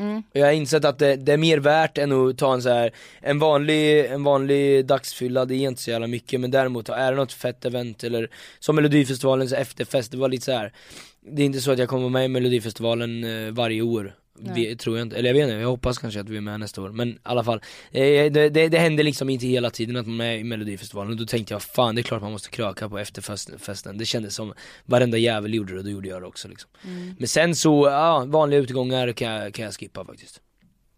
Mm. 0.00 0.18
Och 0.18 0.36
jag 0.36 0.46
har 0.46 0.52
insett 0.52 0.84
att 0.84 0.98
det, 0.98 1.16
det 1.16 1.32
är 1.32 1.36
mer 1.36 1.58
värt 1.58 1.98
än 1.98 2.12
att 2.12 2.38
ta 2.38 2.54
en 2.54 2.62
så 2.62 2.68
här 2.68 2.90
en 3.20 3.38
vanlig, 3.38 4.04
en 4.04 4.24
vanlig 4.24 4.86
dagsfylla, 4.86 5.44
det 5.44 5.54
är 5.54 5.68
inte 5.68 5.82
så 5.82 5.90
jävla 5.90 6.06
mycket 6.06 6.40
men 6.40 6.50
däremot 6.50 6.88
är 6.88 7.10
det 7.10 7.16
något 7.16 7.32
fett 7.32 7.64
event 7.64 8.04
eller 8.04 8.30
som 8.58 8.76
Melodifestivalens 8.76 9.52
efterfest, 9.52 10.10
det 10.10 10.18
var 10.18 10.28
lite 10.28 10.44
så 10.44 10.52
här. 10.52 10.72
Det 11.20 11.42
är 11.42 11.46
inte 11.46 11.60
så 11.60 11.72
att 11.72 11.78
jag 11.78 11.88
kommer 11.88 12.08
med 12.08 12.24
i 12.24 12.28
Melodifestivalen 12.28 13.24
eh, 13.24 13.52
varje 13.52 13.82
år, 13.82 14.14
Nej. 14.42 14.76
tror 14.76 14.98
jag 14.98 15.06
inte, 15.06 15.16
eller 15.16 15.28
jag 15.28 15.34
vet 15.34 15.42
inte, 15.42 15.54
jag 15.54 15.68
hoppas 15.68 15.98
kanske 15.98 16.20
att 16.20 16.28
vi 16.28 16.36
är 16.36 16.40
med 16.40 16.60
nästa 16.60 16.82
år 16.82 16.88
men 16.88 17.08
i 17.08 17.18
alla 17.22 17.44
fall 17.44 17.60
eh, 17.90 18.32
det, 18.32 18.48
det, 18.48 18.68
det 18.68 18.78
händer 18.78 19.04
liksom 19.04 19.30
inte 19.30 19.46
hela 19.46 19.70
tiden 19.70 19.96
att 19.96 20.06
man 20.06 20.20
är 20.20 20.36
i 20.36 20.44
Melodifestivalen 20.44 21.12
och 21.12 21.18
då 21.18 21.26
tänkte 21.26 21.54
jag 21.54 21.62
fan 21.62 21.94
det 21.94 22.00
är 22.00 22.02
klart 22.02 22.22
man 22.22 22.32
måste 22.32 22.50
kröka 22.50 22.88
på 22.88 22.98
efterfesten, 22.98 23.98
det 23.98 24.04
kändes 24.04 24.34
som 24.34 24.54
varenda 24.84 25.18
jävel 25.18 25.54
gjorde 25.54 25.72
det 25.72 25.78
och 25.78 25.84
då 25.84 25.90
gjorde 25.90 26.08
jag 26.08 26.22
det 26.22 26.26
också 26.26 26.48
liksom. 26.48 26.70
Mm. 26.84 27.14
Men 27.18 27.28
sen 27.28 27.56
så, 27.56 27.86
ja 27.86 28.24
vanliga 28.26 28.60
utgångar 28.60 29.12
kan 29.12 29.28
jag, 29.28 29.54
kan 29.54 29.64
jag 29.64 29.74
skippa 29.74 30.04
faktiskt 30.04 30.40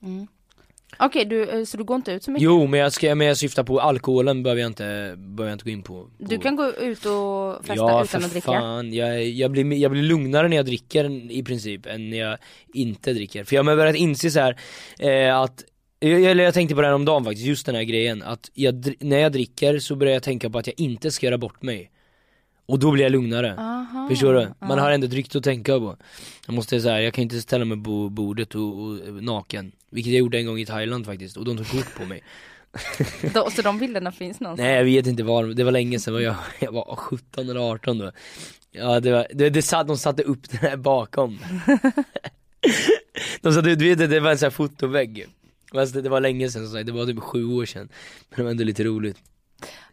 Mm. 0.03 0.27
Okej, 0.99 1.25
du, 1.25 1.51
eh, 1.51 1.65
så 1.65 1.77
du 1.77 1.85
går 1.85 1.97
inte 1.97 2.13
ut 2.13 2.25
så 2.25 2.31
mycket? 2.31 2.45
Jo 2.45 2.67
men 2.67 2.81
jag, 2.81 2.93
ska, 2.93 3.15
men 3.15 3.27
jag 3.27 3.37
syftar 3.37 3.65
på 3.65 3.81
alkoholen 3.81 4.43
behöver 4.43 4.61
jag 4.63 4.71
inte, 4.71 5.15
behöver 5.17 5.45
jag 5.45 5.53
inte 5.53 5.65
gå 5.65 5.71
in 5.71 5.83
på, 5.83 6.03
på. 6.03 6.11
Du 6.19 6.39
kan 6.39 6.57
gå 6.57 6.69
ut 6.69 7.07
och 7.07 7.59
festa 7.67 7.75
Ja 7.75 8.05
utan 8.05 8.25
att 8.25 8.31
dricka? 8.31 8.47
fan, 8.47 8.93
jag, 8.93 9.25
jag, 9.25 9.51
blir, 9.51 9.73
jag 9.73 9.91
blir 9.91 10.03
lugnare 10.03 10.49
när 10.49 10.57
jag 10.57 10.67
dricker 10.67 11.33
i 11.33 11.43
princip 11.43 11.87
än 11.87 12.11
när 12.11 12.19
jag 12.19 12.39
inte 12.75 13.13
dricker. 13.13 13.45
För 13.45 13.57
jag 13.57 13.65
har 13.65 13.77
börjat 13.77 13.97
inse 13.97 14.31
så 14.31 14.41
här 14.41 14.57
eh, 14.99 15.39
att 15.39 15.65
jag, 16.01 16.23
eller 16.23 16.45
jag 16.45 16.55
tänkte 16.55 16.75
på 16.75 16.81
det 16.81 16.87
här 16.87 16.95
om 16.95 17.05
dagen 17.05 17.25
faktiskt, 17.25 17.47
just 17.47 17.67
den 17.67 17.75
här 17.75 17.83
grejen 17.83 18.23
att 18.23 18.51
jag, 18.55 18.95
när 19.01 19.19
jag 19.19 19.33
dricker 19.33 19.79
så 19.79 19.97
börjar 19.97 20.13
jag 20.13 20.23
tänka 20.23 20.51
på 20.51 20.59
att 20.59 20.67
jag 20.67 20.81
inte 20.81 21.11
ska 21.11 21.27
göra 21.27 21.39
bort 21.39 21.63
mig 21.63 21.91
Och 22.67 22.79
då 22.79 22.91
blir 22.91 23.03
jag 23.03 23.13
lugnare 23.13 23.55
Aha. 23.59 24.09
Förstår 24.09 24.35
du? 24.35 24.41
Man 24.41 24.79
Ja. 24.79 24.85
har 24.85 24.91
ändå 24.91 25.07
drygt 25.07 25.37
att 25.37 25.45
tänka 25.45 25.79
på 25.79 25.97
Jag 26.47 26.55
måste 26.55 26.81
säga, 26.81 27.03
jag 27.03 27.15
kan 27.15 27.23
inte 27.23 27.41
ställa 27.41 27.65
mig 27.65 27.85
på 27.85 28.09
bordet 28.09 28.55
och, 28.55 28.79
och 28.83 29.23
naken 29.23 29.73
Vilket 29.93 30.13
jag 30.13 30.19
gjorde 30.19 30.39
en 30.39 30.47
gång 30.47 30.59
i 30.59 30.67
Thailand 30.67 31.07
faktiskt, 31.07 31.37
och 31.37 31.45
de 31.45 31.57
tog 31.57 31.67
kort 31.67 31.95
på 31.95 32.05
mig. 32.05 32.23
Då, 33.35 33.51
så 33.51 33.63
de 33.63 33.79
bilderna 33.79 34.13
finns 34.13 34.41
någonstans? 34.41 34.67
Nej 34.67 34.77
jag 34.77 34.85
vet 34.85 35.07
inte 35.07 35.23
var, 35.23 35.45
det 35.45 35.65
var 35.65 35.73
länge 35.73 36.01
sedan, 36.01 36.15
var 36.15 36.21
jag, 36.21 36.37
jag 36.61 36.73
var 36.73 36.97
17 36.97 37.49
eller 37.49 37.61
18 37.61 37.99
då. 37.99 38.13
Ja 38.71 39.01
det 39.01 39.13
var, 39.13 39.27
det, 39.35 39.51
det 39.51 39.63
satt, 39.63 39.89
de 39.89 39.99
satte 39.99 40.23
upp 40.23 40.51
den 40.51 40.61
här 40.61 40.77
bakom. 40.77 41.39
De 43.41 43.53
satte, 43.53 43.75
du 43.75 43.95
vet 43.95 44.11
det 44.11 44.21
var 44.21 44.31
en 44.31 44.39
sån 44.39 44.47
här 44.47 44.51
fotovägg. 44.51 45.27
Fast 45.73 45.95
det, 45.95 46.03
det 46.03 46.09
var 46.09 46.21
länge 46.21 46.51
sedan, 46.51 46.69
så 46.69 46.83
det 46.83 46.93
var 46.93 47.07
typ 47.07 47.21
sju 47.21 47.45
år 47.45 47.65
sedan. 47.67 47.89
Men 48.29 48.37
det 48.37 48.43
var 48.43 48.51
ändå 48.51 48.65
lite 48.65 48.85
roligt 48.85 49.19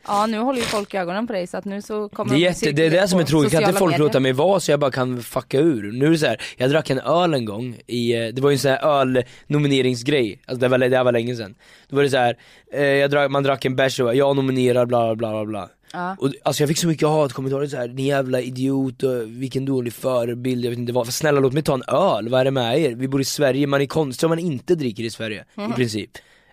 Ja 0.08 0.26
nu 0.26 0.38
håller 0.40 0.60
ju 0.60 0.66
folk 0.66 0.94
ögonen 0.94 1.28
på 1.28 1.34
dig 1.34 1.48
så 1.48 1.58
att 1.58 1.66
nu 1.66 1.82
så 1.82 2.10
kommer 2.10 2.32
Det 2.32 2.38
är, 2.38 2.40
jätte, 2.40 2.72
det 2.72 2.86
är 2.86 2.90
det 2.92 3.08
som 3.08 3.20
är 3.20 3.24
tråkigt, 3.24 3.52
kan 3.52 3.64
inte 3.64 3.74
folk 3.74 3.92
medier. 3.92 4.08
låta 4.08 4.20
mig 4.20 4.34
vara 4.34 4.60
så 4.60 4.72
jag 4.72 4.80
bara 4.80 4.92
kan 4.92 5.22
fucka 5.24 5.60
ur? 5.60 5.92
Nu 5.92 6.06
är 6.06 6.10
det 6.12 6.18
så 6.18 6.26
här, 6.26 6.42
jag 6.58 6.70
drack 6.70 6.90
en 6.90 7.00
öl 7.00 7.34
en 7.34 7.46
gång 7.46 7.78
i, 7.88 8.14
eh, 8.14 8.28
det 8.28 8.42
var 8.42 8.50
ju 8.50 8.54
en 8.54 8.60
sån 8.60 8.72
här 8.72 9.02
ölnomineringsgrej, 9.48 10.40
alltså 10.46 10.60
det 10.60 10.68
var, 10.68 10.78
det 10.78 11.04
var 11.04 11.12
länge 11.12 11.36
sedan 11.36 11.56
Då 11.90 11.96
var 11.96 12.04
det 12.04 12.10
så 12.10 12.18
här, 12.18 12.38
eh, 12.74 12.82
jag 12.84 13.12
drack, 13.12 13.32
man 13.32 13.44
drack 13.44 13.66
en 13.66 13.76
bärs 13.76 14.00
och 14.00 14.06
bara, 14.06 14.16
jag 14.16 14.36
nominerar 14.36 14.86
bla 14.86 15.16
bla 15.16 15.32
bla 15.32 15.46
bla 15.46 15.70
Ja. 15.94 16.16
och, 16.20 16.30
alltså 16.44 16.64
jag 16.64 16.68
fick 16.68 16.78
så 16.78 16.88
mycket 16.88 17.08
hatkommentarer 17.08 17.68
så 17.68 17.78
här, 17.78 17.88
din 17.88 18.06
jävla 18.06 18.42
idiot, 18.42 19.04
och 19.04 19.22
vilken 19.28 19.66
dålig 19.66 19.94
förebild, 19.94 20.66
jag 20.66 20.70
vet 20.70 20.80
inte 20.80 20.94
vad, 20.94 21.06
för 21.06 21.14
snälla 21.14 21.40
låt 21.40 21.54
mig 21.54 21.64
ta 21.64 21.74
en 21.74 21.84
öl, 21.88 22.30
vad 22.30 22.42
är 22.42 22.46
det 22.46 22.52
med 22.52 22.80
er? 22.80 22.96
Vi 22.96 23.08
bor 23.08 23.22
i 23.22 23.26
Sverige, 23.26 23.68
man 23.68 23.82
är 23.82 23.86
konstig 23.86 24.28
om 24.28 24.30
man 24.30 24.40
inte 24.40 24.76
dricker 24.76 25.04
i 25.04 25.10
Sverige, 25.10 25.46
i 25.72 25.74
princip 25.76 26.10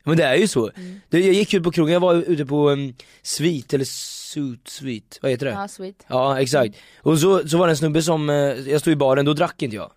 Men 0.06 0.16
det 0.16 0.24
är 0.24 0.34
ju 0.34 0.48
så, 0.48 0.70
det, 1.08 1.20
jag 1.20 1.34
gick 1.34 1.54
ut 1.54 1.62
på 1.62 1.70
krogen, 1.70 1.92
jag 1.92 2.00
var 2.00 2.14
ute 2.14 2.46
på 2.46 2.70
um, 2.70 2.94
Svit, 3.22 3.74
eller 3.74 3.84
Suit 3.84 4.68
Svit, 4.68 5.18
vad 5.22 5.30
heter 5.30 5.46
det? 5.46 5.52
Ja, 5.52 5.68
sweet. 5.68 6.04
Ja 6.08 6.40
exakt, 6.40 6.76
och 7.02 7.18
så, 7.18 7.48
så 7.48 7.58
var 7.58 7.66
det 7.66 7.72
en 7.72 7.76
snubbe 7.76 8.02
som, 8.02 8.30
eh, 8.30 8.36
jag 8.36 8.80
stod 8.80 8.92
i 8.92 8.96
baren, 8.96 9.24
då 9.24 9.32
drack 9.32 9.62
inte 9.62 9.76
jag 9.76 9.90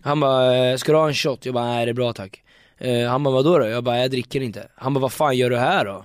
Han 0.00 0.20
bara, 0.20 0.56
eh, 0.56 0.76
ska 0.76 0.92
du 0.92 0.98
ha 0.98 1.08
en 1.08 1.14
shot? 1.14 1.46
Jag 1.46 1.54
bara, 1.54 1.64
nej 1.64 1.86
det 1.86 1.92
är 1.92 1.94
bra 1.94 2.12
tack 2.12 2.42
eh, 2.78 3.08
Han 3.08 3.22
bara, 3.22 3.34
vadå 3.34 3.58
då? 3.58 3.66
Jag 3.66 3.84
bara, 3.84 3.98
jag 3.98 4.10
dricker 4.10 4.40
inte 4.40 4.68
Han 4.74 4.94
bara, 4.94 5.00
vad 5.00 5.12
fan 5.12 5.36
gör 5.36 5.50
du 5.50 5.56
här 5.56 5.84
då? 5.84 6.04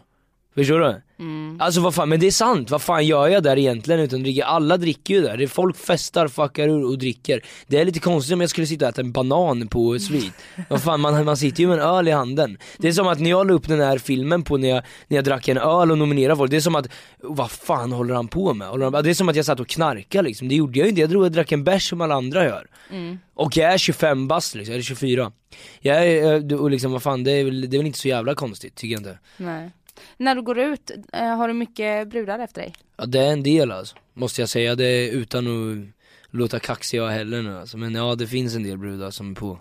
Förstår 0.55 0.79
du? 0.79 1.01
Mm. 1.19 1.57
Alltså 1.61 1.81
vad 1.81 1.95
fan, 1.95 2.09
men 2.09 2.19
det 2.19 2.27
är 2.27 2.31
sant, 2.31 2.71
vad 2.71 2.81
fan 2.81 3.05
gör 3.05 3.27
jag 3.27 3.43
där 3.43 3.57
egentligen 3.57 3.99
utan 4.01 4.23
dricka? 4.23 4.45
Alla 4.45 4.77
dricker 4.77 5.13
ju 5.13 5.21
där, 5.21 5.47
folk 5.47 5.77
festar, 5.77 6.27
fuckar 6.27 6.67
ur 6.67 6.85
och 6.85 6.97
dricker 6.97 7.41
Det 7.67 7.77
är 7.77 7.85
lite 7.85 7.99
konstigt 7.99 8.33
om 8.33 8.41
jag 8.41 8.49
skulle 8.49 8.67
sitta 8.67 8.85
och 8.85 8.89
äta 8.89 9.01
en 9.01 9.11
banan 9.11 9.67
på 9.67 9.99
Sweet 9.99 10.33
Vad 10.69 10.83
fan, 10.83 11.01
man, 11.01 11.25
man 11.25 11.37
sitter 11.37 11.61
ju 11.61 11.67
med 11.67 11.79
en 11.79 11.85
öl 11.85 12.07
i 12.07 12.11
handen 12.11 12.57
Det 12.77 12.87
är 12.87 12.91
som 12.91 13.07
att 13.07 13.19
när 13.19 13.29
jag 13.29 13.47
la 13.47 13.53
upp 13.53 13.67
den 13.67 13.79
här 13.79 13.97
filmen 13.97 14.43
på 14.43 14.57
när 14.57 14.69
jag, 14.69 14.83
när 15.07 15.17
jag 15.17 15.25
drack 15.25 15.47
en 15.47 15.57
öl 15.57 15.91
och 15.91 15.97
nominerade 15.97 16.37
folk, 16.37 16.51
det 16.51 16.57
är 16.57 16.61
som 16.61 16.75
att, 16.75 16.87
vad 17.19 17.51
fan 17.51 17.91
håller 17.91 18.13
han 18.13 18.27
på 18.27 18.53
med? 18.53 18.67
Han, 18.67 18.91
det 18.91 19.09
är 19.09 19.13
som 19.13 19.29
att 19.29 19.35
jag 19.35 19.45
satt 19.45 19.59
och 19.59 19.67
knarkade 19.67 20.27
liksom, 20.27 20.47
det 20.47 20.55
gjorde 20.55 20.79
jag 20.79 20.85
ju 20.85 20.89
inte, 20.89 21.01
jag 21.01 21.09
drog 21.09 21.23
och 21.23 21.31
drack 21.31 21.51
en 21.51 21.63
bärs 21.63 21.89
som 21.89 22.01
alla 22.01 22.15
andra 22.15 22.43
gör 22.43 22.67
Mm. 22.91 23.19
Och 23.33 23.57
jag 23.57 23.73
är 23.73 23.77
25 23.77 24.27
bast 24.27 24.55
liksom, 24.55 24.73
eller 24.73 24.83
24 24.83 25.31
Jag 25.79 26.07
är, 26.07 26.53
och 26.61 26.71
liksom 26.71 26.91
vad 26.91 27.03
fan, 27.03 27.23
det 27.23 27.31
är, 27.31 27.45
väl, 27.45 27.69
det 27.69 27.77
är 27.77 27.79
väl 27.79 27.87
inte 27.87 27.99
så 27.99 28.07
jävla 28.07 28.35
konstigt, 28.35 28.75
tycker 28.75 28.93
jag 28.93 28.99
inte 28.99 29.19
Nej. 29.37 29.71
När 30.17 30.35
du 30.35 30.41
går 30.41 30.59
ut, 30.59 30.91
eh, 31.13 31.35
har 31.35 31.47
du 31.47 31.53
mycket 31.53 32.07
brudar 32.07 32.39
efter 32.39 32.61
dig? 32.61 32.73
Ja 32.97 33.05
det 33.05 33.19
är 33.19 33.31
en 33.33 33.43
del 33.43 33.71
alltså, 33.71 33.95
måste 34.13 34.41
jag 34.41 34.49
säga, 34.49 34.75
det 34.75 34.85
är 34.85 35.11
utan 35.11 35.47
att 35.47 35.87
låta 36.33 36.59
kaxig 36.59 36.97
jag 36.97 37.09
heller 37.09 37.41
nu 37.41 37.57
alltså. 37.59 37.77
Men 37.77 37.95
ja 37.95 38.15
det 38.15 38.27
finns 38.27 38.55
en 38.55 38.63
del 38.63 38.77
brudar 38.77 39.11
som 39.11 39.31
är 39.31 39.35
på 39.35 39.59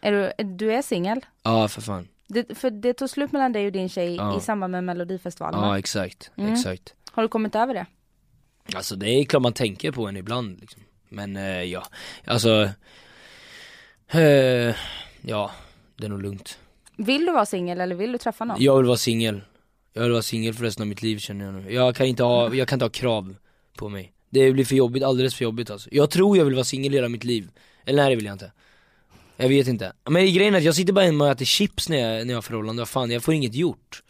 Är 0.00 0.12
du, 0.12 0.44
du 0.44 0.72
är 0.72 0.82
singel? 0.82 1.20
Ja 1.42 1.68
för 1.68 1.80
fan, 1.82 2.08
Det, 2.26 2.58
för 2.58 2.70
det 2.70 2.92
tog 2.94 3.10
slut 3.10 3.32
mellan 3.32 3.52
dig 3.52 3.66
och 3.66 3.72
din 3.72 3.88
tjej 3.88 4.14
Ja. 4.14 4.38
i 4.38 4.40
samband 4.40 4.70
med 4.70 4.84
melodifestivalen 4.84 5.60
va? 5.60 5.66
ja 5.66 5.78
exakt, 5.78 6.30
Mm. 6.36 6.52
exakt 6.52 6.94
Har 7.12 7.22
du 7.22 7.28
kommit 7.28 7.54
över 7.54 7.74
det? 7.74 7.86
Alltså 8.74 8.96
det 8.96 9.08
är 9.10 9.24
klart 9.24 9.42
man 9.42 9.52
tänker 9.52 9.92
på 9.92 10.06
en 10.06 10.16
ibland 10.16 10.60
liksom. 10.60 10.82
Men 11.08 11.36
eh, 11.36 11.62
ja, 11.62 11.82
alltså 12.24 12.68
eh, 14.08 14.74
Ja, 15.22 15.50
det 15.96 16.04
är 16.04 16.08
nog 16.08 16.22
lugnt 16.22 16.58
Vill 16.96 17.26
du 17.26 17.32
vara 17.32 17.46
singel 17.46 17.80
eller 17.80 17.94
vill 17.96 18.12
du 18.12 18.18
träffa 18.18 18.44
någon? 18.44 18.56
Jag 18.62 18.76
vill 18.76 18.86
vara 18.86 18.96
singel 18.96 19.40
jag 19.98 20.02
vill 20.02 20.12
vara 20.12 20.22
singel 20.22 20.54
för 20.54 20.64
resten 20.64 20.82
av 20.82 20.86
mitt 20.86 21.02
liv 21.02 21.18
känner 21.18 21.44
jag 21.44 21.54
nu. 21.54 21.72
Jag 21.72 21.96
kan 21.96 22.06
inte 22.06 22.22
ha, 22.22 22.54
jag 22.54 22.68
kan 22.68 22.76
inte 22.76 22.84
ha 22.84 22.90
krav 22.90 23.34
på 23.76 23.88
mig. 23.88 24.12
Det 24.30 24.52
blir 24.52 24.64
för 24.64 24.76
jobbigt, 24.76 25.02
alldeles 25.02 25.34
för 25.34 25.44
jobbigt 25.44 25.70
alltså. 25.70 25.88
Jag 25.92 26.10
tror 26.10 26.36
jag 26.36 26.44
vill 26.44 26.54
vara 26.54 26.64
singel 26.64 26.92
hela 26.92 27.08
mitt 27.08 27.24
liv. 27.24 27.50
Eller 27.84 28.02
nej 28.02 28.10
det 28.10 28.16
vill 28.16 28.24
jag 28.24 28.34
inte. 28.34 28.52
Jag 29.36 29.48
vet 29.48 29.68
inte. 29.68 29.92
Men 30.10 30.34
grejen 30.34 30.54
är 30.54 30.58
att 30.58 30.64
jag 30.64 30.74
sitter 30.74 30.92
bara 30.92 31.04
hemma 31.04 31.24
och 31.24 31.30
äter 31.30 31.44
chips 31.44 31.88
när 31.88 31.98
jag, 31.98 32.26
när 32.26 32.32
jag 32.32 32.36
har 32.36 32.42
förhållande, 32.42 32.80
vad 32.80 32.88
fan 32.88 33.10
jag 33.10 33.22
får 33.22 33.34
inget 33.34 33.54
gjort. 33.54 34.02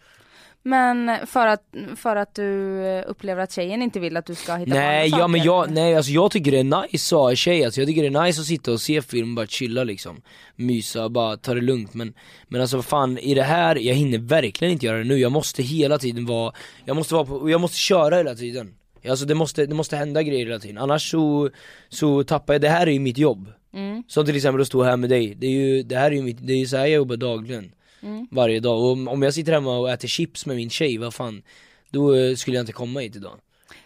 Men 0.63 1.27
för 1.27 1.47
att, 1.47 1.63
för 1.97 2.17
att 2.17 2.35
du 2.35 2.83
upplever 3.07 3.43
att 3.43 3.53
tjejen 3.53 3.83
inte 3.83 4.01
vill 4.01 4.17
att 4.17 4.27
du 4.27 4.35
ska 4.35 4.57
hitta 4.57 4.75
Nej, 4.75 5.11
på 5.11 5.15
andra 5.15 5.25
ja, 5.25 5.29
men 5.29 5.43
jag, 5.43 5.71
nej 5.71 5.97
alltså 5.97 6.13
jag 6.13 6.31
tycker 6.31 6.51
det 6.51 6.59
är 6.59 6.83
nice 6.83 7.17
att 7.17 7.21
ha 7.21 7.35
tjej, 7.35 7.65
alltså, 7.65 7.81
jag 7.81 7.89
tycker 7.89 8.11
det 8.11 8.19
är 8.19 8.25
nice 8.25 8.41
att 8.41 8.47
sitta 8.47 8.73
och 8.73 8.81
se 8.81 9.03
film, 9.03 9.35
bara 9.35 9.47
chilla 9.47 9.85
liksom. 9.85 10.21
Mysa, 10.57 11.09
bara 11.09 11.37
ta 11.37 11.55
det 11.55 11.61
lugnt. 11.61 11.95
Men, 11.95 12.15
men 12.49 12.61
alltså 12.61 12.83
fan, 12.83 13.19
i 13.19 13.35
det 13.35 13.43
här, 13.43 13.77
jag 13.77 13.95
hinner 13.95 14.19
verkligen 14.19 14.73
inte 14.73 14.87
göra 14.87 14.99
det 14.99 15.05
nu, 15.05 15.19
jag 15.19 15.33
måste 15.33 15.63
hela 15.63 15.99
tiden 15.99 16.27
vara, 16.27 16.53
jag 16.85 16.97
måste 16.97 17.15
vara 17.15 17.25
på, 17.25 17.51
jag 17.51 17.61
måste 17.61 17.77
köra 17.77 18.17
hela 18.17 18.35
tiden. 18.35 18.75
Alltså 19.09 19.25
det 19.27 19.35
måste, 19.35 19.67
det 19.67 19.75
måste 19.75 19.97
hända 19.97 20.23
grejer 20.23 20.47
hela 20.47 20.59
tiden, 20.59 20.79
annars 20.79 21.11
så, 21.11 21.51
så 21.89 22.25
tappar 22.25 22.55
jag, 22.55 22.61
det 22.61 22.69
här 22.69 22.87
är 22.87 22.91
ju 22.91 23.01
mitt 23.01 23.19
jobb. 23.19 23.53
Mm. 23.75 24.03
Som 24.09 24.27
till 24.27 24.37
exempel 24.37 24.61
att 24.61 24.67
stå 24.67 24.83
här 24.83 24.97
med 24.97 25.11
dig, 25.11 25.35
det, 25.35 25.47
är 25.47 25.51
ju, 25.51 25.83
det 25.83 25.97
här 25.97 26.11
är 26.11 26.15
ju 26.15 26.23
mitt, 26.23 26.47
det 26.47 26.53
är 26.53 26.57
ju 26.57 26.67
så 26.67 26.77
här 26.77 26.87
jag 26.87 26.95
jobbar 26.95 27.17
dagligen 27.17 27.73
Mm. 28.03 28.27
Varje 28.31 28.61
dag, 28.61 28.79
och 28.85 29.09
om, 29.13 29.23
jag 29.23 29.35
sitter 29.35 29.53
hemma 29.53 29.79
och 29.79 29.91
äter 29.91 30.09
chips 30.09 30.47
med 30.47 30.57
min 30.57 30.71
tjej, 30.71 30.99
vad 30.99 31.15
fan 31.15 31.43
Då 31.91 32.15
eh, 32.15 32.35
skulle 32.35 32.57
jag 32.57 32.63
inte 32.63 32.73
komma 32.73 33.01
hit 33.01 33.17
idag 33.17 33.39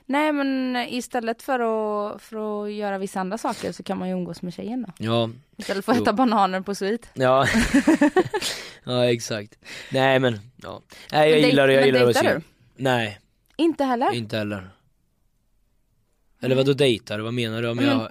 Nej 0.06 0.32
men 0.32 0.76
istället 0.88 1.42
för 1.42 1.60
att, 1.60 2.22
för 2.22 2.64
att 2.64 2.72
göra 2.72 2.98
vissa 2.98 3.20
andra 3.20 3.38
saker 3.38 3.72
så 3.72 3.82
kan 3.82 3.98
man 3.98 4.08
ju 4.08 4.14
umgås 4.14 4.42
med 4.42 4.54
tjejen 4.54 4.82
då. 4.88 5.04
Ja, 5.04 5.30
Istället 5.56 5.84
för 5.84 5.92
att 5.92 5.98
Jo. 5.98 6.02
äta 6.02 6.12
bananer 6.12 6.60
på 6.60 6.74
sweet. 6.74 7.08
Ja, 7.14 7.46
ja 8.84 9.04
exakt. 9.12 9.58
Nej 9.92 10.18
men, 10.18 10.38
ja. 10.62 10.82
Nej 11.12 11.30
jag 11.30 11.40
Men 11.40 11.50
gillar 11.50 11.66
det, 11.66 11.72
jag 11.72 11.80
men 11.80 11.86
gillar 11.86 12.04
dejtar 12.04 12.22
se. 12.22 12.34
du? 12.34 12.40
Nej, 12.76 13.18
Inte 13.56 13.84
heller? 13.84 14.12
inte 14.14 14.36
heller. 14.36 14.70
Eller 16.40 16.56
vadå 16.56 16.72
dejtar? 16.72 17.18
Vad 17.18 17.34
menar 17.34 17.62
du? 17.62 17.68
Om, 17.68 17.76
Men- 17.76 17.86
jag, 17.86 18.08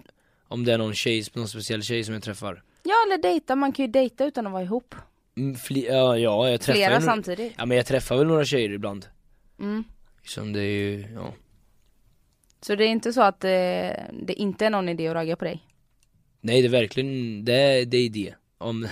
om 0.47 0.65
det 0.65 0.73
är 0.73 0.77
någon 0.77 0.93
tjej, 0.95 1.23
någon 1.33 1.47
speciell 1.47 1.83
tjej 1.83 2.03
som 2.03 2.13
jag 2.13 2.23
träffar? 2.23 2.63
Ja 2.83 2.93
eller 3.07 3.17
dejta, 3.21 3.55
man 3.55 3.71
kan 3.71 3.85
ju 3.85 3.91
dejta 3.91 4.25
utan 4.25 4.47
att 4.47 4.53
vara 4.53 4.63
ihop. 4.63 4.95
Mm, 5.41 5.56
fli, 5.56 5.88
ja, 5.88 6.17
ja, 6.17 6.49
jag 6.49 6.62
träffar 6.62 6.77
Flera 6.77 6.93
väl, 6.93 7.01
samtidigt. 7.01 7.54
Ja 7.58 7.65
men 7.65 7.77
jag 7.77 7.86
träffar 7.86 8.17
väl 8.17 8.27
några 8.27 8.45
tjejer 8.45 8.71
ibland. 8.71 9.06
Mm. 9.60 9.84
Som 10.23 10.54
det 10.54 10.60
är 10.62 10.63
ju, 10.63 11.06
ja. 11.15 11.34
Så 12.62 12.75
det 12.75 12.84
är 12.84 12.88
inte 12.88 13.13
så 13.13 13.21
att 13.21 13.39
det, 13.39 14.06
det 14.23 14.34
inte 14.34 14.65
är 14.65 14.69
någon 14.69 14.89
idé 14.89 15.08
att 15.08 15.13
ragga 15.13 15.36
på 15.36 15.45
dig? 15.45 15.63
Nej 16.41 16.62
det 16.62 16.67
är 16.67 16.69
verkligen, 16.69 17.45
det 17.45 17.54
är, 17.54 17.86
det 17.86 17.97
är 17.97 18.10
det. 18.10 18.34
Om, 18.58 18.88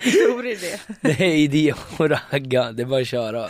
Stor 0.00 0.46
idé. 0.46 0.78
det 1.00 1.20
är 1.20 1.36
idé 1.36 1.72
att 1.98 2.00
ragga, 2.00 2.72
det 2.72 2.82
är 2.82 2.86
bara 2.86 3.00
att 3.00 3.08
köra. 3.08 3.48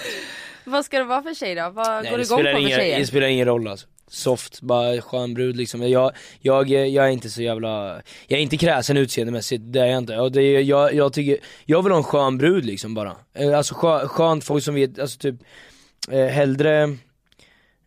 Vad 0.64 0.84
ska 0.84 0.98
det 0.98 1.04
vara 1.04 1.22
för 1.22 1.34
tjej 1.34 1.54
då? 1.54 1.70
Vad 1.70 2.02
Nej, 2.02 2.10
går 2.10 2.18
du 2.18 2.24
igång 2.24 2.38
på 2.38 2.44
för 2.44 2.58
ingen, 2.58 2.78
tjejer? 2.78 2.98
Det 2.98 3.06
spelar 3.06 3.26
ingen 3.26 3.46
roll 3.46 3.68
alltså. 3.68 3.86
Soft, 4.08 4.60
bara 4.60 5.00
skön 5.00 5.34
brud 5.34 5.56
liksom. 5.56 5.88
Jag, 5.88 6.12
jag, 6.40 6.68
jag 6.68 7.04
är 7.06 7.08
inte 7.08 7.30
så 7.30 7.42
jävla, 7.42 8.02
jag 8.26 8.38
är 8.38 8.42
inte 8.42 8.56
kräsen 8.56 8.96
utseendemässigt, 8.96 9.62
det 9.66 9.80
är 9.80 9.86
jag 9.86 9.98
inte. 9.98 10.18
Och 10.18 10.32
det 10.32 10.60
jag, 10.60 10.94
jag 10.94 11.12
tycker, 11.12 11.38
jag 11.64 11.82
vill 11.82 11.92
ha 11.92 11.98
en 11.98 12.04
skön 12.04 12.38
brud 12.38 12.64
liksom 12.64 12.94
bara. 12.94 13.16
Eh, 13.34 13.56
Alltså 13.58 13.74
skö, 13.74 14.08
skönt 14.08 14.44
folk 14.44 14.64
som 14.64 14.74
vet, 14.74 14.98
alltså 14.98 15.18
typ, 15.18 15.34
eh, 16.10 16.26
hellre 16.26 16.82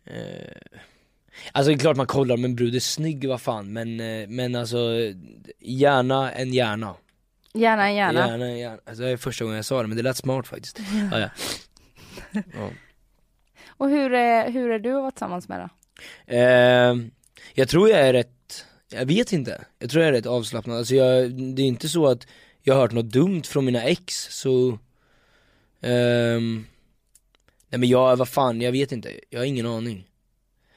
eh, 0.06 0.56
Alltså 1.52 1.70
det 1.70 1.76
är 1.76 1.78
klart 1.78 1.96
man 1.96 2.06
kollar 2.06 2.34
om 2.34 2.44
en 2.44 2.56
brud 2.56 2.74
är 2.74 2.80
snygg, 2.80 3.28
vad 3.28 3.40
fan, 3.40 3.72
men, 3.72 4.00
eh, 4.00 4.28
men 4.28 4.54
alltså 4.56 4.78
gärna 5.58 6.32
en 6.32 6.52
gärna. 6.52 6.94
Gärna 7.54 7.86
en 7.88 7.94
gärna. 7.94 8.20
Gärna 8.28 8.44
en 8.46 8.58
gärna. 8.58 8.78
Alltså, 8.86 9.02
det 9.02 9.10
är 9.10 9.16
första 9.16 9.44
gången 9.44 9.56
jag 9.56 9.64
sa 9.64 9.82
det 9.82 9.88
men 9.88 9.96
det 9.96 10.02
lät 10.02 10.16
smart 10.16 10.46
faktiskt. 10.46 10.78
Ja, 11.12 11.18
ja. 11.18 11.28
Ja. 12.32 12.70
Och 13.68 13.88
hur 13.90 14.12
är, 14.14 14.50
hur 14.50 14.70
är 14.70 14.78
du 14.78 14.94
att 14.94 15.00
vara 15.00 15.10
tillsammans 15.10 15.48
med 15.48 15.60
då? 15.60 15.68
Eh, 16.26 16.94
jag 17.54 17.68
tror 17.68 17.88
jag 17.88 18.00
är 18.00 18.12
rätt, 18.12 18.66
jag 18.92 19.06
vet 19.06 19.32
inte, 19.32 19.64
jag 19.78 19.90
tror 19.90 20.02
jag 20.02 20.08
är 20.08 20.12
rätt 20.12 20.26
avslappnad, 20.26 20.78
alltså 20.78 20.94
jag, 20.94 21.32
det 21.54 21.62
är 21.62 21.66
inte 21.66 21.88
så 21.88 22.06
att 22.06 22.26
jag 22.62 22.74
har 22.74 22.80
hört 22.80 22.92
något 22.92 23.12
dumt 23.12 23.42
från 23.42 23.64
mina 23.64 23.82
ex, 23.82 24.28
så 24.30 24.78
eh, 25.80 26.40
Nej 27.70 27.78
men 27.78 27.88
jag, 27.88 28.16
vad 28.16 28.28
fan, 28.28 28.60
jag 28.60 28.72
vet 28.72 28.92
inte, 28.92 29.12
jag 29.30 29.40
har 29.40 29.44
ingen 29.44 29.66
aning. 29.66 30.06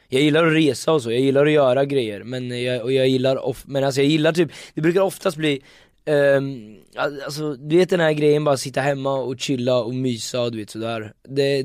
Jag 0.08 0.22
gillar 0.22 0.46
att 0.46 0.54
resa 0.54 0.92
och 0.92 1.02
så, 1.02 1.12
jag 1.12 1.22
gillar 1.22 1.46
att 1.46 1.52
göra 1.52 1.86
grejer, 1.86 2.24
men 2.24 2.64
jag, 2.64 2.82
och 2.82 2.92
jag 2.92 3.08
gillar, 3.08 3.46
of, 3.46 3.64
men 3.66 3.84
alltså 3.84 4.02
jag 4.02 4.10
gillar 4.10 4.34
typ, 4.34 4.52
det 4.74 4.82
brukar 4.82 5.02
oftast 5.02 5.38
bli 5.38 5.62
Um, 6.06 6.78
alltså 6.96 7.54
du 7.54 7.78
vet 7.78 7.90
den 7.90 8.00
här 8.00 8.14
grejen 8.14 8.44
bara 8.44 8.58
sitta 8.58 8.82
hemma 8.82 9.14
och 9.14 9.40
chilla 9.40 9.78
och 9.84 9.96
mysa 9.96 10.42
och 10.42 10.52
du 10.52 10.58
vet 10.58 10.70
sådär. 10.70 11.14
Det, 11.28 11.64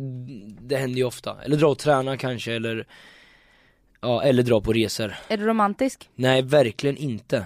det 0.61 0.77
händer 0.77 0.99
ju 0.99 1.05
ofta, 1.05 1.37
eller 1.45 1.57
dra 1.57 1.69
och 1.69 1.79
träna 1.79 2.17
kanske 2.17 2.53
eller 2.53 2.87
Ja, 4.01 4.23
eller 4.23 4.43
dra 4.43 4.61
på 4.61 4.73
resor. 4.73 5.15
Är 5.29 5.37
du 5.37 5.45
romantisk? 5.47 6.09
Nej, 6.15 6.43
verkligen 6.43 6.97
inte. 6.97 7.45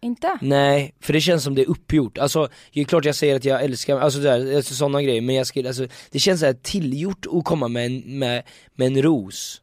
Inte? 0.00 0.38
Nej, 0.40 0.94
för 1.00 1.12
det 1.12 1.20
känns 1.20 1.44
som 1.44 1.54
det 1.54 1.62
är 1.62 1.70
uppgjort. 1.70 2.18
Alltså, 2.18 2.48
det 2.72 2.80
är 2.80 2.84
klart 2.84 3.04
jag 3.04 3.14
säger 3.14 3.36
att 3.36 3.44
jag 3.44 3.64
älskar, 3.64 4.00
alltså, 4.00 4.18
där, 4.20 4.56
alltså 4.56 4.74
sådana 4.74 5.02
grejer, 5.02 5.20
men 5.20 5.34
jag 5.34 5.46
skulle, 5.46 5.68
alltså, 5.68 5.86
det 6.10 6.18
känns 6.18 6.40
så 6.40 6.46
här 6.46 6.52
tillgjort 6.52 7.26
att 7.32 7.44
komma 7.44 7.68
med 7.68 7.86
en, 7.86 8.18
med, 8.18 8.42
med 8.74 8.86
en 8.86 9.02
ros. 9.02 9.62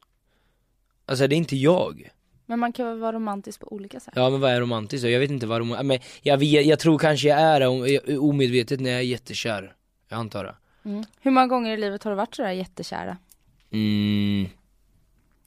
Alltså 1.05 1.27
det 1.27 1.35
är 1.35 1.37
inte 1.37 1.55
jag. 1.55 2.09
Men 2.45 2.59
man 2.59 2.73
kan 2.73 2.85
väl 2.87 2.99
vara 2.99 3.11
romantisk 3.15 3.59
på 3.59 3.73
olika 3.73 3.99
sätt? 3.99 4.13
Ja 4.15 4.29
men 4.29 4.39
vad 4.39 4.51
är 4.51 4.61
romantiskt 4.61 5.03
då? 5.03 5.09
Jag 5.09 5.19
vet 5.19 5.31
inte 5.31 5.47
vad 5.47 5.59
romantiskt, 5.59 5.85
men 5.87 5.99
jag, 6.21 6.37
vet, 6.37 6.65
jag 6.65 6.79
tror 6.79 6.97
kanske 6.97 7.27
jag 7.27 7.39
är 7.39 7.59
det 7.59 7.67
om- 7.67 8.19
omedvetet 8.29 8.79
när 8.79 8.89
jag 8.89 8.99
är 8.99 9.03
jättekär. 9.03 9.73
Jag 10.09 10.17
antar 10.19 10.43
det. 10.43 10.55
Mm. 10.89 11.03
Hur 11.21 11.31
många 11.31 11.47
gånger 11.47 11.73
i 11.73 11.77
livet 11.77 12.03
har 12.03 12.11
du 12.11 12.17
varit 12.17 12.35
sådär 12.35 12.51
jättekära? 12.51 13.17
Mm, 13.71 14.49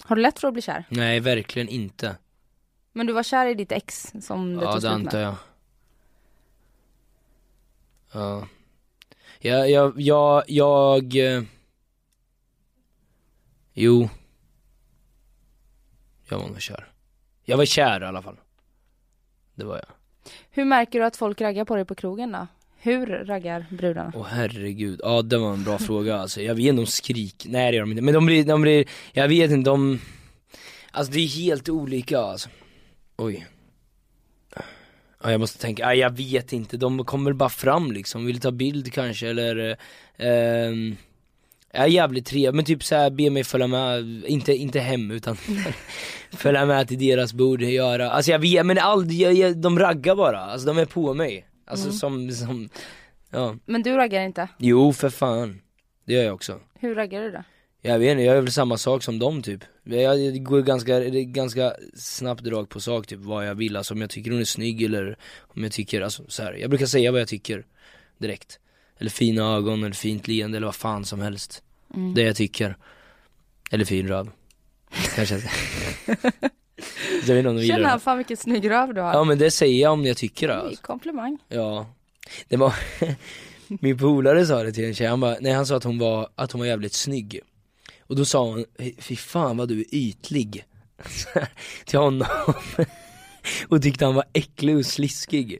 Har 0.06 0.16
du 0.16 0.22
lätt 0.22 0.38
för 0.38 0.48
att 0.48 0.54
bli 0.54 0.62
kär? 0.62 0.84
nej 0.88 1.20
verkligen 1.20 1.68
inte. 1.68 2.16
Men 2.92 3.06
du 3.06 3.12
var 3.12 3.22
kär 3.22 3.46
i 3.46 3.54
ditt 3.54 3.72
ex 3.72 4.12
som 4.20 4.56
det 4.56 4.64
Ja 4.64 4.72
tog 4.72 4.76
det 4.76 4.80
slut 4.80 4.92
antar 4.92 5.18
med? 5.18 5.26
jag. 5.26 5.36
Ja. 8.12 8.48
Jag, 9.38 9.70
jag, 9.70 10.00
jag, 10.00 10.44
jag... 10.48 11.16
eh, 11.36 11.42
Jo. 13.72 14.08
Jag 16.28 16.38
var 16.38 16.48
nog 16.48 16.60
kär. 16.60 16.92
Jag 17.44 17.56
var 17.56 17.64
kär 17.64 18.00
i 18.00 18.04
alla 18.04 18.22
fall. 18.22 18.36
Det 19.54 19.64
var 19.64 19.76
jag. 19.76 19.86
Hur 20.50 20.64
märker 20.64 20.98
du 21.00 21.04
att 21.04 21.16
folk 21.16 21.40
raggar 21.40 21.64
på 21.64 21.76
dig 21.76 21.84
på 21.84 21.94
krogen 21.94 22.32
då? 22.32 22.46
Hur 22.84 23.06
raggar 23.06 23.66
brudarna? 23.70 24.12
Åh 24.14 24.26
herregud, 24.30 25.00
ja 25.02 25.22
det 25.22 25.38
var 25.38 25.52
en 25.52 25.64
bra 25.64 25.78
fråga 25.78 26.16
alltså. 26.16 26.42
Jag 26.42 26.54
vet 26.54 26.64
inte 26.64 26.80
om 26.80 26.86
skrik, 26.86 27.46
nej 27.48 27.70
det 27.70 27.76
gör 27.76 27.82
de 27.82 27.90
inte. 27.90 28.02
Men 28.02 28.14
de 28.14 28.26
blir, 28.26 28.44
de 28.44 28.62
blir, 28.62 28.84
jag 29.12 29.28
vet 29.28 29.50
inte, 29.50 29.70
de... 29.70 30.00
Alltså 30.90 31.12
det 31.12 31.20
är 31.20 31.28
helt 31.28 31.68
olika 31.68 32.18
alltså. 32.18 32.48
Oj. 33.16 33.46
Ja 35.22 35.30
jag 35.30 35.40
måste 35.40 35.58
tänka, 35.58 35.86
nej, 35.86 35.98
jag 35.98 36.16
vet 36.16 36.52
inte, 36.52 36.76
de 36.76 37.04
kommer 37.04 37.32
bara 37.32 37.48
fram 37.48 37.92
liksom, 37.92 38.26
vill 38.26 38.40
ta 38.40 38.50
bild 38.50 38.92
kanske 38.92 39.28
eller 39.28 39.70
eh, 39.70 39.76
ehm, 40.28 40.96
Jag 41.72 41.82
är 41.82 41.88
jävligt 41.88 42.26
trevlig, 42.26 42.54
men 42.54 42.64
typ 42.64 42.84
såhär 42.84 43.10
be 43.10 43.30
mig 43.30 43.44
följa 43.44 43.66
med, 43.66 44.24
inte, 44.26 44.52
inte 44.52 44.80
hem 44.80 45.10
utan 45.10 45.36
följa 46.32 46.66
med 46.66 46.88
till 46.88 46.98
deras 46.98 47.32
bord, 47.32 47.62
göra, 47.62 48.10
alltså 48.10 48.30
jag 48.30 48.38
vet, 48.38 48.66
men 48.66 48.78
aldrig, 48.78 49.20
jag, 49.20 49.34
jag, 49.34 49.56
de 49.56 49.78
raggar 49.78 50.16
bara, 50.16 50.40
alltså 50.40 50.66
de 50.66 50.78
är 50.78 50.84
på 50.84 51.14
mig 51.14 51.46
Alltså 51.64 51.92
som, 51.92 52.30
som, 52.30 52.68
ja. 53.30 53.56
Men 53.64 53.82
du 53.82 53.96
raggar 53.96 54.22
inte? 54.22 54.48
Jo 54.58 54.92
för 54.92 55.10
fan, 55.10 55.60
det 56.04 56.12
gör 56.12 56.22
jag 56.22 56.34
också. 56.34 56.60
Hur 56.74 56.94
raggar 56.94 57.22
du 57.22 57.30
då? 57.30 57.42
Jag 57.80 57.98
vet 57.98 58.10
inte, 58.10 58.22
jag 58.22 58.34
gör 58.34 58.42
väl 58.42 58.52
samma 58.52 58.78
sak 58.78 59.02
som 59.02 59.18
dem 59.18 59.42
typ. 59.42 59.64
Jag 59.84 60.44
går 60.44 60.62
ganska, 60.62 61.00
ganska 61.24 61.74
snabbt 61.94 62.44
drag 62.44 62.68
på 62.68 62.80
sak 62.80 63.06
typ 63.06 63.20
vad 63.20 63.48
jag 63.48 63.54
vill, 63.54 63.76
alltså 63.76 63.94
om 63.94 64.00
jag 64.00 64.10
tycker 64.10 64.30
hon 64.30 64.40
är 64.40 64.44
snygg 64.44 64.82
eller 64.82 65.16
om 65.40 65.62
jag 65.62 65.72
tycker, 65.72 66.00
alltså 66.00 66.24
så 66.28 66.42
här. 66.42 66.52
jag 66.52 66.70
brukar 66.70 66.86
säga 66.86 67.12
vad 67.12 67.20
jag 67.20 67.28
tycker 67.28 67.66
direkt. 68.18 68.58
Eller 68.98 69.10
fina 69.10 69.56
ögon 69.56 69.84
eller 69.84 69.94
fint 69.94 70.28
leende 70.28 70.56
eller 70.56 70.66
vad 70.66 70.74
fan 70.74 71.04
som 71.04 71.20
helst. 71.20 71.62
Mm. 71.94 72.14
Det 72.14 72.22
jag 72.22 72.36
tycker. 72.36 72.76
Eller 73.70 73.84
fin 73.84 74.08
röv. 74.08 74.30
Kanske 75.14 75.34
jag 77.26 77.34
vet 77.34 77.38
inte 77.38 77.48
om 77.48 77.58
gillar 77.58 77.76
Tjena, 77.76 77.98
fan 77.98 78.16
vilken 78.16 78.36
snygg 78.36 78.70
röv 78.70 78.94
du 78.94 79.00
har. 79.00 79.12
Ja 79.12 79.24
men 79.24 79.38
det 79.38 79.50
säger 79.50 79.82
jag 79.82 79.92
om 79.92 80.04
jag 80.04 80.16
tycker 80.16 80.48
det 80.48 80.56
alltså. 80.56 80.82
komplimang. 80.82 81.38
Ja, 81.48 81.86
det 82.48 82.56
var, 82.56 82.74
min 83.80 83.98
polare 83.98 84.46
sa 84.46 84.62
det 84.62 84.72
till 84.72 84.84
en 84.84 84.94
tjej, 84.94 85.06
han 85.06 85.20
bara, 85.20 85.36
nej 85.40 85.52
han 85.52 85.66
sa 85.66 85.76
att 85.76 85.84
hon 85.84 85.98
var, 85.98 86.28
att 86.34 86.52
hon 86.52 86.58
var 86.60 86.66
jävligt 86.66 86.92
snygg 86.92 87.40
Och 88.06 88.16
då 88.16 88.24
sa 88.24 88.44
hon, 88.44 88.64
fy 88.98 89.16
fan 89.16 89.56
vad 89.56 89.68
du 89.68 89.80
är 89.80 89.94
ytlig 89.94 90.64
Till 91.84 91.98
honom 91.98 92.28
Och 93.68 93.82
tyckte 93.82 94.04
han 94.04 94.14
var 94.14 94.24
äcklig 94.32 94.76
och 94.76 94.86
sliskig 94.86 95.58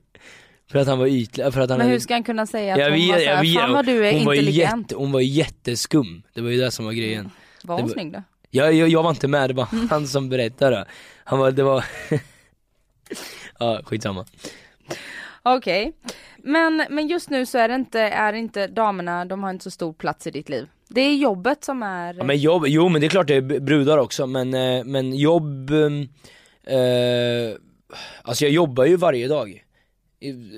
För 0.71 0.79
att 0.79 0.87
han 0.87 0.99
var 0.99 1.07
ytlig, 1.07 1.53
för 1.53 1.61
att 1.61 1.71
han 1.71 1.79
Men 1.79 1.89
hur 1.89 1.99
ska 1.99 2.15
han 2.15 2.25
kunna 2.25 2.47
säga 2.47 2.73
att 2.75 2.81
Jag 2.81 2.91
hon 2.91 2.99
vet, 2.99 3.09
var 3.09 3.19
såhär, 3.19 3.55
fan 3.55 3.73
vad 3.73 3.87
du 3.87 4.07
är 4.07 4.13
hon 4.13 4.25
var, 4.25 4.35
intelligent? 4.35 4.83
jätte, 4.91 4.97
hon 4.97 5.13
var 5.13 5.21
jätteskum, 5.21 6.23
det 6.35 6.41
var 6.41 6.51
ju 6.51 6.61
det 6.61 6.71
som 6.71 6.85
var 6.85 6.93
grejen 6.93 7.31
Var 7.65 7.75
hon 7.75 7.83
det 7.85 7.89
var- 7.89 8.01
snygg 8.01 8.13
då? 8.13 8.23
Jag, 8.55 8.75
jag, 8.75 8.89
jag 8.89 9.03
var 9.03 9.11
inte 9.11 9.29
med, 9.29 9.51
det 9.51 9.55
var 9.55 9.69
han 9.91 10.07
som 10.07 10.29
berättade 10.29 10.85
Han 11.25 11.39
var, 11.39 11.51
det 11.51 11.63
var 11.63 11.85
Ja, 13.59 13.81
skitsamma 13.85 14.27
Okej. 15.43 15.93
Men, 16.39 16.87
men 16.91 17.09
just 17.09 17.31
nu 17.31 17.47
så 17.47 17.59
är 17.59 17.69
det 17.69 17.75
inte, 17.75 18.01
är 18.01 18.33
det 18.33 18.39
inte 18.39 18.67
damerna, 18.67 19.25
de 19.25 19.43
har 19.43 19.51
inte 19.51 19.65
så 19.65 19.71
stor 19.71 19.93
plats 19.93 20.27
i 20.27 20.31
ditt 20.31 20.49
liv. 20.49 20.69
Det 20.89 21.01
är 21.01 21.17
jobbet 21.17 21.65
som 21.65 21.83
är... 21.83 22.15
Ja, 22.15 22.25
men 22.25 22.39
jobb, 22.39 22.65
jo 22.67 22.89
men 22.89 23.01
det 23.01 23.07
är 23.07 23.09
klart 23.09 23.27
det 23.27 23.35
är 23.35 23.61
brudar 23.61 23.99
också 23.99 24.27
men, 24.27 24.55
eh, 24.55 24.85
men 24.85 25.17
jobb, 25.17 25.71
ehm, 25.71 26.09
eh, 26.67 27.57
alltså 28.23 28.45
jag 28.45 28.53
jobbar 28.53 28.85
ju 28.85 28.97
varje 28.97 29.29
dag 29.29 29.65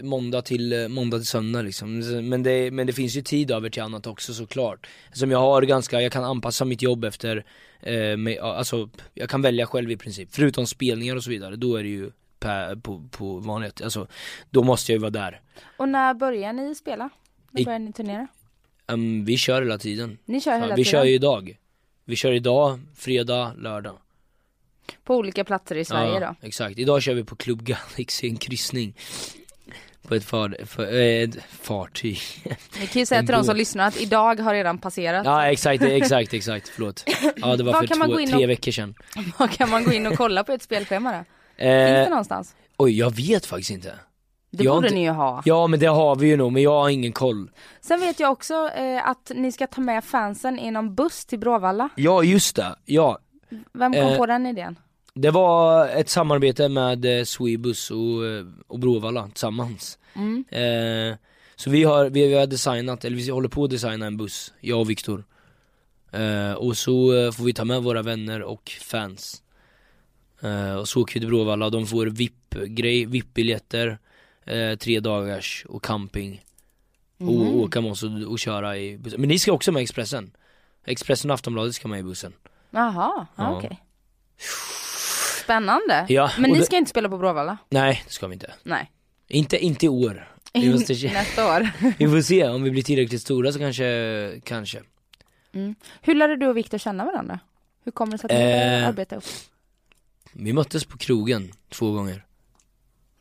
måndag 0.03 0.43
till, 0.43 0.73
eh, 0.73 0.89
måndag 0.89 1.19
till 1.19 1.27
söndag 1.27 1.63
liksom. 1.63 1.99
Men 2.29 2.43
det, 2.43 2.71
men 2.71 2.87
det 2.87 2.93
finns 2.93 3.17
ju 3.17 3.23
tid 3.23 3.51
över 3.51 3.71
till 3.71 3.83
annat 3.83 4.07
också 4.07 4.35
såklart. 4.35 4.87
Som 5.13 5.31
jag 5.31 5.39
har 5.39 5.63
ganska, 5.63 6.01
jag 6.01 6.13
kan 6.13 6.25
anpassa 6.25 6.65
mitt 6.65 6.83
jobb 6.83 7.05
efter, 7.05 7.45
eh, 7.81 8.17
med, 8.17 8.39
alltså 8.39 8.89
jag 9.15 9.31
kan 9.31 9.43
välja 9.43 9.67
själv 9.67 9.91
i 9.91 9.97
princip. 9.97 10.29
Förutom 10.33 10.67
spelningar 10.67 11.17
och 11.17 11.25
så 11.25 11.31
vidare, 11.31 11.57
då 11.57 11.77
är 11.77 11.83
det 11.83 11.89
ju 11.89 12.11
på, 12.39 12.81
på, 12.83 13.09
på 13.11 13.39
vanligt, 13.39 13.83
alltså 13.83 14.07
då 14.51 14.63
måste 14.63 14.93
jag 14.93 14.97
ju 14.97 15.01
vara 15.01 15.11
där. 15.11 15.41
Och 15.77 15.89
när 15.89 16.15
börjar 16.15 16.53
ni 16.53 16.75
spela? 16.75 17.11
När 17.51 17.61
I- 17.61 17.65
börjar 17.65 17.79
ni 17.79 17.93
turnera? 17.93 18.29
Um, 18.87 19.25
vi 19.25 19.37
kör 19.37 19.63
hela 19.63 19.79
tiden. 19.79 20.19
Ni 20.25 20.41
kör 20.41 20.53
hela 20.53 20.67
vi 20.67 20.85
tiden? 20.85 20.85
kör 20.85 21.05
ju 21.05 21.15
idag. 21.15 21.59
Vi 22.05 22.17
kör 22.17 22.33
idag, 22.33 22.81
fredag, 22.95 23.53
lördag. 23.59 23.99
På 25.05 25.17
olika 25.17 25.45
platser 25.45 25.77
i 25.77 25.85
Sverige 25.85 26.21
ja, 26.21 26.35
då? 26.41 26.47
Exakt, 26.47 26.79
idag 26.79 27.03
kör 27.03 27.15
vi 27.15 27.25
på 27.25 27.37
Club 27.37 27.63
Galaxy, 27.63 28.29
en 28.29 28.37
kryssning. 28.37 28.95
På 30.09 30.15
ett, 30.15 30.25
far, 30.25 30.57
för, 30.67 30.95
eh, 30.95 31.23
ett 31.23 31.37
fartyg. 31.51 32.19
Vi 32.81 32.87
kan 32.87 33.01
ju 33.01 33.07
säga 33.07 33.21
till 33.23 33.35
de 33.35 33.45
som 33.45 33.57
lyssnar 33.57 33.87
att 33.89 34.01
idag 34.01 34.41
har 34.41 34.55
redan 34.55 34.79
passerat. 34.79 35.27
Ja 35.27 35.47
exakt, 35.51 35.83
exakt, 35.83 36.35
exakt, 36.35 36.69
förlåt. 36.69 37.05
Ja 37.37 37.57
det 37.57 37.65
var 37.65 37.73
Var 37.73 37.81
för 37.81 37.87
kan 37.87 37.99
man 37.99 38.09
två, 38.09 38.15
gå 38.15 38.21
in 38.21 38.31
tre 38.31 38.45
och- 38.45 38.51
veckor 38.51 38.73
sedan. 38.73 38.95
Var 39.39 39.47
kan 39.49 39.71
man 39.71 39.85
gå 39.85 39.93
in 39.93 40.07
och 40.07 40.15
kolla 40.17 40.45
på 40.45 40.53
ett 40.53 40.63
spelschema 40.63 41.13
då? 41.13 41.19
Finns 41.19 41.25
Eh, 41.71 41.77
det 42.05 42.09
någonstans? 42.09 42.55
oj 42.77 42.99
jag 42.99 43.17
vet 43.17 43.47
faktiskt 43.47 43.71
inte. 43.71 43.95
Det 44.51 44.65
jag 44.65 44.75
borde 44.77 44.87
inte- 44.87 44.95
ni 44.99 45.05
ju 45.05 45.11
ha. 45.11 45.43
Ja 45.45 45.67
men 45.67 45.81
det 45.81 45.87
har 45.87 46.17
vi 46.17 46.27
ju 46.29 46.37
nog, 46.37 46.53
men 46.53 46.63
jag 46.63 46.71
har 46.81 46.89
ingen 46.89 47.13
koll. 47.13 47.51
Sen 47.81 48.01
vet 48.01 48.21
jag 48.21 48.33
också 48.33 48.71
eh, 48.77 49.09
att 49.09 49.33
ni 49.35 49.53
ska 49.53 49.67
ta 49.67 49.81
med 49.81 50.05
fansen 50.05 50.59
i 50.59 50.71
någon 50.71 50.95
buss 50.95 51.25
till 51.27 51.39
Bråvalla. 51.39 51.89
Ja 51.97 52.23
just 52.23 52.57
det, 52.57 52.77
ja. 52.85 53.19
Vem 53.73 53.93
kom 53.93 54.03
Eh, 54.03 54.17
på 54.17 54.27
den 54.27 54.47
idén? 54.47 54.79
Det 55.19 55.31
var 55.31 55.89
ett 55.89 56.09
samarbete 56.09 56.69
med 56.69 57.19
eh, 57.19 57.25
Swebus 57.25 57.91
och, 57.91 58.27
eh, 58.27 58.47
och 58.67 58.79
Bråvalla 58.79 59.29
tillsammans. 59.29 59.99
Mm. 60.15 60.45
Eh, 60.51 61.17
så 61.57 61.71
vi 61.71 61.85
har, 61.85 62.11
vi, 62.11 62.35
har 62.35 62.47
designat, 62.47 63.05
eller 63.05 63.17
vi 63.17 63.31
håller 63.31 63.49
på 63.49 63.65
att 63.65 63.71
designa 63.71 64.07
en 64.07 64.17
buss, 64.17 64.53
jag 64.61 64.81
och 64.81 64.91
Viktor. 64.91 65.25
Eh, 66.13 66.53
och 66.53 66.77
så 66.77 67.17
eh, 67.17 67.33
får 67.33 67.45
vi 67.45 67.53
ta 67.53 67.65
med 67.65 67.83
våra 67.83 68.03
vänner 68.03 68.43
och 68.43 68.71
fans. 68.81 69.43
Eh, 70.41 70.75
och 70.75 70.89
så 70.89 71.03
åker 71.03 71.15
vi 71.15 71.21
till 71.21 71.29
Bråvalla, 71.29 71.71
de 71.71 71.87
får 71.87 72.07
VIP-grej, 72.07 73.07
VIP-biljetter, 73.07 73.99
tre 74.79 75.01
dagars 75.01 75.67
och 75.69 75.85
camping. 75.85 76.45
Mhm. 77.19 77.29
Och 77.29 77.57
åka 77.57 77.81
med 77.81 77.91
oss 77.91 78.03
och, 78.03 78.11
och 78.11 78.39
köra 78.39 78.79
i 78.79 78.99
bussen. 78.99 79.21
Men 79.21 79.29
ni 79.29 79.39
ska 79.39 79.53
också 79.53 79.73
med 79.73 79.83
Expressen. 79.83 80.31
Expressen 80.85 81.31
och 81.31 81.35
Aftonbladet 81.35 81.75
ska 81.75 81.89
med 81.89 82.01
i 82.01 82.03
bussen. 82.03 82.33
Jaha, 82.71 83.27
ja. 83.37 83.57
Okej. 83.57 83.81
Spännande. 85.47 86.07
Ja, 86.09 86.31
Men 86.39 86.51
ni 86.51 86.59
det- 86.59 86.65
ska 86.65 86.77
inte 86.77 86.91
spela 86.91 87.09
på 87.09 87.19
Bråvalla? 87.19 87.59
Nej, 87.71 88.03
det 88.07 88.13
ska 88.13 88.27
vi 88.27 88.33
inte. 88.35 88.53
Nej. 88.63 88.91
Inte, 89.29 89.59
inte 89.59 89.87
i 89.87 89.89
år. 89.89 90.29
Vi, 90.53 90.73
måste, 90.73 90.93
Nästa 90.93 91.47
år. 91.57 91.71
vi 91.99 92.09
får 92.09 92.21
se, 92.21 92.49
om 92.49 92.63
vi 92.63 92.71
blir 92.71 92.83
tillräckligt 92.83 93.23
stora 93.23 93.53
så 93.53 93.59
kanske, 93.59 94.41
kanske. 94.45 94.83
Hur 96.01 96.15
lärde 96.15 96.37
du 96.37 96.47
och 96.47 96.57
Viktor 96.57 96.79
känna 96.79 97.05
varandra? 97.05 97.39
Hur 97.85 97.93
kommer 97.93 98.13
det 98.13 98.19
sig 98.19 98.25
att 98.27 98.33
ni 98.33 98.39
började 98.39 98.77
Eh, 98.83 98.89
arbeta 98.89 99.17
upp? 99.17 99.25
Vi 100.33 100.53
möttes 100.53 100.85
på 100.85 100.99
krogen 100.99 101.53
två 101.69 101.93
gånger. 101.93 102.25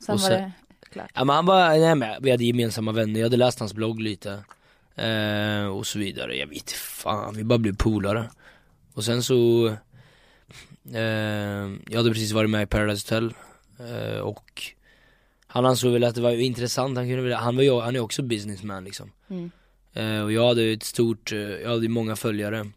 Sen 0.06 0.16
och 0.16 0.22
var 0.22 0.30
sen- 0.30 0.52
det 0.82 0.90
klart. 0.90 1.12
Ja 1.14 1.24
men 1.24 1.36
han 1.36 1.46
var, 1.46 1.70
nej 1.70 1.96
men 1.96 2.24
vi 2.24 2.32
hade 2.32 2.44
gemensamma 2.46 2.92
vänner, 2.92 3.20
jag 3.20 3.26
hade 3.26 3.38
läst 3.38 3.60
hans 3.60 3.74
blogg 3.74 4.00
lite. 4.02 4.44
Eh, 4.96 5.66
och 5.66 5.88
så 5.88 6.00
vidare, 6.00 6.36
jag 6.38 6.48
vet 6.48 6.72
fan, 6.72 7.34
vi 7.38 7.44
bara 7.44 7.60
blev 7.60 7.76
polare. 7.76 8.30
Och 8.94 9.04
sen 9.04 9.24
så, 9.24 9.74
jag 11.90 11.98
hade 11.98 12.12
precis 12.12 12.32
varit 12.32 12.50
med 12.50 12.64
i 12.64 12.66
Paradise 12.66 13.06
Hotel. 13.06 13.34
Eh, 13.80 14.20
och 14.20 14.64
han 15.48 15.66
ansåg 15.66 15.94
väl 15.94 16.04
att 16.04 16.16
det 16.16 16.22
var 16.22 16.32
intressant, 16.32 16.98
han 16.98 17.08
kunde 17.08 17.22
väl, 17.22 17.34
han 17.34 17.56
var 17.56 17.64
ju, 17.64 17.80
han 17.80 17.96
är 17.96 18.00
också 18.00 18.22
businessman 18.22 18.84
liksom. 18.84 19.12
Mm. 19.30 19.52
Eh, 19.94 20.24
och 20.24 20.32
jag 20.32 20.48
hade 20.48 20.64
ett 20.64 20.84
stort, 20.84 21.32
eh, 21.32 21.40
jag 21.40 21.70
hade 21.70 21.90
många 21.90 22.16
följare 22.16 22.72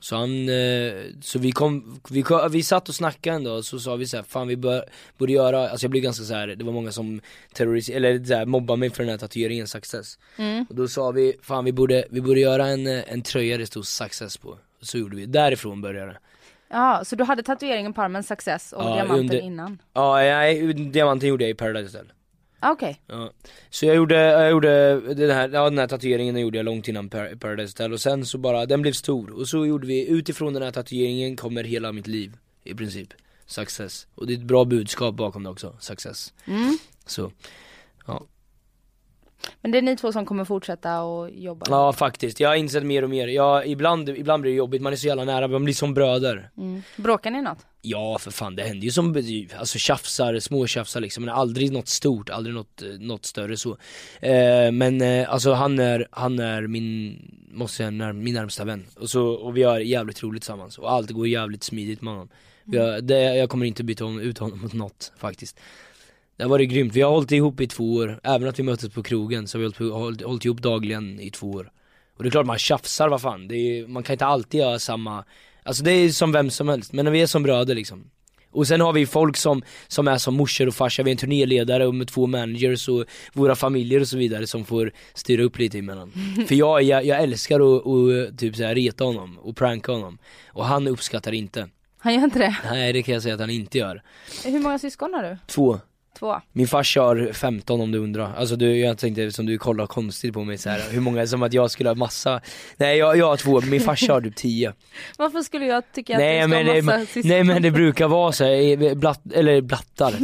Så 0.00 0.16
han, 0.16 0.48
eh, 0.48 0.92
så 1.20 1.38
vi 1.38 1.52
kom, 1.52 2.00
vi, 2.10 2.24
vi 2.50 2.62
satt 2.62 2.88
och 2.88 2.94
snackade 2.94 3.36
en 3.36 3.44
dag 3.44 3.56
och 3.56 3.64
så 3.64 3.78
sa 3.78 3.96
vi 3.96 4.06
så 4.06 4.16
här, 4.16 4.24
fan 4.24 4.48
vi 4.48 4.56
bör, 4.56 4.84
borde 5.18 5.32
göra, 5.32 5.68
alltså 5.68 5.84
jag 5.84 5.90
blev 5.90 6.02
ganska 6.02 6.24
så 6.24 6.34
här, 6.34 6.46
det 6.46 6.64
var 6.64 6.72
många 6.72 6.92
som 6.92 7.20
terroriserade, 7.52 8.08
eller 8.08 8.24
så 8.24 8.34
här, 8.34 8.46
mobbade 8.46 8.80
mig 8.80 8.90
för 8.90 9.02
den 9.02 9.10
här 9.10 9.18
tatueringen 9.18 9.68
success 9.68 10.18
Mm. 10.36 10.66
Och 10.68 10.74
då 10.74 10.88
sa 10.88 11.10
vi, 11.10 11.34
fan 11.42 11.64
vi 11.64 11.72
borde, 11.72 12.04
vi 12.10 12.20
borde 12.20 12.40
göra 12.40 12.66
en, 12.66 12.86
eh, 12.86 13.12
en 13.12 13.22
tröja 13.22 13.58
det 13.58 13.66
stod 13.66 13.86
success 13.86 14.36
på 14.36 14.48
Och 14.80 14.86
så 14.86 14.98
gjorde 14.98 15.16
vi, 15.16 15.26
därifrån 15.26 15.80
började 15.80 16.12
det 16.12 16.18
Ja, 16.70 17.02
så 17.04 17.16
du 17.16 17.24
hade 17.24 17.42
tatueringen 17.42 17.92
på 17.92 18.02
armen 18.02 18.22
Success 18.22 18.72
och 18.72 18.82
Ja, 18.84 18.94
diamanten 18.94 19.18
under- 19.20 19.40
innan? 19.40 19.78
Ja, 19.92 20.22
jag, 20.24 20.76
diamanten 20.92 21.28
gjorde 21.28 21.44
jag 21.44 21.50
i 21.50 21.54
Paradise 21.54 21.98
Hotel 21.98 22.12
Ah, 22.60 22.70
Okej. 22.72 23.00
Ja. 23.06 23.30
Så 23.70 23.86
jag 23.86 23.96
gjorde, 23.96 24.14
jag 24.16 24.50
gjorde 24.50 25.00
den 25.14 25.30
här, 25.30 25.48
ja, 25.48 25.64
den 25.70 25.78
här 25.78 25.86
tatueringen 25.86 26.34
den 26.34 26.42
gjorde 26.42 26.58
jag 26.58 26.64
långt 26.64 26.88
innan 26.88 27.08
Par- 27.10 27.36
Paradise 27.36 27.70
Hotel 27.72 27.92
och 27.92 28.00
sen 28.00 28.26
så 28.26 28.38
bara, 28.38 28.66
den 28.66 28.82
blev 28.82 28.92
stor 28.92 29.30
och 29.30 29.48
så 29.48 29.66
gjorde 29.66 29.86
vi, 29.86 30.08
utifrån 30.08 30.52
den 30.52 30.62
här 30.62 30.70
tatueringen 30.70 31.36
kommer 31.36 31.64
hela 31.64 31.92
mitt 31.92 32.06
liv 32.06 32.36
i 32.64 32.74
princip 32.74 33.08
Success, 33.46 34.06
och 34.14 34.26
det 34.26 34.32
är 34.32 34.36
ett 34.36 34.42
bra 34.42 34.64
budskap 34.64 35.14
bakom 35.14 35.42
det 35.42 35.50
också, 35.50 35.76
success 35.80 36.32
Mm. 36.46 36.78
Så, 37.06 37.32
Men 39.60 39.70
det 39.70 39.78
är 39.78 39.82
ni 39.82 39.96
två 39.96 40.12
som 40.12 40.26
kommer 40.26 40.44
fortsätta 40.44 41.02
och 41.02 41.30
jobba? 41.30 41.66
ja 41.68 41.92
faktiskt, 41.92 42.40
jag 42.40 42.48
har 42.48 42.56
insett 42.56 42.84
mer 42.86 43.02
och 43.02 43.10
mer, 43.10 43.28
ja, 43.28 43.64
ibland, 43.64 44.08
ibland 44.08 44.40
blir 44.40 44.52
det 44.52 44.56
jobbigt, 44.56 44.82
man 44.82 44.92
är 44.92 44.96
så 44.96 45.06
jävla 45.06 45.24
nära, 45.24 45.48
man 45.48 45.64
blir 45.64 45.74
som 45.74 45.94
bröder. 45.94 46.50
Mm. 46.56 46.82
Bråkar 46.96 47.30
ni 47.30 47.42
något? 47.42 47.58
Ja 47.82 48.18
för 48.18 48.30
fan, 48.30 48.56
det 48.56 48.62
händer 48.62 48.84
ju 48.84 48.90
som, 48.90 49.24
alltså 49.58 49.78
tjafsar, 49.78 50.38
små 50.38 50.66
tjafsar 50.66 51.00
liksom, 51.00 51.24
men 51.24 51.34
aldrig 51.34 51.72
något 51.72 51.88
stort, 51.88 52.30
aldrig 52.30 52.54
något, 52.54 52.82
eh, 52.82 52.88
något 52.88 53.24
större 53.24 53.56
så. 53.56 53.70
Eh, 54.20 54.72
Men 54.72 55.00
eh, 55.02 55.32
alltså 55.32 55.52
han 55.52 55.78
är, 55.78 56.08
han 56.10 56.38
är 56.38 56.66
min, 56.66 57.18
måste 57.52 57.76
säga, 57.76 57.90
när, 57.90 58.12
min 58.12 58.34
närmsta 58.34 58.64
vän. 58.64 58.86
Och, 58.96 59.10
så, 59.10 59.26
och 59.26 59.56
vi 59.56 59.62
har 59.62 59.78
jävligt 59.78 60.22
roligt 60.22 60.42
tillsammans. 60.42 60.78
Och 60.78 60.92
allt 60.92 61.10
går 61.10 61.28
jävligt 61.28 61.62
smidigt 61.64 62.02
med 62.02 62.12
honom. 62.12 62.28
Vi 62.64 62.78
har, 62.78 63.00
det, 63.00 63.36
Jag 63.36 63.48
kommer 63.48 63.66
inte 63.66 63.84
byta 63.84 64.04
ut 64.04 64.38
honom 64.38 64.60
mot 64.60 64.72
något 64.72 65.12
faktiskt 65.18 65.60
Det 66.38 66.44
har 66.44 66.50
varit 66.50 66.70
grymt, 66.70 66.92
vi 66.92 67.00
har 67.00 67.10
hållit 67.10 67.32
ihop 67.32 67.60
i 67.60 67.66
två 67.66 67.94
år, 67.94 68.20
även 68.22 68.48
att 68.48 68.58
vi 68.58 68.62
möttes 68.62 68.94
på 68.94 69.02
krogen 69.02 69.48
så 69.48 69.58
har 69.58 69.60
vi 69.60 69.64
hållit, 69.64 69.94
hållit, 69.94 70.22
hållit 70.22 70.44
ihop 70.44 70.62
dagligen 70.62 71.20
i 71.20 71.30
två 71.30 71.50
år. 71.50 71.70
Och 72.16 72.22
det 72.22 72.28
är 72.28 72.30
klart 72.30 72.46
man 72.46 72.58
tjafsar, 72.58 73.08
vad 73.08 73.20
fan, 73.20 73.50
är, 73.50 73.86
man 73.86 74.02
kan 74.02 74.14
inte 74.14 74.26
alltid 74.26 74.60
göra 74.60 74.78
samma 74.78 75.24
Alltså 75.62 75.82
det 75.84 75.90
är 75.90 76.08
som 76.08 76.32
vem 76.32 76.50
som 76.50 76.68
helst, 76.68 76.92
men 76.92 77.04
när 77.04 77.12
vi 77.12 77.22
är 77.22 77.26
som 77.26 77.42
bröder 77.42 77.74
liksom. 77.74 78.10
Och 78.50 78.66
sen 78.66 78.80
har 78.80 78.92
vi 78.92 79.06
folk 79.06 79.36
som, 79.36 79.62
som 79.88 80.08
är 80.08 80.18
som 80.18 80.34
morsor 80.34 80.68
och 80.68 80.74
farsa, 80.74 81.02
vi 81.02 81.10
har 81.10 81.12
en 81.12 81.18
turnéledare 81.18 81.86
och 81.86 81.94
med 81.94 82.08
två 82.08 82.26
managers 82.26 82.88
och 82.88 83.04
våra 83.32 83.54
familjer 83.54 84.00
och 84.00 84.08
så 84.08 84.16
vidare 84.16 84.46
som 84.46 84.64
får 84.64 84.92
styra 85.14 85.42
upp 85.42 85.58
lite 85.58 85.78
emellan. 85.78 86.12
För 86.48 86.54
jag, 86.54 86.82
jag, 86.82 87.04
jag 87.04 87.22
älskar 87.22 87.60
att, 87.60 87.86
att 87.86 88.38
typ 88.38 88.56
så 88.56 88.62
här, 88.62 88.74
reta 88.74 89.04
honom 89.04 89.38
och 89.38 89.56
pranka 89.56 89.92
honom. 89.92 90.18
Och 90.46 90.64
han 90.64 90.88
uppskattar 90.88 91.32
inte. 91.32 91.68
Han 91.98 92.14
gör 92.14 92.24
inte 92.24 92.38
det? 92.38 92.56
Nej 92.64 92.92
det 92.92 93.02
kan 93.02 93.14
jag 93.14 93.22
säga 93.22 93.34
att 93.34 93.40
han 93.40 93.50
inte 93.50 93.78
gör. 93.78 94.02
Hur 94.44 94.60
många 94.60 94.78
syskon 94.78 95.14
har 95.14 95.22
du? 95.22 95.36
Två 95.46 95.80
Två? 96.18 96.34
Min 96.52 96.66
farsa 96.68 97.00
har 97.02 97.32
15 97.32 97.80
om 97.80 97.92
du 97.92 97.98
undrar, 97.98 98.34
alltså 98.36 98.56
du, 98.56 98.76
jag 98.78 98.98
tänkte 98.98 99.32
som 99.32 99.46
du 99.46 99.58
kollar 99.58 99.86
konstigt 99.86 100.34
på 100.34 100.44
mig 100.44 100.58
så 100.58 100.70
här. 100.70 100.80
hur 100.90 101.00
många, 101.00 101.26
som 101.26 101.42
att 101.42 101.52
jag 101.52 101.70
skulle 101.70 101.88
ha 101.90 101.94
massa 101.94 102.40
Nej 102.76 102.98
jag, 102.98 103.16
jag 103.16 103.26
har 103.26 103.36
två, 103.36 103.60
min 103.60 103.80
farsa 103.80 104.12
har 104.12 104.20
typ 104.20 104.36
10 104.36 104.72
Varför 105.18 105.40
skulle 105.42 105.66
jag 105.66 105.92
tycka 105.92 106.18
Nej 106.18 106.40
att 106.40 106.44
du 106.50 106.50
ska 106.50 106.58
men, 106.58 106.66
ha 106.66 106.74
det, 106.74 106.82
massa 106.82 107.06
syskon? 107.06 107.28
nej 107.30 107.44
men 107.44 107.62
det 107.62 107.70
brukar 107.70 108.08
vara 108.08 108.32
så 108.32 108.44
här, 108.44 108.94
blatt, 108.94 109.32
eller 109.34 109.60
blattar. 109.60 110.14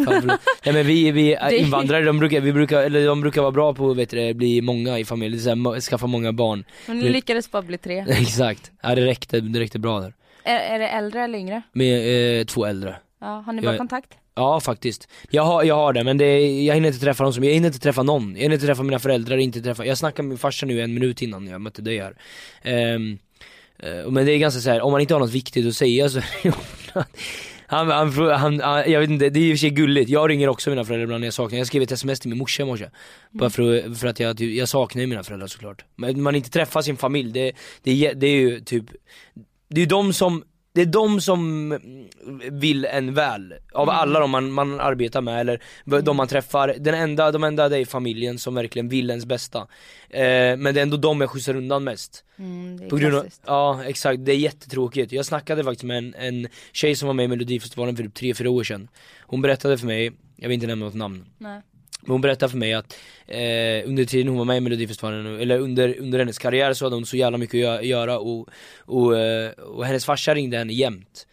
Nej 0.64 0.74
men 0.74 0.86
vi, 0.86 1.10
vi 1.10 1.36
Det- 1.50 1.58
invandrare, 1.58 2.04
de 2.04 2.18
brukar, 2.18 2.40
vi 2.40 2.52
brukar, 2.52 2.82
eller 2.82 3.06
de 3.06 3.20
brukar 3.20 3.40
vara 3.42 3.52
bra 3.52 3.74
på 3.74 3.94
vet 3.94 4.10
du, 4.10 4.16
det, 4.16 4.34
bli 4.34 4.60
många 4.60 4.98
i 4.98 5.04
familjen, 5.04 5.40
så 5.40 5.48
här, 5.48 5.80
skaffa 5.80 6.06
många 6.06 6.32
barn 6.32 6.64
Men 6.86 7.00
du 7.00 7.08
lyckades 7.08 7.50
bara 7.50 7.62
bli 7.62 7.78
tre. 7.78 7.98
Exakt, 8.08 8.70
ja 8.82 8.94
det 8.94 9.04
räckte, 9.06 9.40
det 9.40 9.60
räckte 9.60 9.78
bra 9.78 10.00
där 10.00 10.14
Är, 10.44 10.74
är 10.74 10.78
det 10.78 10.88
äldre 10.88 11.20
eller 11.24 11.38
yngre? 11.38 11.62
Med 11.72 12.38
eh, 12.40 12.44
två 12.44 12.64
äldre 12.66 12.96
Ja, 13.20 13.42
har 13.46 13.52
ni 13.52 13.62
Jag- 13.62 13.72
bara 13.72 13.78
kontakt? 13.78 14.10
Ja 14.36 14.60
faktiskt, 14.60 15.08
jag 15.30 15.42
har, 15.42 15.62
jag 15.64 15.74
har 15.74 15.92
det 15.92 16.04
men 16.04 16.18
det, 16.18 16.62
jag 16.64 16.74
hinner 16.74 16.88
inte 16.88 17.00
träffa 17.00 17.32
som, 17.32 17.44
jag 17.44 17.52
hinner 17.52 17.66
inte 17.66 17.78
träffa 17.78 18.02
någon, 18.02 18.32
jag 18.34 18.42
hinner 18.42 18.54
inte 18.54 18.66
träffa 18.66 18.82
mina 18.82 18.98
föräldrar, 18.98 19.36
inte 19.36 19.60
träffa, 19.62 19.86
jag 19.86 19.98
snackade 19.98 20.22
med 20.22 20.28
min 20.28 20.38
farsa 20.38 20.66
nu 20.66 20.80
en 20.80 20.94
minut 20.94 21.22
innan 21.22 21.46
jag 21.46 21.60
mötte 21.60 21.82
dig 21.82 21.98
här. 22.00 22.16
Ehm, 22.62 23.18
eh, 23.78 24.10
Men 24.10 24.26
det 24.26 24.32
är 24.32 24.38
ganska 24.38 24.60
så 24.60 24.70
här, 24.70 24.80
om 24.80 24.92
man 24.92 25.00
inte 25.00 25.14
har 25.14 25.20
något 25.20 25.30
viktigt 25.34 25.66
att 25.66 25.74
säga 25.74 26.08
så 26.08 26.20
han, 27.66 27.90
han, 27.90 28.12
han, 28.30 28.60
han, 28.60 28.90
jag 28.92 29.00
vet 29.00 29.10
inte, 29.10 29.28
det 29.30 29.40
är 29.40 29.44
i 29.44 29.52
och 29.52 29.56
för 29.56 29.60
sig 29.60 29.70
gulligt, 29.70 30.10
jag 30.10 30.30
ringer 30.30 30.48
också 30.48 30.70
mina 30.70 30.84
föräldrar 30.84 31.04
ibland 31.04 31.20
när 31.20 31.26
jag 31.26 31.34
saknar 31.34 31.58
Jag 31.58 31.66
skrev 31.66 31.82
ett 31.82 31.92
sms 31.92 32.20
till 32.20 32.28
min 32.30 32.38
morsa 32.38 32.62
i 32.62 32.66
morse. 32.66 32.88
Bara 33.30 33.50
för, 33.50 33.76
att- 33.90 33.98
för 33.98 34.06
att 34.06 34.20
jag, 34.20 34.38
typ, 34.38 34.56
jag 34.56 34.68
saknar 34.68 35.00
ju 35.00 35.06
mina 35.06 35.22
föräldrar 35.22 35.46
såklart. 35.46 35.84
Men 35.96 36.22
man 36.22 36.34
inte 36.34 36.50
träffar 36.50 36.82
sin 36.82 36.96
familj, 36.96 37.32
det, 37.32 37.52
det, 37.82 38.12
det 38.12 38.26
är 38.26 38.36
ju 38.36 38.60
typ 38.60 38.84
Det 39.68 39.76
är 39.76 39.80
ju 39.80 39.86
de 39.86 40.12
som 40.12 40.44
det 40.74 40.82
är 40.82 40.86
de 40.86 41.20
som 41.20 41.78
vill 42.50 42.84
en 42.84 43.14
väl, 43.14 43.54
av 43.72 43.90
alla 43.90 44.20
de 44.20 44.30
man, 44.30 44.52
man 44.52 44.80
arbetar 44.80 45.20
med 45.20 45.40
eller 45.40 45.62
de 46.02 46.16
man 46.16 46.28
träffar, 46.28 46.74
den 46.78 46.94
enda, 46.94 47.32
de 47.32 47.44
enda 47.44 47.68
det 47.68 47.78
är 47.78 47.84
familjen 47.84 48.38
som 48.38 48.54
verkligen 48.54 48.88
vill 48.88 49.10
ens 49.10 49.26
bästa. 49.26 49.58
Eh, 50.10 50.56
Men 50.56 50.64
det 50.64 50.80
är 50.80 50.82
ändå 50.82 50.96
de 50.96 51.20
jag 51.20 51.30
skjutsar 51.30 51.56
undan 51.56 51.84
mest. 51.84 52.24
Mm, 52.38 52.76
det 52.76 52.84
är 52.84 52.88
på 52.88 52.96
grund 52.96 53.14
av, 53.16 53.26
ja 53.46 53.84
exakt, 53.84 54.24
det 54.24 54.32
är 54.32 54.36
jättetråkigt. 54.36 55.12
Jag 55.12 55.26
snackade 55.26 55.64
faktiskt 55.64 55.84
med 55.84 55.98
en, 55.98 56.14
en 56.14 56.48
tjej 56.72 56.96
som 56.96 57.06
var 57.06 57.14
med 57.14 57.24
i 57.24 57.28
melodifestivalen 57.28 57.96
för 57.96 58.02
typ 58.02 58.38
3-4 58.38 58.46
år 58.46 58.64
sedan. 58.64 58.88
Hon 59.20 59.42
berättade 59.42 59.78
för 59.78 59.86
mig, 59.86 60.12
jag 60.36 60.48
vill 60.48 60.54
inte 60.54 60.66
nämna 60.66 60.84
något 60.84 60.94
namn. 60.94 61.24
Nej. 61.38 61.60
Men 62.06 62.12
hon 62.12 62.20
berättade 62.20 62.50
för 62.50 62.58
mig 62.58 62.74
att 62.74 62.98
eh, 63.26 63.88
under 63.88 64.04
tiden 64.04 64.28
hon 64.28 64.38
var 64.38 64.44
med 64.44 64.56
i 64.56 64.60
melodifestivalen, 64.60 65.40
eller 65.40 65.58
under, 65.58 65.98
under 66.00 66.18
hennes 66.18 66.38
karriär 66.38 66.72
så 66.72 66.84
hade 66.84 66.96
hon 66.96 67.06
så 67.06 67.16
jävla 67.16 67.38
mycket 67.38 67.54
att 67.68 67.80
gö- 67.80 67.82
göra 67.82 68.18
och, 68.18 68.48
och, 68.78 69.18
eh, 69.18 69.50
och 69.50 69.84
hennes 69.86 70.04
farsa 70.04 70.34
ringde 70.34 70.58
henne 70.58 70.72
jämt. 70.72 71.26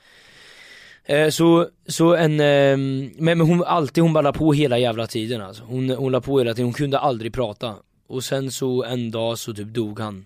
Eh, 1.06 1.30
Så, 1.30 1.70
så 1.88 2.16
en, 2.16 2.40
eh, 2.40 2.78
men, 2.78 3.12
men 3.18 3.42
hon 3.42 3.64
alltid, 3.64 4.04
hon 4.04 4.14
bara 4.14 4.22
la 4.22 4.34
på 4.34 4.54
hela 4.54 4.78
jävla 4.78 5.08
tiden 5.08 5.42
alltså. 5.42 5.64
Hon, 5.64 5.90
hon 5.90 6.12
la 6.12 6.22
på 6.22 6.40
hela 6.40 6.54
tiden, 6.54 6.66
hon 6.66 6.74
kunde 6.74 7.00
aldrig 7.00 7.34
prata. 7.34 7.76
Och 8.08 8.24
sen 8.24 8.52
så 8.52 8.84
en 8.84 9.12
dag 9.12 9.38
så 9.38 9.54
typ 9.54 9.68
dog 9.68 10.00
han. 10.00 10.26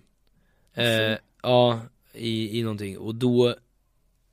Eh, 0.76 1.18
Ja, 1.44 1.80
i, 2.14 2.60
i 2.60 2.64
någonting. 2.64 2.98
Och 2.98 3.16
då 3.16 3.56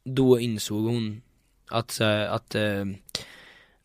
Då 0.04 0.40
insåg 0.40 0.84
hon 0.84 1.22
att, 1.70 2.00
att 2.28 2.54
eh, 2.54 2.84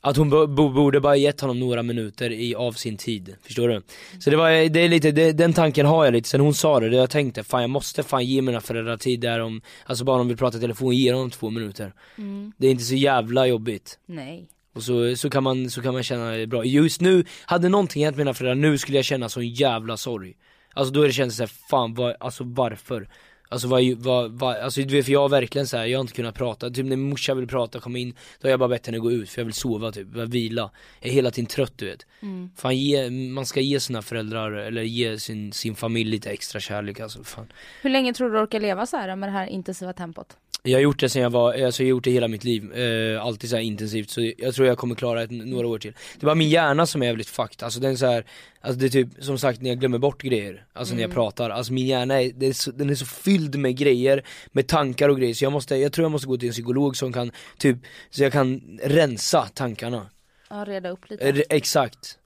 att 0.09 0.17
hon 0.17 0.29
bo, 0.29 0.47
bo, 0.47 0.69
borde 0.69 0.99
bara 0.99 1.15
gett 1.15 1.41
honom 1.41 1.59
några 1.59 1.83
minuter 1.83 2.31
i, 2.31 2.55
av 2.55 2.71
sin 2.71 2.97
tid, 2.97 3.35
förstår 3.43 3.69
du? 3.69 3.81
Så 4.19 4.29
det 4.29 4.37
var, 4.37 4.69
det 4.69 4.79
är 4.79 4.89
lite, 4.89 5.11
det, 5.11 5.31
den 5.31 5.53
tanken 5.53 5.85
har 5.85 6.05
jag 6.05 6.11
lite 6.11 6.29
sen 6.29 6.41
hon 6.41 6.53
sa 6.53 6.79
det, 6.79 6.89
det 6.89 6.97
jag 6.97 7.09
tänkte 7.09 7.43
fan 7.43 7.61
jag 7.61 7.69
måste 7.69 8.03
fan 8.03 8.25
ge 8.25 8.41
mina 8.41 8.61
föräldrar 8.61 8.97
tid 8.97 9.19
där 9.19 9.39
om, 9.39 9.61
alltså 9.85 10.03
bara 10.03 10.21
om 10.21 10.35
prata 10.35 10.57
i 10.57 10.61
telefon, 10.61 10.95
ge 10.95 11.11
dem 11.11 11.29
två 11.29 11.49
minuter 11.49 11.93
Mm. 12.17 12.51
Det 12.57 12.67
är 12.67 12.71
inte 12.71 12.83
så 12.83 12.95
jävla 12.95 13.47
jobbigt 13.47 13.99
Nej. 14.05 14.47
och 14.75 14.83
så, 14.83 15.15
så, 15.15 15.29
kan 15.29 15.43
man, 15.43 15.69
så 15.69 15.81
kan 15.81 15.93
man 15.93 16.03
känna 16.03 16.31
det 16.31 16.47
bra. 16.47 16.65
Just 16.65 17.01
nu, 17.01 17.25
hade 17.45 17.69
någonting 17.69 18.05
hänt 18.05 18.17
mina 18.17 18.33
föräldrar, 18.33 18.55
nu 18.55 18.77
skulle 18.77 18.97
jag 18.97 19.05
känna 19.05 19.29
sån 19.29 19.47
jävla 19.47 19.97
sorg 19.97 20.35
Alltså 20.77 20.93
då 20.93 21.01
är 21.01 21.07
det 21.07 21.13
känns 21.13 21.35
såhär, 21.35 21.51
fan 21.69 21.93
vad, 21.93 22.15
alltså 22.19 22.43
varför? 22.43 23.09
Alltså 23.49 23.67
vad, 23.67 23.83
vad, 23.83 24.31
vad, 24.31 24.57
alltså 24.57 24.81
du 24.81 24.95
vet 24.95 25.05
för 25.05 25.11
jag 25.11 25.19
har 25.19 25.29
verkligen 25.29 25.67
såhär, 25.67 25.85
jag 25.85 25.99
har 25.99 26.01
inte 26.01 26.13
kunnat 26.13 26.35
prata, 26.35 26.69
typ 26.69 26.85
när 26.85 26.95
min 26.95 27.09
morsa 27.09 27.33
vill 27.33 27.47
prata, 27.47 27.79
komma 27.79 27.97
in, 27.97 28.13
då 28.41 28.47
har 28.47 28.49
jag 28.49 28.59
bara 28.59 28.69
bett 28.69 28.85
henne 28.85 28.99
gå 28.99 29.11
ut 29.11 29.29
för 29.29 29.41
jag 29.41 29.45
vill 29.45 29.53
sova 29.53 29.91
typ, 29.91 30.07
jag 30.15 30.25
vila 30.25 30.71
Jag 30.99 31.09
är 31.09 31.13
hela 31.13 31.31
tiden 31.31 31.47
trött 31.47 31.73
du 31.75 31.85
vet 31.85 32.05
Mm. 32.21 32.49
Fan 32.55 32.77
ge, 32.77 33.09
man 33.09 33.45
ska 33.45 33.59
ge 33.59 33.79
sina 33.79 34.01
föräldrar, 34.01 34.51
eller 34.51 34.81
ge 34.81 35.19
sin, 35.19 35.53
sin 35.53 35.75
familj 35.75 36.11
lite 36.11 36.29
extra 36.29 36.59
kärlek 36.59 36.99
alltså, 36.99 37.23
fan 37.23 37.47
Hur 37.81 37.89
länge 37.89 38.13
tror 38.13 38.29
du 38.29 38.35
du 38.35 38.43
orkar 38.43 38.59
leva 38.59 38.85
så 38.85 38.97
här 38.97 39.15
med 39.15 39.29
det 39.29 39.33
här 39.33 39.47
intensiva 39.47 39.93
tempot? 39.93 40.37
Jag 40.67 40.77
har 40.77 40.81
gjort 40.83 40.99
det 40.99 41.09
sen 41.09 41.21
jag 41.21 41.29
var, 41.29 41.53
alltså 41.65 41.83
jag 41.83 41.87
har 41.87 41.89
gjort 41.89 42.03
det 42.03 42.11
hela 42.11 42.27
mitt 42.27 42.43
liv, 42.43 42.71
eh, 42.73 43.25
alltid 43.25 43.49
så 43.49 43.55
här 43.55 43.63
intensivt 43.63 44.09
så 44.09 44.31
jag 44.37 44.55
tror 44.55 44.67
jag 44.67 44.77
kommer 44.77 44.95
klara 44.95 45.23
ett, 45.23 45.31
några 45.31 45.67
år 45.67 45.79
till 45.79 45.91
Det 45.91 46.23
är 46.23 46.25
bara 46.25 46.35
min 46.35 46.49
hjärna 46.49 46.85
som 46.85 47.01
är 47.01 47.05
jävligt 47.05 47.29
fucked, 47.29 47.63
alltså 47.63 47.79
den 47.79 47.91
är 47.91 47.95
så 47.95 48.05
här, 48.05 48.25
alltså 48.61 48.79
det 48.79 48.85
är 48.85 48.89
typ 48.89 49.07
som 49.19 49.37
sagt 49.39 49.61
när 49.61 49.69
jag 49.69 49.79
glömmer 49.79 49.97
bort 49.97 50.21
grejer, 50.21 50.65
alltså 50.73 50.95
när 50.95 51.01
jag 51.01 51.11
pratar, 51.13 51.49
alltså 51.49 51.73
min 51.73 51.87
hjärna 51.87 52.21
är, 52.21 52.31
det 52.35 52.47
är 52.47 52.53
så, 52.53 52.71
den 52.71 52.89
är 52.89 52.95
så 52.95 53.05
fylld 53.05 53.55
med 53.55 53.77
grejer, 53.77 54.23
med 54.51 54.67
tankar 54.67 55.09
och 55.09 55.17
grejer 55.17 55.33
så 55.33 55.45
jag 55.45 55.51
måste, 55.53 55.75
jag 55.75 55.93
tror 55.93 56.03
jag 56.05 56.11
måste 56.11 56.27
gå 56.27 56.37
till 56.37 56.47
en 56.47 56.53
psykolog 56.53 56.97
som 56.97 57.13
kan 57.13 57.31
typ, 57.57 57.77
så 58.09 58.23
jag 58.23 58.31
kan 58.31 58.79
rensa 58.83 59.47
tankarna 59.53 60.09
Ja, 60.49 60.65
reda 60.67 60.89
upp 60.89 61.09
lite. 61.09 61.29
Eh, 61.29 61.41
Exakt, 61.49 62.17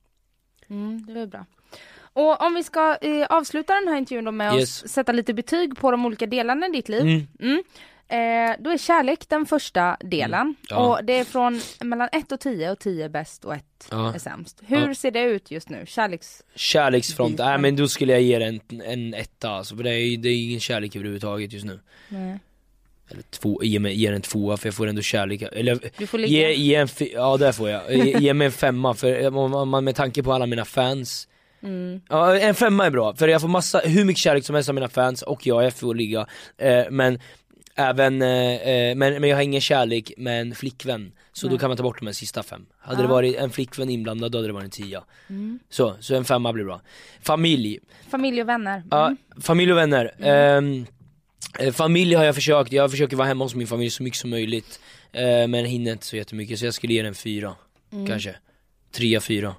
Mm, 0.70 1.06
det 1.08 1.14
var 1.14 1.26
bra. 1.26 1.46
Och 2.14 2.42
om 2.42 2.54
vi 2.54 2.64
ska 2.64 2.98
eh, 3.02 3.26
avsluta 3.30 3.74
den 3.74 3.88
här 3.88 3.98
intervjun 3.98 4.26
då 4.26 4.32
med 4.32 4.54
Yes. 4.60 4.84
att 4.84 4.90
sätta 4.90 5.12
lite 5.12 5.34
betyg 5.34 5.78
på 5.78 5.92
de 5.92 6.06
olika 6.06 6.26
delarna 6.26 6.68
i 6.68 6.72
ditt 6.72 6.90
liv. 6.90 7.02
mm. 7.02 7.28
Mm. 7.40 7.64
Eh, 8.12 8.56
då 8.60 8.70
är 8.70 8.78
kärlek 8.78 9.30
den 9.30 9.46
första 9.46 9.98
delen. 10.00 10.42
Mm. 10.42 10.56
Ja. 10.70 10.78
Och 10.98 11.06
det 11.06 11.14
är 11.20 11.24
från 11.24 11.62
mellan 11.80 12.10
1 12.12 12.32
och 12.32 12.40
10 12.40 12.72
och 12.72 12.80
10 12.80 13.06
är 13.06 13.10
bäst 13.10 13.46
och 13.46 13.56
1 13.56 13.64
Ja. 13.92 14.14
är 14.16 14.20
sämst. 14.20 14.62
Hur 14.66 14.88
Ja. 14.88 14.96
ser 14.96 15.12
det 15.12 15.22
ut 15.24 15.52
just 15.52 15.70
nu? 15.70 15.84
Kärleks... 15.88 16.44
Kärleksfront, 16.56 17.38
nej 17.38 17.58
men 17.58 17.76
då 17.76 17.88
skulle 17.88 18.12
jag 18.14 18.22
ge 18.22 18.40
det 18.40 18.46
en, 18.46 18.62
en 18.86 19.14
etta 19.14 19.50
alltså, 19.50 19.76
för 19.76 19.84
det 19.84 19.90
är, 19.90 20.18
det 20.18 20.30
är 20.30 20.44
ingen 20.44 20.60
kärlek 20.60 20.96
överhuvudtaget 20.96 21.54
just 21.54 21.66
nu 21.66 21.80
Nej. 22.10 22.40
Eller 23.10 23.22
två, 23.24 23.64
ge 23.64 23.80
mig, 23.80 23.94
ge 23.96 24.08
den 24.08 24.16
en 24.16 24.22
tvåa 24.22 24.58
för 24.58 24.68
jag 24.68 24.76
får 24.76 24.88
ändå 24.88 25.02
kärlek, 25.02 25.42
eller 25.42 25.80
Du 25.98 26.08
får 26.08 26.18
ligga. 26.18 26.50
Ge, 26.50 26.54
ge 26.54 26.76
en, 26.76 26.88
ja 27.14 27.38
det 27.38 27.54
får 27.54 27.70
jag, 27.70 27.96
ge, 27.96 28.18
ge 28.20 28.34
mig 28.34 28.46
en 28.46 28.52
femma 28.52 28.94
för 28.94 29.28
om 29.38 29.52
man- 29.52 29.68
man 29.68 29.84
med 29.84 29.96
tanke 29.96 30.24
på 30.24 30.34
alla 30.34 30.46
mina 30.46 30.66
fans 30.66 31.28
Mm. 31.64 32.02
Ja 32.10 32.38
en 32.40 32.56
femma 32.56 32.86
är 32.86 32.90
bra, 32.90 33.16
för 33.16 33.28
jag 33.28 33.42
får 33.42 33.48
massa, 33.48 33.80
hur 33.80 34.06
mycket 34.06 34.22
kärlek 34.22 34.46
som 34.46 34.56
helst 34.56 34.70
av 34.70 34.76
mina 34.76 34.88
fans 34.90 35.22
och 35.22 35.48
jag 35.48 35.66
är 35.66 35.72
för 35.72 35.90
att 35.90 35.96
ligga 35.98 36.28
eh, 36.58 36.84
Men 36.92 37.20
även, 37.90 38.22
eh, 38.22 38.28
eh, 38.56 38.96
men, 38.96 39.22
men 39.22 39.24
jag 39.30 39.38
har 39.38 39.42
ingen 39.44 39.62
kärlek 39.62 40.12
med 40.18 40.42
en 40.42 40.56
flickvän 40.56 41.12
Så 41.34 41.48
då 41.48 41.52
Nej. 41.52 41.60
kan 41.60 41.70
man 41.70 41.78
ta 41.78 41.84
bort 41.84 42.00
de 42.00 42.06
här 42.06 42.14
sista 42.14 42.44
fem 42.44 42.66
Hade 42.80 42.98
Ja. 43.02 43.08
det 43.08 43.14
varit 43.14 43.36
en 43.36 43.50
flickvän 43.50 43.90
inblandad 43.90 44.32
då 44.32 44.38
hade 44.38 44.48
det 44.48 44.54
varit 44.54 44.64
en 44.64 44.70
tia 44.70 45.04
Mm. 45.30 45.60
Så, 45.70 45.96
så 46.00 46.16
en 46.16 46.26
femma 46.26 46.54
blir 46.54 46.64
bra 46.66 46.82
Familj, 47.22 47.80
Familj 48.10 48.42
och 48.42 48.50
vänner. 48.50 48.84
Ja, 48.92 49.06
Mm. 49.06 49.18
familj 49.42 49.72
och 49.72 49.78
vänner. 49.78 50.14
Ehm, 50.20 50.86
eh, 51.60 51.74
familj 51.74 52.14
har 52.16 52.24
jag 52.24 52.36
försökt, 52.36 52.72
jag 52.72 52.92
försöker 52.92 53.16
vara 53.18 53.28
hemma 53.28 53.46
hos 53.46 53.56
min 53.56 53.68
familj 53.68 53.90
så 53.92 54.04
mycket 54.04 54.20
som 54.20 54.30
möjligt. 54.30 54.80
Eh, 55.12 55.48
men 55.48 55.66
hinner 55.66 55.92
inte 55.92 56.06
så 56.06 56.16
jättemycket 56.16 56.60
så 56.60 56.66
jag 56.66 56.74
skulle 56.74 56.94
ge 56.94 57.02
den 57.02 57.16
fyra, 57.16 57.56
Mm. 57.94 58.08
kanske. 58.08 58.36
Trea, 58.92 59.22
fyra. 59.22 59.56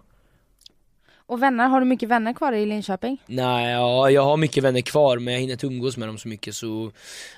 Och 1.26 1.42
vänner, 1.42 1.68
har 1.68 1.80
du 1.80 1.86
mycket 1.86 2.08
vänner 2.08 2.32
kvar 2.32 2.52
i 2.52 2.66
Linköping? 2.66 3.22
Nej, 3.26 3.72
ja, 3.72 4.10
jag 4.10 4.22
har 4.22 4.36
mycket 4.36 4.64
vänner 4.64 4.80
kvar 4.80 5.18
men 5.18 5.34
jag 5.34 5.40
hinner 5.40 5.52
inte 5.52 5.66
umgås 5.66 5.96
med 5.96 6.08
dem 6.08 6.18
så 6.18 6.28
mycket 6.28 6.54
så 6.56 6.92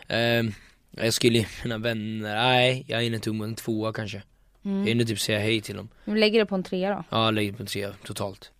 ehm, 0.08 0.52
Jag 0.96 1.14
skulle 1.14 1.38
ge 1.38 1.46
mina 1.64 1.78
vänner, 1.78 2.34
nej 2.34 2.84
jag 2.88 3.02
hinner 3.02 3.16
inte 3.16 3.30
umgås, 3.30 3.46
en 3.48 3.54
tvåa 3.54 3.92
kanske. 3.92 4.22
Jag 4.62 4.72
Mm. 4.72 4.86
hinner 4.86 5.04
typ 5.04 5.20
säga 5.20 5.38
hej 5.38 5.60
till 5.60 5.76
dem. 5.76 5.88
Vi 6.04 6.20
lägger 6.20 6.38
det 6.38 6.46
på 6.46 6.54
en 6.54 6.62
trea 6.62 6.90
då. 6.96 7.04
Ja, 7.10 7.24
jag 7.24 7.34
lägger 7.34 7.52
på 7.52 7.62
en 7.62 7.66
trea 7.66 7.92
totalt. 8.04 8.50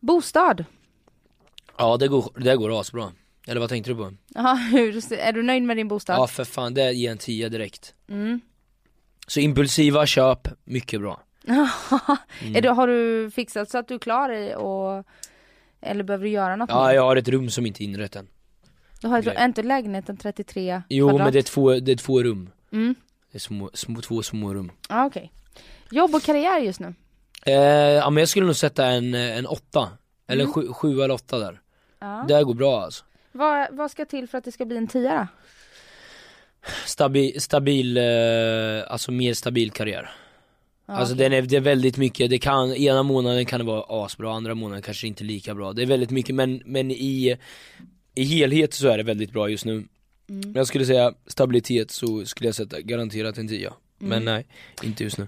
Bostad. 0.00 0.64
Ja 1.78 1.96
det 1.96 2.08
går, 2.08 2.32
det 2.38 2.56
går 2.56 2.80
asbra. 2.80 3.12
Eller 3.46 3.60
vad 3.60 3.68
tänkte 3.68 3.90
du 3.90 3.96
på? 3.96 4.12
Jaha, 4.34 4.54
hur, 4.72 5.12
är 5.12 5.32
du 5.32 5.42
nöjd 5.42 5.62
med 5.62 5.76
din 5.76 5.88
bostad? 5.88 6.16
Ja 6.16 6.26
för 6.26 6.44
fan, 6.44 6.74
det 6.74 6.92
ger 6.92 7.10
en 7.10 7.18
tia 7.18 7.48
direkt. 7.48 7.94
Mm. 8.08 8.40
Så 9.26 9.40
impulsiva 9.40 10.06
köp, 10.06 10.48
mycket 10.64 11.00
bra. 11.00 11.22
är 12.54 12.60
du, 12.62 12.68
har 12.68 12.86
du 12.86 13.30
fixat 13.30 13.70
så 13.70 13.78
att 13.78 13.88
du 13.88 13.94
är 13.94 13.98
klar 13.98 14.32
i 14.32 14.54
och 14.56 15.06
Eller 15.80 16.04
behöver 16.04 16.24
du 16.24 16.30
göra 16.30 16.56
något 16.56 16.70
Ja 16.70 16.86
mer? 16.86 16.94
jag 16.94 17.02
har 17.02 17.16
ett 17.16 17.28
rum 17.28 17.50
som 17.50 17.66
inte 17.66 17.82
är 17.82 17.84
inrett 17.84 18.16
än. 18.16 18.28
Du 19.04 19.08
har 19.10 19.22
Grej. 19.22 19.36
inte 19.40 19.62
lägenheten 19.62 20.16
33 20.16 20.82
Jo 20.88 21.08
kvadrat? 21.08 21.24
men 21.26 21.32
det 21.32 21.38
är 21.38 21.42
två, 21.42 21.74
det 21.74 21.92
är 21.92 21.96
två 21.96 22.22
rum. 22.22 22.50
Mm. 22.72 22.94
Det 23.32 23.38
är 23.38 23.40
små, 23.40 23.70
små, 23.74 24.00
två 24.00 24.22
små 24.22 24.54
rum. 24.54 24.70
Ja 24.88 25.04
okej. 25.06 25.32
Jobb 25.90 26.14
och 26.14 26.22
karriär 26.22 26.58
just 26.58 26.80
nu? 26.80 26.94
Eh, 27.46 27.54
ja 27.92 28.10
men 28.10 28.20
jag 28.20 28.28
skulle 28.28 28.46
nog 28.46 28.56
sätta 28.56 28.86
en, 28.86 29.14
eh, 29.14 29.38
en 29.38 29.46
åtta. 29.46 29.88
Eller 30.28 30.42
Mm. 30.44 30.52
sju, 30.54 30.68
sju 30.72 31.00
eller 31.02 31.14
åtta 31.14 31.38
där. 31.38 31.60
Ja. 32.00 32.24
Det 32.28 32.34
här 32.34 32.42
går 32.44 32.54
bra 32.54 32.82
alltså. 32.82 33.04
Vad, 33.32 33.68
vad 33.76 33.90
ska 33.90 34.04
till 34.04 34.28
för 34.28 34.38
att 34.38 34.44
det 34.44 34.52
ska 34.52 34.64
bli 34.64 34.76
en 34.76 34.86
tia 34.86 35.16
då? 35.18 35.26
Stabil, 36.86 37.40
stabil 37.40 37.96
eh, 37.96 38.04
alltså 38.92 39.12
mer 39.12 39.34
stabil 39.34 39.70
karriär. 39.70 40.10
Ja, 40.86 40.94
alltså 40.94 41.14
okej. 41.14 41.28
den 41.28 41.38
är, 41.38 41.42
det 41.42 41.56
är 41.56 41.60
väldigt 41.60 41.96
mycket, 41.96 42.30
det 42.30 42.38
kan, 42.38 42.72
ena 42.74 43.02
månaden 43.02 43.46
kan 43.46 43.60
det 43.60 43.66
vara 43.66 44.04
asbra, 44.04 44.32
andra 44.34 44.54
månaden 44.54 44.82
kanske 44.82 45.06
inte 45.06 45.24
lika 45.24 45.54
bra. 45.54 45.72
Det 45.72 45.82
är 45.82 45.86
väldigt 45.86 46.10
mycket 46.10 46.34
men, 46.34 46.62
men 46.64 46.90
i, 46.90 47.36
i 48.14 48.24
helhet 48.24 48.74
så 48.74 48.88
är 48.88 48.96
det 48.96 49.02
väldigt 49.02 49.32
bra 49.32 49.48
just 49.48 49.64
nu. 49.64 49.84
Mm. 50.28 50.52
Jag 50.54 50.66
skulle 50.66 50.86
säga 50.86 51.14
stabilitet 51.26 51.90
så 51.90 52.24
skulle 52.26 52.48
jag 52.48 52.54
sätta 52.54 52.80
garanterat 52.80 53.38
en 53.38 53.48
tia. 53.48 53.72
Men 53.98 54.12
Mm. 54.22 54.24
nej, 54.24 54.46
inte 54.82 55.04
just 55.04 55.18
nu. 55.18 55.26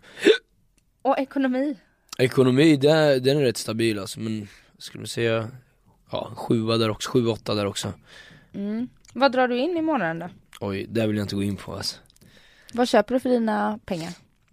Och 1.03 1.19
ekonomi? 1.19 1.77
Ekonomi, 2.19 2.77
det, 2.77 3.21
den 3.21 3.39
är 3.39 3.43
rätt 3.43 3.57
stabil 3.57 3.99
alltså, 3.99 4.21
men 4.21 4.49
skulle 4.79 5.07
säga 5.07 5.51
Ja, 6.11 6.33
sjua 6.37 6.77
där 6.77 6.91
också, 6.91 7.11
sju, 7.11 7.27
åtta 7.27 7.55
där 7.55 7.67
också 7.67 7.93
Mm. 8.55 8.89
Vad 9.15 9.33
drar 9.33 9.49
du 9.49 9.59
in 9.59 9.77
i 9.77 9.83
månaden 9.83 10.19
då? 10.19 10.29
Oj, 10.61 10.87
det 10.89 11.07
vill 11.07 11.17
jag 11.17 11.25
inte 11.25 11.35
gå 11.35 11.43
in 11.43 11.57
på 11.57 11.75
alltså. 11.75 11.97
Vad 12.73 12.89
köper 12.89 13.15
du 13.15 13.21
för 13.21 13.29
dina 13.31 13.79
pengar? 13.87 14.13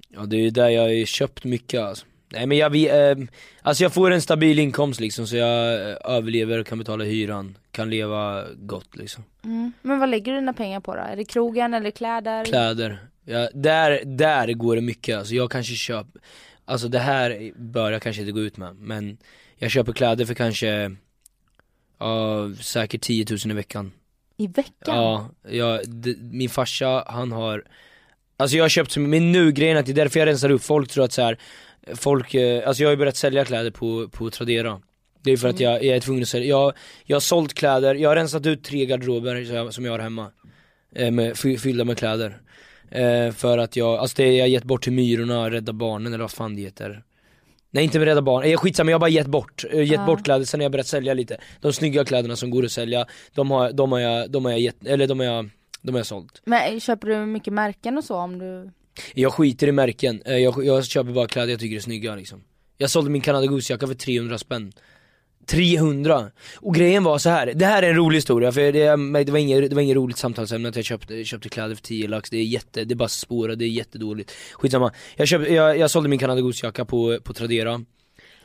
Ja 0.10 0.22
det 0.26 0.38
är 0.38 0.52
där 0.52 0.70
jag 0.70 0.82
har 0.82 1.06
köpt 1.06 1.44
mycket 1.44 1.82
alltså. 1.82 2.06
Nej 2.34 2.46
men 2.46 2.58
jag 2.58 2.70
vet, 2.70 3.18
eh, 3.18 3.26
alltså 3.62 3.84
jag 3.84 3.94
får 3.94 4.12
en 4.12 4.22
stabil 4.22 4.60
inkomst 4.60 5.00
liksom 5.00 5.28
så 5.28 5.36
jag 5.36 5.90
eh, 5.90 5.96
överlever 6.04 6.64
kan 6.64 6.78
betala 6.78 7.04
hyran, 7.04 7.58
kan 7.72 7.90
leva 7.90 8.46
gott 8.56 8.96
liksom 8.96 9.24
Mm. 9.44 9.72
Men 9.82 10.00
vad 10.00 10.10
lägger 10.10 10.32
du 10.32 10.40
dina 10.40 10.54
pengar 10.54 10.80
på 10.80 10.96
då? 10.96 11.02
Är 11.02 11.16
det 11.16 11.26
krogen 11.26 11.74
eller 11.74 11.92
kläder? 11.92 12.46
Kläder, 12.46 12.98
ja, 13.26 13.50
där, 13.54 14.02
där 14.06 14.54
går 14.54 14.76
det 14.76 14.82
mycket 14.82 15.18
alltså 15.18 15.34
jag 15.36 15.52
kanske 15.52 15.74
köper 15.74 16.22
Alltså 16.66 16.88
det 16.88 17.00
här 17.00 17.52
bör 17.56 17.92
jag 17.92 18.02
kanske 18.02 18.22
inte 18.22 18.32
gå 18.32 18.40
ut 18.40 18.58
med 18.58 18.76
men 18.76 19.18
Jag 19.58 19.72
köper 19.72 19.94
kläder 19.94 20.26
för 20.26 20.34
kanske 20.34 20.96
Ja, 22.00 22.50
säkert 22.62 23.02
10 23.02 23.26
000 23.30 23.40
i 23.52 23.54
veckan 23.54 23.92
I 24.38 24.48
veckan? 24.48 24.72
Ja, 24.96 25.30
ja 25.50 25.80
d- 25.86 26.16
min 26.20 26.50
farsa 26.50 27.04
han 27.08 27.32
har 27.32 27.64
Alltså 28.38 28.58
jag 28.58 28.64
har 28.64 28.70
köpt, 28.70 28.98
men 28.98 29.32
nu 29.32 29.52
grejen 29.52 29.78
att 29.78 29.86
det 29.86 29.92
är 29.92 29.96
därför 29.96 30.20
jag 30.20 30.28
rensar 30.28 30.50
upp, 30.50 30.64
folk 30.64 30.90
tror 30.92 31.04
att 31.06 31.12
så 31.14 31.22
här, 31.22 31.38
Folk, 31.96 32.34
eh, 32.34 32.68
alltså 32.68 32.84
jag 32.84 32.88
har 32.90 32.94
ju 32.94 32.98
börjat 32.98 33.18
sälja 33.18 33.46
kläder 33.46 33.72
på, 33.72 34.08
på 34.12 34.30
Tradera. 34.30 34.82
Det 35.24 35.32
är 35.32 35.38
för 35.38 35.48
att 35.50 35.60
jag, 35.60 35.84
jag 35.84 35.96
är 35.96 36.00
tvungen 36.00 36.22
att 36.24 36.30
sälja, 36.30 36.48
jag, 36.48 36.74
jag 37.06 37.16
har 37.16 37.22
sålt 37.22 37.54
kläder, 37.54 37.96
jag 37.96 38.10
har 38.10 38.16
rensat 38.16 38.46
ut 38.46 38.64
tre 38.64 38.86
garderober 38.86 39.72
som 39.72 39.86
jag, 39.86 39.92
jag 39.92 39.98
har 39.98 40.04
hemma. 40.04 40.32
Eh, 40.96 41.12
med, 41.12 41.38
fy- 41.38 41.58
Fyllda 41.58 41.84
med 41.84 41.98
kläder. 41.98 42.38
Eh, 42.92 43.32
För 43.32 43.58
att 43.58 43.76
jag, 43.76 43.96
alltså 44.00 44.16
det 44.18 44.32
jag 44.34 44.44
har 44.44 44.48
gett 44.50 44.64
bort 44.64 44.84
till 44.84 44.94
Myrorna, 44.94 45.50
Rädda 45.52 45.74
Barnen 45.74 46.14
eller 46.14 46.24
vad 46.24 46.32
fan 46.32 46.56
det 46.56 46.62
heter. 46.62 47.04
Nej 47.72 47.84
inte 47.84 48.00
med 48.00 48.08
Rädda 48.08 48.22
Barnen, 48.22 48.52
eh, 48.52 48.58
skitsamma 48.58 48.92
jag 48.92 48.96
har 48.96 49.00
bara 49.00 49.10
gett 49.10 49.28
bort, 49.28 49.64
gett 49.74 49.88
Ja. 49.92 50.06
bort 50.06 50.24
kläder 50.26 50.46
sen 50.46 50.60
har 50.60 50.64
jag 50.64 50.72
börjat 50.72 50.88
sälja 50.88 51.14
lite. 51.14 51.38
De 51.62 51.74
snygga 51.74 52.06
kläderna 52.06 52.36
som 52.36 52.50
går 52.50 52.66
att 52.66 52.72
sälja, 52.72 53.06
de 53.36 53.52
har, 53.52 53.72
de 53.72 53.92
har 53.92 54.00
jag, 54.00 54.32
de 54.32 54.46
har 54.46 54.52
jag 54.52 54.60
gett, 54.62 54.86
eller 54.88 55.08
de 55.08 55.20
har 55.20 55.26
jag, 55.28 55.50
de 55.82 55.92
har 55.92 56.00
jag 56.00 56.06
sålt. 56.06 56.42
Men 56.46 56.80
köper 56.80 57.08
du 57.08 57.26
mycket 57.26 57.54
märken 57.54 57.98
och 57.98 58.04
så 58.04 58.16
om 58.16 58.40
du? 58.40 58.72
Jag 59.14 59.34
skiter 59.34 59.68
i 59.68 59.72
märken, 59.72 60.22
Eh, 60.26 60.38
jag, 60.38 60.66
jag 60.66 60.86
köper 60.86 61.12
bara 61.12 61.28
kläder 61.28 61.52
jag 61.52 61.60
tycker 61.60 61.76
är 61.76 61.80
snygga 61.80 62.16
liksom. 62.16 62.44
Jag 62.78 62.90
sålde 62.90 63.10
min 63.12 63.22
Canada 63.22 63.46
Goose-jacka 63.48 63.88
för 63.88 63.94
300 63.94 64.38
spänn. 64.38 64.74
300! 65.46 66.32
Och 66.56 66.76
grejen 66.76 67.04
var 67.04 67.18
så 67.18 67.30
här. 67.30 67.54
det 67.56 67.66
här 67.66 67.84
är 67.84 67.90
en 67.90 67.96
rolig 67.96 68.18
historia 68.18 68.52
för 68.52 68.62
det, 68.62 69.24
det 69.24 69.32
var 69.32 69.40
inget, 69.40 69.70
det 69.70 69.76
var 69.76 69.82
inget 69.82 69.96
roligt 69.96 70.18
samtalsämne 70.18 70.70
att 70.70 70.76
jag 70.76 70.86
köpte, 70.86 71.24
köpte 71.24 71.50
kläder 71.50 71.76
för 71.76 71.84
10 71.84 72.08
lax, 72.08 72.30
det 72.30 72.38
är 72.38 72.44
jätte, 72.44 72.84
det 72.84 72.94
är 72.94 72.96
bara 72.96 73.10
spåra, 73.10 73.56
det 73.56 73.66
är 73.66 73.70
jättedåligt. 73.70 74.32
Skitsamma, 74.54 74.92
jag, 75.16 75.28
köpte, 75.28 75.54
jag, 75.54 75.78
jag 75.78 75.92
sålde 75.92 76.10
min 76.10 76.20
Canada 76.20 76.42
Goose-jacka 76.42 76.86
på, 76.86 77.20
på 77.24 77.34
Tradera. 77.34 77.86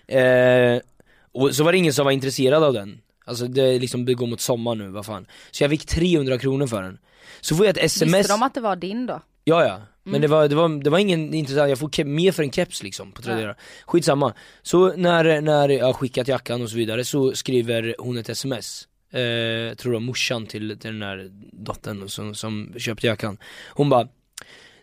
Eh, 0.07 0.81
Och 1.33 1.55
så 1.55 1.65
var 1.65 1.73
det 1.73 1.79
ingen 1.79 1.93
som 1.93 2.05
var 2.05 2.13
intresserad 2.13 2.65
av 2.65 2.73
den. 2.73 3.01
Alltså 3.25 3.47
det, 3.47 3.79
liksom, 3.79 4.05
det 4.05 4.15
går 4.15 4.27
mot 4.27 4.41
sommar 4.41 4.75
nu, 4.75 4.89
vad 4.89 5.07
fan. 5.07 5.27
Så 5.51 5.65
jag 5.65 5.71
fick 5.71 5.87
300 5.87 6.39
kronor 6.39 6.67
för 6.67 6.83
den. 6.83 6.99
Så 7.41 7.57
får 7.57 7.67
jag 7.67 7.77
ett 7.77 7.85
sms 7.85 8.15
Visste 8.19 8.33
de 8.33 8.43
att 8.43 8.55
det 8.55 8.61
var 8.61 8.77
din 8.77 9.07
då? 9.07 9.23
Ja 9.45 9.65
ja, 9.65 9.83
men 10.09 10.15
Mm. 10.15 10.21
det, 10.21 10.29
var, 10.29 10.49
det, 10.49 10.55
var, 10.55 10.83
det 10.83 10.91
var 10.91 10.99
ingen 10.99 11.35
intressant, 11.35 11.69
jag 11.69 11.79
får 11.79 12.05
mer 12.05 12.33
för 12.33 12.43
en 12.43 12.53
keps 12.53 12.83
liksom 12.83 13.13
på 13.13 13.23
Tradera. 13.23 13.55
Skitsamma, 13.87 14.35
så 14.63 14.97
när, 14.97 15.41
när 15.41 15.69
jag 15.69 15.97
skickat 15.97 16.29
jackan 16.29 16.63
och 16.63 16.71
så 16.71 16.77
vidare 16.77 17.05
så 17.05 17.35
skriver 17.35 17.95
hon 17.99 18.19
ett 18.19 18.29
sms 18.29 18.89
eh, 19.13 19.21
jag 19.21 19.79
tror 19.79 19.93
var 19.93 20.01
morsan 20.01 20.47
till, 20.47 20.79
till 20.79 20.93
den 20.93 21.03
här 21.03 21.29
dottern 21.53 22.09
som, 22.09 22.35
som 22.35 22.75
köpte 22.79 23.07
jackan. 23.07 23.39
Hon 23.69 23.89
bara 23.89 24.09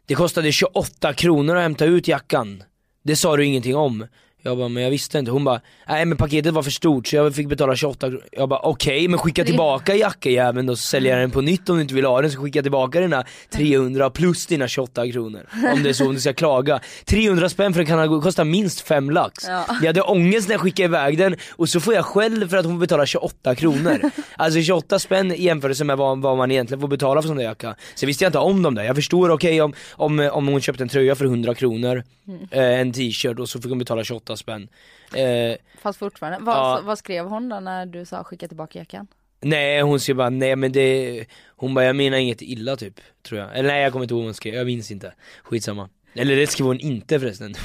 Det 0.05 0.15
kostade 0.15 0.51
28 0.51 1.13
kronor 1.13 1.55
att 1.55 1.61
hämta 1.61 1.85
ut 1.85 2.07
jackan. 2.07 2.63
Det 3.03 3.15
sa 3.15 3.37
du 3.37 3.45
ingenting 3.45 3.75
om 3.75 4.07
jag 4.45 4.57
bara, 4.57 4.69
men 4.69 4.83
jag 4.83 4.89
visste 4.89 5.19
inte. 5.19 5.31
Hon 5.31 5.43
bara, 5.43 5.61
nej 5.87 6.05
men 6.05 6.17
paketet 6.17 6.53
var 6.53 6.63
för 6.63 6.71
stort 6.71 7.07
så 7.07 7.15
jag 7.15 7.35
fick 7.35 7.47
betala 7.47 7.75
28 7.75 8.07
kronor. 8.07 8.23
Jag 8.31 8.49
bara, 8.49 8.59
okej 8.59 9.07
men 9.07 9.19
skicka 9.19 9.45
tillbaka 9.45 9.95
jackajäveln 9.95 10.67
då 10.67 10.75
så 10.75 10.81
säljer 10.81 11.11
jag 11.11 11.21
den 11.21 11.31
på 11.31 11.41
nytt 11.41 11.69
om 11.69 11.75
du 11.75 11.81
inte 11.81 11.93
vill 11.93 12.05
ha 12.05 12.21
den 12.21 12.31
så 12.31 12.41
skicka 12.41 12.61
tillbaka 12.61 12.99
dina 12.99 13.23
300 13.49 14.09
plus 14.09 14.45
dina 14.45 14.67
28 14.67 15.11
kronor. 15.11 15.49
Om 15.73 15.83
det 15.83 15.89
är 15.89 15.93
så, 15.93 16.07
om 16.07 16.13
du 16.13 16.19
ska 16.19 16.33
klaga. 16.33 16.79
300 17.05 17.49
spänn 17.49 17.73
för 17.73 17.81
en 17.81 17.87
Canada 17.87 18.21
kostar 18.21 18.43
minst 18.43 18.81
5 18.81 19.09
lax. 19.09 19.47
Ja. 19.47 19.65
Jag 19.81 19.87
hade 19.87 20.01
ångest 20.01 20.47
när 20.47 20.53
jag 20.53 20.61
skickade 20.61 20.85
iväg 20.85 21.17
den 21.17 21.35
och 21.51 21.69
så 21.69 21.79
får 21.79 21.93
jag 21.93 22.05
skäll 22.05 22.47
för 22.49 22.57
att 22.57 22.65
hon 22.65 22.79
betalar 22.79 23.05
28 23.05 23.55
kronor. 23.55 24.01
Alltså 24.37 24.61
28 24.61 24.99
spänn 24.99 25.31
i 25.31 25.43
jämförelse 25.43 25.83
med 25.83 25.97
vad, 25.97 26.21
vad 26.21 26.37
man 26.37 26.51
egentligen 26.51 26.81
får 26.81 26.87
betala 26.87 27.21
för 27.21 27.27
sån 27.27 27.37
där 27.37 27.43
jacka. 27.43 27.75
Så 27.95 28.05
visste 28.05 28.23
jag 28.23 28.29
inte 28.29 28.39
om 28.39 28.63
dem 28.63 28.75
där. 28.75 28.83
Jag 28.83 28.95
förstår, 28.95 29.29
okej 29.29 29.61
om, 29.61 29.73
om, 29.91 30.29
om 30.33 30.47
hon 30.47 30.61
köpte 30.61 30.83
en 30.83 30.89
tröja 30.89 31.15
för 31.15 31.25
100 31.25 31.55
kronor, 31.55 32.03
eh, 32.51 32.79
en 32.79 32.93
t-shirt 32.93 33.39
och 33.39 33.49
så 33.49 33.61
fick 33.61 33.69
hon 33.69 33.79
betala 33.79 34.03
28 34.03 34.34
spänn. 34.35 34.67
Eh, 35.15 35.57
Fast 35.81 35.99
fortfarande. 35.99 36.37
Vad, 36.41 36.55
Ja. 36.55 36.81
vad 36.83 36.97
skrev 36.97 37.25
hon 37.25 37.49
då 37.49 37.59
när 37.59 37.85
du 37.85 38.05
sa 38.05 38.23
skicka 38.23 38.47
tillbaka 38.47 38.79
jackan? 38.79 39.07
nej 39.41 39.81
hon 39.81 39.99
skrev 39.99 40.15
bara, 40.15 40.29
nej 40.29 40.55
men 40.55 40.71
det, 40.71 41.25
hon 41.55 41.73
bara 41.73 41.85
jag 41.85 41.95
menar 41.95 42.17
inget 42.17 42.41
illa 42.41 42.75
typ, 42.75 42.99
tror 43.27 43.39
jag. 43.41 43.57
Eller 43.57 43.69
nej 43.69 43.81
jag 43.83 43.91
kommer 43.91 44.03
inte 44.05 44.13
ihåg 44.13 44.21
vad 44.21 44.27
hon 44.27 44.33
skrev, 44.33 44.53
jag 44.53 44.65
minns 44.65 44.91
inte. 44.91 45.13
Skitsamma. 45.43 45.89
Eller 46.13 46.35
det 46.35 46.47
skrev 46.47 46.67
hon 46.67 46.79
inte 46.79 47.19
förresten. 47.19 47.53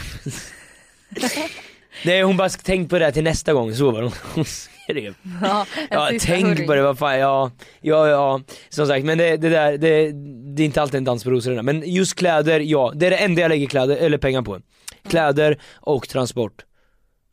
nej 2.05 2.23
hon 2.23 2.37
bara 2.37 2.49
tänk 2.49 2.91
på 2.91 2.99
det 2.99 3.05
här 3.05 3.13
till 3.13 3.25
nästa 3.25 3.53
gång, 3.53 3.75
så 3.75 3.91
var 3.91 4.03
det 4.03 4.11
hon 4.35 4.45
skrev. 4.45 5.15
Ja, 5.43 5.67
Ja 5.91 6.11
tänk 6.21 6.67
på 6.67 6.75
det, 6.75 6.83
vad 6.83 6.99
fan, 6.99 7.19
ja, 7.19 7.51
ja, 7.81 8.09
ja, 8.09 8.41
som 8.69 8.87
sagt 8.87 9.05
men 9.05 9.19
det, 9.19 9.37
det 9.37 9.49
där, 9.49 9.79
det, 9.79 10.13
det 10.57 10.63
är 10.63 10.67
inte 10.67 10.83
alltid 10.83 10.99
en 10.99 11.05
dans 11.05 11.25
på 11.25 11.31
rosor 11.31 11.63
men 11.63 11.83
just 11.93 12.15
kläder, 12.15 12.61
ja, 12.61 12.93
det 12.95 13.07
är 13.07 13.11
det 13.11 13.17
enda 13.17 13.41
jag 13.43 13.49
lägger 13.49 13.67
kläder, 13.67 13.97
eller 13.97 14.19
pengar 14.19 14.43
på. 14.43 14.61
Kläder 15.03 15.59
och 15.75 16.09
transport. 16.09 16.65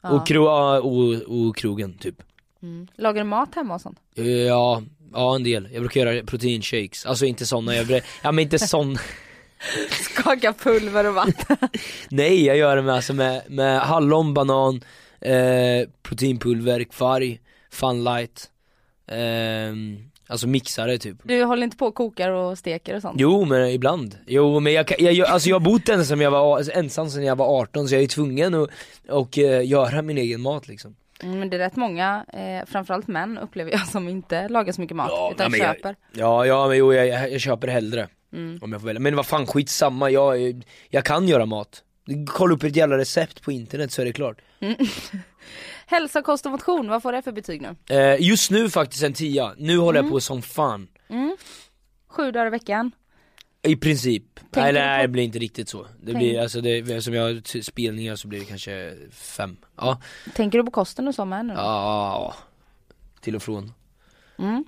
Ja. 0.01 0.09
Och, 0.09 0.27
kro, 0.27 0.47
och, 0.77 1.13
och 1.13 1.57
krogen 1.57 1.97
typ. 1.97 2.15
Mm. 2.63 2.87
Lagar 2.95 3.23
du 3.23 3.29
mat 3.29 3.55
hemma 3.55 3.75
och 3.75 3.81
sånt? 3.81 3.99
Ja, 4.47 4.81
ja 5.13 5.35
en 5.35 5.43
del. 5.43 5.69
Jag 5.71 5.81
brukar 5.81 6.05
göra 6.05 6.23
proteinshakes, 6.25 7.05
alltså 7.05 7.25
inte 7.25 7.45
såna, 7.45 7.75
jag 7.75 7.87
brukar, 7.87 8.07
ja 8.23 8.31
men 8.31 8.43
inte 8.43 8.59
sån 8.59 8.97
Skaka 9.89 10.53
pulver 10.53 11.07
och 11.07 11.13
vatten. 11.13 11.57
Nej 12.09 12.45
jag 12.45 12.57
gör 12.57 12.75
det 12.75 12.81
med, 12.81 12.95
alltså 12.95 13.13
med, 13.13 13.41
med 13.47 13.81
hallon, 13.81 14.33
banan, 14.33 14.83
eh, 15.21 15.89
proteinpulver, 16.03 16.83
kvarg, 16.83 17.39
funlight, 17.71 18.49
ehm, 19.07 20.09
alltså 20.27 20.47
mixare 20.47 20.97
typ. 20.97 21.17
Du 21.23 21.43
håller 21.43 21.63
inte 21.63 21.77
på 21.77 21.85
och 21.85 21.95
kokar 21.95 22.29
och 22.29 22.57
steker 22.57 22.95
och 22.95 23.01
sånt? 23.01 23.15
Jo 23.19 23.45
men 23.45 23.69
ibland, 23.69 24.17
jo 24.27 24.59
men 24.59 24.73
jag, 24.73 24.91
jag, 24.99 25.13
jag, 25.13 25.27
alltså 25.27 25.49
jag 25.49 25.55
har 25.55 25.65
bott 25.65 25.89
ensam, 25.89 26.21
jag 26.21 26.31
var, 26.31 26.77
ensam 26.77 27.09
sedan 27.09 27.23
jag 27.23 27.35
var 27.35 27.59
18 27.61 27.87
så 27.87 27.95
jag 27.95 28.03
är 28.03 28.07
tvungen 28.07 28.53
att 28.53 28.69
och, 29.09 29.37
eh, 29.37 29.67
göra 29.67 30.01
min 30.01 30.17
egen 30.17 30.41
mat 30.41 30.67
liksom. 30.67 30.95
Mm, 31.23 31.39
men 31.39 31.49
det 31.49 31.55
är 31.57 31.59
rätt 31.59 31.75
många, 31.75 32.25
eh, 32.33 32.69
framförallt 32.71 33.07
män 33.07 33.37
upplever 33.37 33.71
jag, 33.71 33.87
som 33.87 34.09
inte 34.09 34.47
lagar 34.49 34.73
så 34.73 34.81
mycket 34.81 34.97
mat 34.97 35.07
Ja, 35.11 35.31
utan 35.33 35.51
nej, 35.51 35.59
men 35.59 35.67
jag- 35.67 35.75
köper. 35.75 35.95
Ja, 36.13 36.45
ja 36.45 36.67
men 36.67 36.77
jo 36.77 36.93
jag, 36.93 37.07
jag, 37.07 37.31
jag 37.31 37.41
köper 37.41 37.67
hellre 37.67 38.07
Mm. 38.33 38.59
om 38.61 38.71
jag 38.71 38.81
får 38.81 38.87
välja, 38.87 38.99
men 38.99 39.15
vad 39.15 39.25
fan 39.25 39.47
skitsamma, 39.47 40.09
jag, 40.09 40.63
jag 40.89 41.05
kan 41.05 41.27
göra 41.27 41.45
mat. 41.45 41.83
Kolla 42.27 42.53
upp 42.55 42.63
ett 42.63 42.75
jävla 42.75 42.97
recept 42.97 43.41
på 43.41 43.51
internet 43.51 43.91
så 43.91 44.01
är 44.01 44.05
det 44.05 44.13
klart 44.13 44.37
Hälsa, 45.89 46.21
kost 46.21 46.45
och 46.45 46.51
motion, 46.51 46.89
vad 46.89 47.01
får 47.01 47.11
det 47.11 47.21
för 47.21 47.31
betyg 47.31 47.61
nu? 47.61 47.75
eh, 47.95 48.21
Just 48.21 48.51
nu 48.51 48.69
faktiskt 48.69 49.03
en 49.03 49.13
tia, 49.13 49.53
nu 49.57 49.77
håller 49.77 49.99
Mm. 49.99 50.05
jag 50.09 50.13
på 50.15 50.19
som 50.21 50.41
fan 50.41 50.87
Sju 52.09 52.31
dagar 52.31 52.47
i 52.47 52.49
veckan? 52.49 52.91
I 53.61 53.75
princip, 53.75 54.23
Tänker 54.51 54.73
du 54.73 54.79
nej 54.79 55.01
det 55.01 55.07
blir 55.07 55.23
inte 55.23 55.39
riktigt 55.39 55.69
så 55.69 55.83
Det 55.83 55.89
Tänk- 56.05 56.17
blir, 56.17 56.41
alltså 56.41 56.61
det, 56.61 57.01
som 57.03 57.13
jag 57.13 57.23
har 57.23 57.61
spelningar 57.61 58.15
så 58.15 58.27
blir 58.27 58.39
det 58.39 58.45
kanske 58.45 58.93
fem 59.11 59.57
Ja, 59.77 60.01
Tänker 60.35 60.57
du 60.57 60.63
på 60.65 60.71
kosten 60.71 61.07
och 61.07 61.15
så 61.15 61.25
med 61.25 61.45
nu? 61.45 61.53
ja, 61.53 62.35
till 63.21 63.35
och 63.35 63.43
från 63.43 63.73
Mm. 64.39 64.65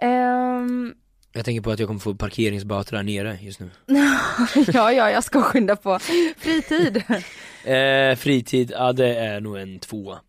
Ehm, 0.00 0.94
Jag 1.32 1.44
tänker 1.44 1.60
på 1.62 1.70
att 1.70 1.78
jag 1.78 1.86
kommer 1.88 2.00
få 2.00 2.14
parkeringsböter 2.14 2.96
där 2.96 3.02
nere 3.02 3.38
just 3.40 3.60
nu 3.60 3.70
ja, 4.72 4.92
ja, 4.92 5.10
jag 5.10 5.24
ska 5.24 5.42
skynda 5.42 5.76
på. 5.76 5.98
Fritid? 6.38 7.02
Eh, 7.66 8.16
fritid, 8.16 8.70
ja 8.74 8.92
det 8.92 9.14
är 9.16 9.40
nog 9.40 9.56
en 9.58 9.78
tvåa. 9.78 10.20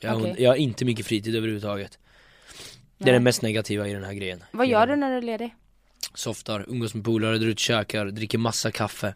Jag, 0.00 0.10
har- 0.10 0.20
Okej. 0.20 0.34
jag 0.38 0.50
har 0.50 0.56
inte 0.56 0.84
mycket 0.84 1.06
fritid 1.06 1.36
överhuvudtaget. 1.36 1.98
Det 2.98 3.08
är 3.10 3.12
det 3.14 3.20
mest 3.20 3.42
negativa 3.42 3.88
i 3.88 3.92
den 3.92 4.04
här 4.04 4.12
grejen. 4.14 4.44
Vad 4.50 4.66
gör 4.66 4.86
du 4.86 4.96
när 4.96 5.10
du 5.10 5.16
är 5.16 5.22
ledig? 5.22 5.54
Softar, 6.14 6.64
umgås 6.68 6.94
med 6.94 7.04
polare, 7.04 7.38
drar 7.38 7.46
ut 7.48 7.54
och 7.56 7.58
käkar, 7.60 8.06
dricker 8.06 8.38
massa 8.38 8.70
kaffe 8.70 9.14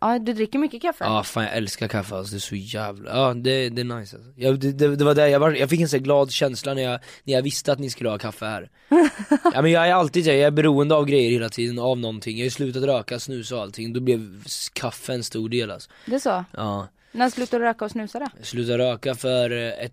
Ja, 0.00 0.18
du 0.18 0.32
dricker 0.32 0.58
mycket 0.58 0.82
kaffe? 0.82 1.04
Ja 1.04 1.22
fan 1.22 1.44
jag 1.44 1.56
älskar 1.56 1.88
kaffe 1.88 2.14
alltså, 2.14 2.32
det 2.34 2.38
är 2.38 2.40
så 2.40 2.56
jävla, 2.56 3.10
ja 3.10 3.34
det, 3.34 3.68
det 3.68 3.82
är 3.82 3.84
nice 3.84 4.16
alltså. 4.16 4.32
jag, 4.36 4.60
det, 4.60 4.72
det, 4.72 4.96
det 4.96 5.04
var 5.04 5.14
där 5.14 5.26
jag 5.26 5.40
var, 5.40 5.52
jag 5.52 5.70
fick 5.70 5.80
en 5.80 5.88
sån 5.88 6.02
glad 6.02 6.30
känsla 6.30 6.74
när 6.74 6.82
jag, 6.82 7.00
när 7.24 7.34
jag 7.34 7.42
visste 7.42 7.72
att 7.72 7.78
ni 7.78 7.90
skulle 7.90 8.10
ha 8.10 8.18
kaffe 8.18 8.44
här 8.44 8.70
Ja 9.54 9.62
men 9.62 9.70
jag 9.70 9.88
är 9.88 9.92
alltid 9.94 10.26
jag 10.26 10.36
är 10.36 10.50
beroende 10.50 10.94
av 10.94 11.04
grejer 11.06 11.30
hela 11.30 11.48
tiden, 11.48 11.78
av 11.78 11.98
någonting, 11.98 12.38
jag 12.38 12.44
har 12.44 12.50
slutat 12.50 12.82
röka, 12.82 13.20
snusa 13.20 13.56
och 13.56 13.62
allting, 13.62 13.92
då 13.92 14.00
blev 14.00 14.44
kaffe 14.72 15.12
en 15.12 15.24
stor 15.24 15.48
del 15.48 15.70
alltså. 15.70 15.90
Det 16.06 16.14
är 16.14 16.18
så? 16.18 16.44
Ja, 16.52 16.88
När 17.12 17.30
slutade 17.30 17.64
du 17.64 17.68
röka 17.68 17.84
och 17.84 17.90
snusa 17.90 18.18
då? 18.18 18.26
jag 18.36 18.46
slutade 18.46 18.78
röka 18.78 19.14
för 19.14 19.50
ett 19.50 19.92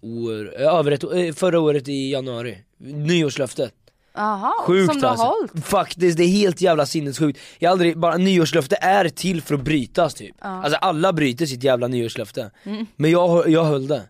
år, 0.00 0.54
över 0.54 0.92
ett 0.92 1.04
år, 1.04 1.32
förra 1.32 1.60
året 1.60 1.88
i 1.88 2.10
januari, 2.10 2.58
nyårslöftet 2.78 3.74
Jaha, 4.14 4.52
Sjukt 4.66 4.92
som 4.92 5.00
du 5.00 5.06
har 5.06 5.10
alltså. 5.10 5.26
hållit? 5.26 5.66
Faktiskt, 5.66 6.16
det 6.18 6.24
är 6.24 6.28
helt 6.28 6.60
jävla 6.60 6.86
sinnessjukt. 6.86 7.40
Jag 7.58 7.68
har 7.68 7.72
aldrig, 7.72 7.98
bara 7.98 8.16
nyårslöfte 8.16 8.76
är 8.80 9.08
till 9.08 9.42
för 9.42 9.54
att 9.54 9.60
brytas 9.60 10.14
typ. 10.14 10.36
Ja. 10.40 10.46
Alltså 10.64 10.78
alla 10.78 11.12
bryter 11.12 11.46
sitt 11.46 11.62
jävla 11.62 11.86
nyårslöfte. 11.88 12.50
Mm. 12.64 12.86
Men 12.96 13.10
jag, 13.10 13.48
jag 13.48 13.64
höll 13.64 13.86
det. 13.86 14.02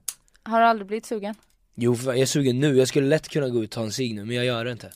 Har 0.42 0.60
du 0.60 0.66
aldrig 0.66 0.86
blivit 0.86 1.06
sugen? 1.06 1.34
Jo 1.74 1.96
jag 2.04 2.18
är 2.18 2.26
sugen 2.26 2.60
nu, 2.60 2.76
jag 2.76 2.88
skulle 2.88 3.06
lätt 3.06 3.28
kunna 3.28 3.48
gå 3.48 3.64
ut 3.64 3.70
och 3.70 3.74
ta 3.74 3.82
en 3.82 3.92
cigg 3.92 4.14
nu 4.14 4.24
men 4.24 4.36
jag 4.36 4.44
gör 4.44 4.64
det 4.64 4.72
inte. 4.72 4.92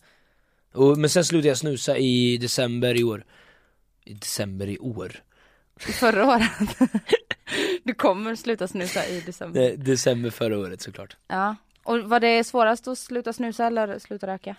Och, 0.75 0.99
men 0.99 1.11
sen 1.11 1.25
slutade 1.25 1.49
jag 1.49 1.59
snusa 1.59 1.97
i 1.99 2.39
december 2.39 2.95
i 2.97 3.05
år. 3.05 3.25
I 4.05 4.15
december 4.15 4.67
i 4.67 4.79
år? 4.79 5.13
Förra 5.77 6.27
året? 6.27 6.51
du 7.85 7.95
kommer 7.95 8.35
sluta 8.35 8.69
snusa 8.69 9.07
i 9.07 9.21
december? 9.21 9.61
De, 9.61 9.77
december 9.77 10.31
förra 10.31 10.59
året 10.59 10.81
såklart. 10.81 11.17
Ja. 11.29 11.57
Och 11.83 11.99
var 11.99 12.21
det 12.21 12.45
svårast 12.45 12.89
att 12.89 12.99
sluta 12.99 13.33
snusa 13.33 13.67
eller 13.67 13.99
sluta 13.99 14.27
röka? 14.27 14.57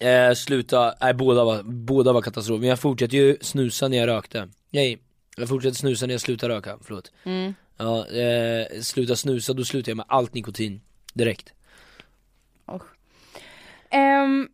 Eh, 0.00 0.34
sluta, 0.34 0.94
nej 1.00 1.14
båda 1.14 1.44
var, 1.44 1.62
båda 1.62 2.12
var 2.12 2.22
katastrof, 2.22 2.60
men 2.60 2.68
jag 2.68 2.80
fortsatte 2.80 3.16
ju 3.16 3.36
snusa 3.40 3.88
när 3.88 3.96
jag 3.96 4.06
rökte. 4.06 4.48
Nej, 4.70 4.98
jag 5.36 5.48
fortsatte 5.48 5.74
snusa 5.74 6.06
när 6.06 6.14
jag 6.14 6.20
slutade 6.20 6.54
röka, 6.54 6.78
förlåt. 6.82 7.12
Mm. 7.24 7.54
Ja, 7.76 8.06
eh, 8.08 8.80
sluta 8.80 9.16
snusa, 9.16 9.52
då 9.52 9.64
slutar 9.64 9.90
jag 9.90 9.96
med 9.96 10.06
allt 10.08 10.34
nikotin 10.34 10.80
direkt. 11.14 11.52
Ehm, 13.90 14.48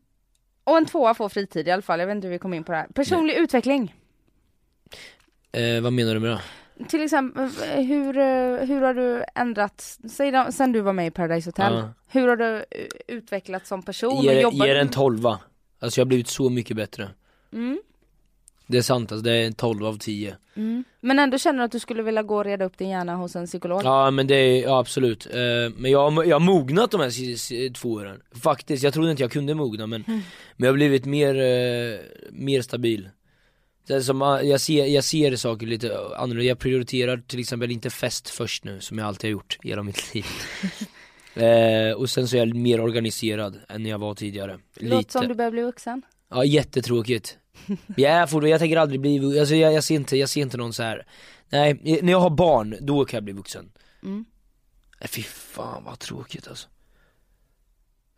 och 0.65 0.77
en 0.77 0.87
tvåa 0.87 1.15
får 1.15 1.29
fritid 1.29 1.69
i 1.69 1.71
alla 1.71 1.83
fall, 1.83 2.01
jag 2.01 2.07
vet 2.07 2.15
inte 2.15 2.27
hur 2.27 2.33
vi 2.33 2.39
kom 2.39 2.55
in 2.55 2.65
på 2.65 2.73
det 2.73 2.79
här. 2.79 2.87
Personlig 2.95 3.35
utveckling. 3.35 3.95
Eh, 5.53 5.81
vad 5.81 5.93
menar 5.93 6.15
du 6.15 6.21
med 6.21 6.31
det? 6.31 6.41
Till 6.89 7.03
exempel, 7.03 7.45
hur, 7.77 8.13
hur 8.67 8.81
har 8.83 8.95
du 8.95 9.25
ändrat, 9.35 9.99
säg 10.11 10.31
då, 10.31 10.47
sen 10.51 10.73
du 10.73 10.81
var 10.81 10.93
med 10.93 11.07
i 11.07 11.11
Paradise 11.11 11.49
Hotel, 11.49 11.73
Ja. 11.75 11.89
hur 12.09 12.29
har 12.29 12.37
du 12.37 12.57
eh, 12.57 12.65
utvecklats 13.09 13.69
som 13.69 13.83
person? 13.83 14.23
Ge, 14.23 14.37
och 14.37 14.43
jobbar 14.53 14.67
en 14.67 14.89
tolva. 14.89 15.39
Alltså 15.79 16.01
jag 16.01 16.05
har 16.05 16.09
blivit 16.09 16.29
så 16.29 16.51
mycket 16.51 16.77
bättre. 16.77 17.09
Mm. 17.53 17.81
Det 18.67 18.79
är 18.79 18.83
sant 18.83 19.13
alltså, 19.13 19.25
det 19.25 19.33
är 19.33 19.47
en 19.47 19.53
12 19.55 19.85
av 19.87 19.99
10. 19.99 20.37
Mm. 20.55 20.85
Men 21.01 21.19
ändå 21.19 21.39
känner 21.39 21.59
du 21.59 21.65
att 21.65 21.73
du 21.73 21.79
skulle 21.79 22.03
vilja 22.03 22.23
gå 22.23 22.37
och 22.37 22.45
reda 22.45 22.65
upp 22.65 22.79
din 22.79 22.89
hjärna 22.89 23.15
hos 23.17 23.37
en 23.37 23.47
psykolog? 23.47 23.81
Ja 23.85 24.11
men 24.11 24.27
det 24.27 24.35
är, 24.35 24.63
ja 24.63 24.79
absolut. 24.79 25.27
Eh, 25.27 25.37
men 25.77 25.91
jag, 25.91 26.11
har- 26.11 26.25
jag 26.25 26.35
har 26.35 26.41
mognat 26.41 26.91
de 26.91 27.01
här 27.01 27.73
två 27.73 27.89
åren. 27.93 28.23
Faktiskt, 28.43 28.83
jag 28.85 28.95
trodde 28.95 29.11
inte 29.11 29.23
jag 29.23 29.33
kunde 29.33 29.55
mogna 29.55 29.87
men, 29.87 30.05
Mm. 30.09 30.21
men 30.57 30.67
jag 30.67 30.73
har 30.73 30.77
blivit 30.77 31.05
mer, 31.05 31.35
eh, 31.35 31.99
mer 32.33 32.63
stabil. 32.63 33.09
Så 33.89 34.03
som, 34.03 34.21
jag, 34.21 34.61
ser, 34.61 34.87
jag 34.87 35.05
ser 35.05 35.37
saker 35.37 35.67
lite 35.67 35.99
annorlunda, 36.17 36.43
jag 36.49 36.59
prioriterar 36.59 37.17
till 37.27 37.41
exempel 37.41 37.71
inte 37.71 37.91
fest 37.91 38.29
först 38.29 38.65
nu 38.65 38.81
som 38.81 38.99
jag 38.99 39.07
alltid 39.07 39.29
har 39.29 39.33
gjort 39.33 39.59
hela 39.63 39.83
mitt 39.83 40.15
liv. 40.15 40.27
Eh, 41.37 41.93
Och 41.93 42.11
sen 42.11 42.29
så 42.29 42.37
är 42.37 42.39
jag 42.47 42.55
mer 42.55 42.81
organiserad 42.81 43.61
än 43.69 43.87
jag 43.87 43.99
var 43.99 44.15
tidigare. 44.15 44.59
Låter 44.77 45.13
som 45.13 45.29
du 45.29 45.35
börjar 45.35 45.51
bli 45.51 45.63
vuxen. 45.63 46.03
Ja 46.31 46.45
jättetråkigt. 46.45 47.39
Jag 47.97 48.13
är 48.13 48.27
fortfarande, 48.27 48.49
jag 48.49 48.61
tänker 48.61 48.77
aldrig 48.77 49.01
bli, 49.01 49.41
alltså 49.41 49.55
jag, 49.55 49.73
jag, 49.73 49.85
ser 49.85 49.95
inte, 49.95 50.17
jag 50.17 50.29
ser 50.29 50.41
inte 50.41 50.57
någon 50.57 50.73
så 50.73 50.83
här. 50.83 51.07
nej 51.49 52.01
när 52.03 52.13
jag 52.13 52.21
har 52.21 52.31
barn, 52.31 52.77
då 52.81 53.05
kan 53.05 53.17
jag 53.17 53.25
bli 53.25 53.33
vuxen. 53.33 53.73
Mm. 54.03 54.25
Fy 55.01 55.23
fan 55.23 55.85
vad 55.85 55.99
tråkigt 55.99 56.49
alltså 56.49 56.69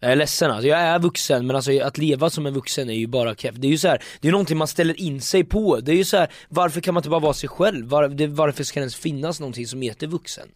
Jag 0.00 0.12
är 0.12 0.16
ledsen 0.16 0.50
alltså, 0.50 0.68
jag 0.68 0.78
är 0.78 0.98
vuxen 0.98 1.46
men 1.46 1.56
alltså 1.56 1.80
att 1.80 1.98
leva 1.98 2.30
som 2.30 2.46
en 2.46 2.54
vuxen 2.54 2.90
är 2.90 2.94
ju 2.94 3.06
bara 3.06 3.34
keff. 3.34 3.54
Det 3.54 3.66
är 3.66 3.70
ju 3.70 3.78
så 3.78 3.88
här, 3.88 4.02
det 4.20 4.28
är 4.28 4.32
någonting 4.32 4.58
man 4.58 4.68
ställer 4.68 5.00
in 5.00 5.20
sig 5.20 5.44
på, 5.44 5.80
det 5.80 5.92
är 5.92 5.96
ju 5.96 6.04
så 6.04 6.16
här, 6.16 6.28
varför 6.48 6.80
kan 6.80 6.94
man 6.94 7.00
inte 7.00 7.10
bara 7.10 7.20
vara 7.20 7.32
sig 7.32 7.48
själv? 7.48 7.88
Var, 7.88 8.08
det, 8.08 8.26
varför 8.26 8.64
ska 8.64 8.80
det 8.80 8.82
ens 8.82 8.96
finnas 8.96 9.40
någonting 9.40 9.66
som 9.66 9.82
heter 9.82 10.06
vuxen? 10.06 10.48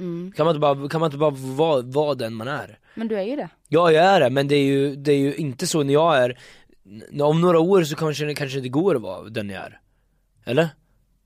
Mm. 0.00 0.32
Kan 0.36 0.46
man 0.46 0.56
inte 0.56 0.60
bara, 0.60 0.88
kan 0.88 1.00
man 1.00 1.08
inte 1.08 1.18
bara 1.18 1.30
vara, 1.30 1.82
vara 1.82 2.14
den 2.14 2.34
man 2.34 2.48
är? 2.48 2.78
Men 2.94 3.08
du 3.08 3.18
är 3.18 3.22
ju 3.22 3.36
det. 3.36 3.48
Ja 3.68 3.92
jag 3.92 4.04
är 4.04 4.20
det, 4.20 4.30
men 4.30 4.48
det 4.48 4.54
är 4.54 4.64
ju, 4.64 4.96
det 4.96 5.12
är 5.12 5.18
ju 5.18 5.34
inte 5.34 5.66
så 5.66 5.82
när 5.82 5.92
jag 5.92 6.16
är, 6.16 6.38
om 7.22 7.40
några 7.40 7.60
år 7.60 7.84
så 7.84 7.96
kanske 7.96 8.24
det 8.24 8.34
kanske 8.34 8.56
inte 8.56 8.68
går 8.68 8.96
att 8.96 9.02
vara 9.02 9.28
den 9.28 9.50
jag 9.50 9.62
är 9.62 9.80
Eller? 10.44 10.68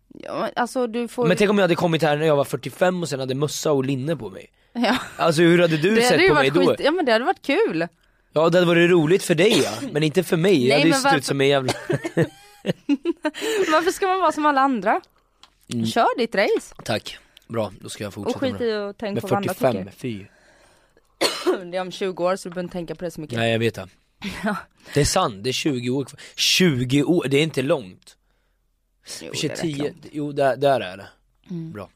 Ja, 0.09 0.41
men 0.41 0.51
alltså 0.57 0.87
du 0.87 1.09
får 1.09 1.27
Men 1.27 1.37
tänk 1.37 1.51
om 1.51 1.59
jag 1.59 1.63
hade 1.65 1.75
kommit 1.75 2.03
här 2.03 2.17
när 2.17 2.27
jag 2.27 2.37
var 2.37 2.45
45 2.45 3.03
och 3.03 3.09
sen 3.09 3.21
hade 3.21 3.35
mössa 3.35 3.73
och 3.73 3.85
linne 3.85 4.17
på 4.17 4.31
mig 4.31 4.51
ja. 4.75 4.99
Alltså 5.17 5.43
hur 5.43 5.59
hade 5.59 5.77
du 5.77 5.95
Det 5.95 6.03
sett 6.03 6.11
hade 6.11 6.29
på 6.29 6.35
mig 6.35 6.51
då? 6.51 6.67
skit, 6.67 6.81
ja 6.85 6.91
men 6.91 7.05
det 7.05 7.13
hade 7.13 7.25
varit 7.25 7.43
kul. 7.43 7.89
Ja 8.33 8.49
det 8.51 8.59
hade 8.59 8.67
varit 8.67 8.91
roligt 8.91 9.23
för 9.23 9.35
dig 9.35 9.61
ja, 9.65 9.89
men 9.93 10.03
inte 10.03 10.23
för 10.23 10.37
mig, 10.37 10.69
jag 10.69 10.77
hade 10.77 10.89
ju 10.89 10.95
sett 10.95 11.05
varför- 11.05 11.19
ut 11.19 11.25
som 11.25 11.41
en 11.41 11.49
jävla 11.49 11.73
Varför 13.73 13.91
ska 13.91 14.07
man 14.07 14.21
vara 14.21 14.33
som 14.33 14.47
alla 14.47 14.61
andra? 14.61 15.01
Mm. 15.73 15.87
Kör 15.87 16.19
ditt 16.19 16.35
race. 16.35 16.75
Tack, 16.85 17.19
bra 17.49 17.73
då 17.81 17.89
ska 17.89 18.05
jag 18.05 18.09
Och 18.09 18.15
fortsätta 18.15 18.39
skit 18.39 18.53
med 18.53 18.61
det 18.61 18.67
i 18.69 18.75
att 18.75 18.99
tänka 18.99 19.15
Med 19.15 19.21
på 19.23 19.27
vad 19.29 19.37
andra 19.37 19.55
45, 19.55 19.85
tycker. 19.85 19.91
fy 19.99 20.27
Det 21.71 21.77
är 21.77 21.81
om 21.81 21.91
20 21.91 22.25
år 22.25 22.37
så 22.37 22.49
du 22.49 22.55
behöver 22.55 22.63
inte 22.65 22.73
tänka 22.73 22.95
på 22.95 23.05
det 23.05 23.11
så 23.11 23.21
mycket. 23.21 23.39
Nej 23.39 23.53
jag 23.53 23.59
vet 23.59 23.75
det 23.75 23.89
Ja. 24.45 24.57
Det 24.95 25.01
är 25.01 25.05
sant, 25.05 25.45
det 25.45 25.51
är 25.51 25.53
20 25.53 25.91
år 25.91 26.05
kvar 26.05 26.21
20 26.37 27.03
år, 27.03 27.27
det 27.29 27.37
är 27.37 27.43
inte 27.43 27.63
långt 27.63 28.17
Jo, 29.23 29.33
det 29.41 29.45
är 29.45 29.49
rätt 29.49 29.61
10, 29.61 29.83
långt. 29.83 30.07
jo 30.13 30.33
där, 30.33 30.57
där 30.57 30.81
är 30.81 30.97
det 30.97 31.07
Mm. 31.51 31.73
Bra. 31.73 31.91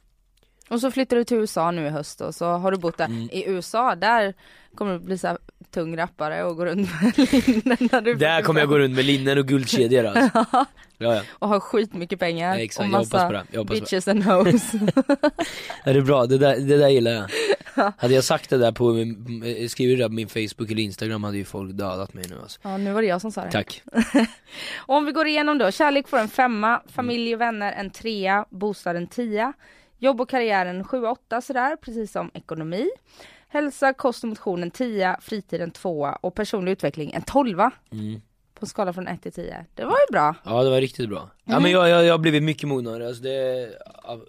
Och 0.68 0.80
så 0.80 0.90
flyttar 0.90 1.16
du 1.16 1.24
till 1.24 1.36
USA 1.36 1.70
nu 1.70 1.86
i 1.86 1.90
höst 1.90 2.20
och 2.20 2.34
så 2.34 2.46
har 2.46 2.70
du 2.72 2.78
bott 2.78 2.98
där. 2.98 3.04
Mm. 3.04 3.28
I 3.32 3.44
USA, 3.48 3.94
där 3.94 4.34
kommer 4.74 4.92
du 4.92 4.98
bli 4.98 5.18
så 5.18 5.26
här 5.26 5.38
tung 5.70 5.96
rappare 5.96 6.44
och 6.44 6.56
gå 6.56 6.64
runt 6.64 6.88
med 7.02 7.18
linnen 7.46 7.88
när 7.92 8.00
du 8.00 8.14
Där 8.14 8.42
kommer 8.42 8.60
jag 8.60 8.68
gå 8.68 8.78
runt 8.78 8.96
med 8.96 9.04
linnen 9.04 9.38
och 9.38 9.46
guldkedjor 9.46 10.04
alltså. 10.16 10.44
Ja. 10.52 10.66
Ja, 11.00 11.22
och 11.30 11.48
ha 11.48 11.60
skitmycket 11.60 12.18
pengar 12.18 12.56
ja 12.56 12.62
exakt, 12.64 12.84
och 12.84 12.90
massa 12.90 13.44
bitches 13.68 14.08
and 14.08 14.24
hoes. 14.24 14.72
Ja, 15.84 15.92
det 15.92 15.98
är 15.98 16.00
bra, 16.00 16.26
det 16.26 16.38
där, 16.38 16.56
det 16.60 16.78
där 16.78 16.88
gillar 16.88 17.10
jag. 17.10 17.28
Hade 17.98 18.14
jag 18.14 18.24
sagt 18.24 18.50
det 18.50 18.58
där 18.58 18.72
på, 18.72 18.92
min- 18.92 19.68
skrivit 19.68 19.98
det 19.98 20.04
där 20.04 20.08
på 20.08 20.14
min 20.14 20.28
Facebook 20.28 20.70
eller 20.70 20.82
Instagram 20.82 21.24
hade 21.24 21.36
ju 21.36 21.44
folk 21.44 21.72
dödat 21.72 22.14
mig 22.14 22.24
nu 22.28 22.38
alltså. 22.42 22.60
Ja 22.62 22.76
nu 22.76 22.92
var 22.92 23.02
det 23.02 23.08
jag 23.08 23.20
som 23.20 23.32
sa 23.32 23.44
det. 23.44 23.50
Tack. 23.50 23.82
Och 24.76 24.96
om 24.96 25.04
vi 25.04 25.12
går 25.12 25.26
igenom 25.26 25.58
då, 25.58 25.70
kärlek 25.70 26.08
får 26.08 26.18
en 26.18 26.28
femma, 26.28 26.82
familj 26.94 27.34
och 27.34 27.40
vänner 27.40 27.72
en 27.72 27.90
trea, 27.90 28.44
bostad 28.50 28.96
en 28.96 29.06
tia, 29.06 29.52
jobb 29.98 30.20
och 30.20 30.28
karriär 30.28 30.66
en 30.66 30.84
sjua, 30.84 31.10
åtta 31.10 31.40
sådär, 31.40 31.76
precis 31.76 32.12
som 32.12 32.30
ekonomi. 32.34 32.88
Hälsa, 33.48 33.92
kost 33.92 34.22
och 34.24 34.28
motion 34.28 34.62
en 34.62 34.70
tia, 34.70 35.18
fritid 35.22 35.60
en 35.60 35.70
tvåa 35.70 36.12
och 36.12 36.34
personlig 36.34 36.72
utveckling 36.72 37.12
en 37.12 37.22
tolva. 37.22 37.70
mm. 37.92 38.20
På 38.54 38.64
en 38.64 38.68
skala 38.68 38.92
från 38.92 39.08
1 39.08 39.22
till 39.22 39.32
10. 39.32 39.64
Det 39.74 39.84
var 39.84 39.90
ju 40.08 40.12
bra. 40.12 40.34
Ja 40.44 40.62
det 40.62 40.70
var 40.70 40.80
riktigt 40.80 41.08
bra. 41.08 41.30
Ja 41.44 41.50
Mm. 41.52 41.62
men 41.62 41.72
jag, 41.72 41.88
jag, 41.88 42.04
jag 42.04 42.12
har 42.14 42.18
blivit 42.18 42.42
mycket 42.42 42.68
mognare, 42.68 43.06
alltså 43.06 43.22
det, 43.22 43.68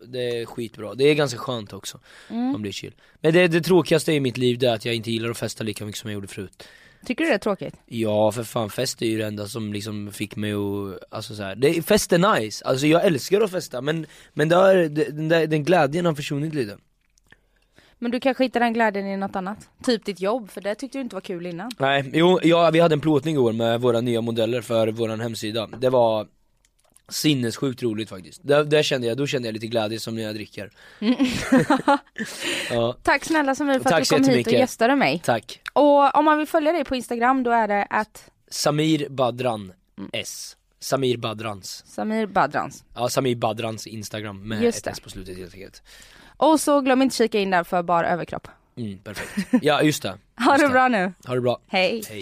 det 0.08 0.40
är 0.42 0.46
skitbra. 0.46 0.94
Det 0.94 1.04
är 1.04 1.16
ganska 1.16 1.38
skönt 1.40 1.74
också, 1.74 2.00
Mm. 2.30 2.52
man 2.52 2.62
blir 2.62 2.72
chill. 2.72 2.94
Men 3.22 3.34
det, 3.34 3.48
det 3.48 3.62
tråkigaste 3.62 4.14
i 4.14 4.20
mitt 4.20 4.38
liv 4.38 4.58
det 4.60 4.68
är 4.70 4.74
att 4.74 4.86
jag 4.86 4.96
inte 4.96 5.12
gillar 5.12 5.30
att 5.30 5.38
festa 5.38 5.64
lika 5.64 5.86
mycket 5.86 6.00
som 6.02 6.10
jag 6.10 6.14
gjorde 6.14 6.28
förut. 6.28 6.68
Tycker 7.06 7.24
du 7.24 7.30
det 7.30 7.36
är 7.36 7.40
tråkigt? 7.40 7.76
Ja 7.86 8.32
för 8.32 8.44
fan, 8.44 8.70
fest 8.70 9.02
är 9.02 9.06
ju 9.06 9.18
det 9.18 9.26
enda 9.26 9.48
som 9.48 9.74
liksom 9.74 10.12
fick 10.12 10.36
mig 10.36 10.54
att, 10.54 11.14
alltså 11.14 11.36
så 11.36 11.44
här. 11.44 11.56
Det, 11.56 11.82
fest 11.82 12.14
är 12.14 12.40
nice, 12.40 12.66
alltså 12.66 12.88
jag 12.88 13.06
älskar 13.06 13.42
att 13.42 13.52
festa 13.52 13.82
men, 13.82 14.06
men 14.34 14.50
det, 14.50 14.90
den, 14.90 15.28
där, 15.30 15.48
den 15.48 15.64
glädjen 15.64 16.06
har 16.06 16.14
försvunnit 16.14 16.54
lite. 16.54 16.78
Men 18.02 18.12
du 18.12 18.20
kanske 18.20 18.44
hittar 18.44 18.60
den 18.60 18.74
glädjen 18.74 19.08
i 19.08 19.18
något 19.18 19.36
annat? 19.36 19.70
Typ 19.84 20.06
ditt 20.06 20.22
jobb, 20.22 20.50
för 20.50 20.62
det 20.62 20.76
tyckte 20.76 20.98
du 20.98 21.02
inte 21.02 21.16
var 21.16 21.22
kul 21.22 21.46
innan. 21.46 21.72
Nej, 21.80 22.12
jo, 22.14 22.40
ja, 22.44 22.70
vi 22.72 22.80
hade 22.80 22.96
en 22.96 23.02
plåtning 23.02 23.36
igår 23.36 23.54
med 23.54 23.82
våra 23.82 24.02
nya 24.02 24.22
modeller 24.22 24.62
för 24.62 24.88
våran 24.88 25.20
hemsida. 25.20 25.68
Det 25.68 25.90
var 25.90 26.28
sinnessjukt 27.10 27.84
roligt 27.84 28.10
faktiskt. 28.10 28.42
Där, 28.44 28.64
där 28.64 28.84
kände 28.84 29.08
jag, 29.08 29.18
då 29.18 29.28
kände 29.28 29.48
jag 29.48 29.54
lite 29.54 29.68
glädje 29.68 30.00
som 30.00 30.16
när 30.16 30.24
jag 30.24 30.36
dricker. 30.36 30.72
ja, 32.70 32.96
Tack 33.04 33.26
snälla 33.26 33.56
som 33.56 33.68
vi 33.68 33.74
för 33.80 33.90
Tack 33.90 34.02
att 34.02 34.10
du 34.10 34.16
kom 34.24 34.34
hit 34.34 34.48
och 34.48 34.54
gästade 34.54 34.96
mig. 34.96 35.22
tack. 35.26 35.62
Och 35.74 36.16
om 36.16 36.26
man 36.26 36.38
vill 36.38 36.48
följa 36.48 36.72
dig 36.72 36.84
på 36.86 36.96
Instagram 36.96 37.44
då 37.44 37.52
är 37.52 37.68
det 37.68 37.88
att 37.90 38.30
Samir 38.52 39.10
Badran 39.10 39.74
S. 40.14 40.56
Samir 40.80 41.18
Badrans. 41.18 41.84
Samir 41.88 42.26
Badrans. 42.26 42.84
Ja, 42.96 43.10
Samir 43.10 43.36
Badrans 43.36 43.88
Instagram 43.88 44.48
med 44.48 44.64
Just 44.64 44.88
ett. 44.88 44.94
S 44.94 45.00
på 45.00 45.10
slutet 45.10 45.38
helt 45.38 45.54
enkelt. 45.54 45.82
Och 46.38 46.60
så 46.60 46.82
glöm 46.82 47.02
inte 47.02 47.16
kika 47.16 47.40
in 47.40 47.50
där 47.50 47.64
för 47.64 47.84
bara 47.84 48.10
överkropp. 48.10 48.48
Mm, 48.78 48.98
perfekt. 49.00 49.48
Ja, 49.62 49.82
just 49.82 50.04
det. 50.04 50.10
Ha 50.46 50.54
Just 50.54 50.66
det 50.66 50.70
bra 50.70 50.88
nu. 50.88 51.14
Ha 51.28 51.36
det 51.36 51.42
bra. 51.42 51.60
Hej. 51.68 52.04
Hej. 52.10 52.22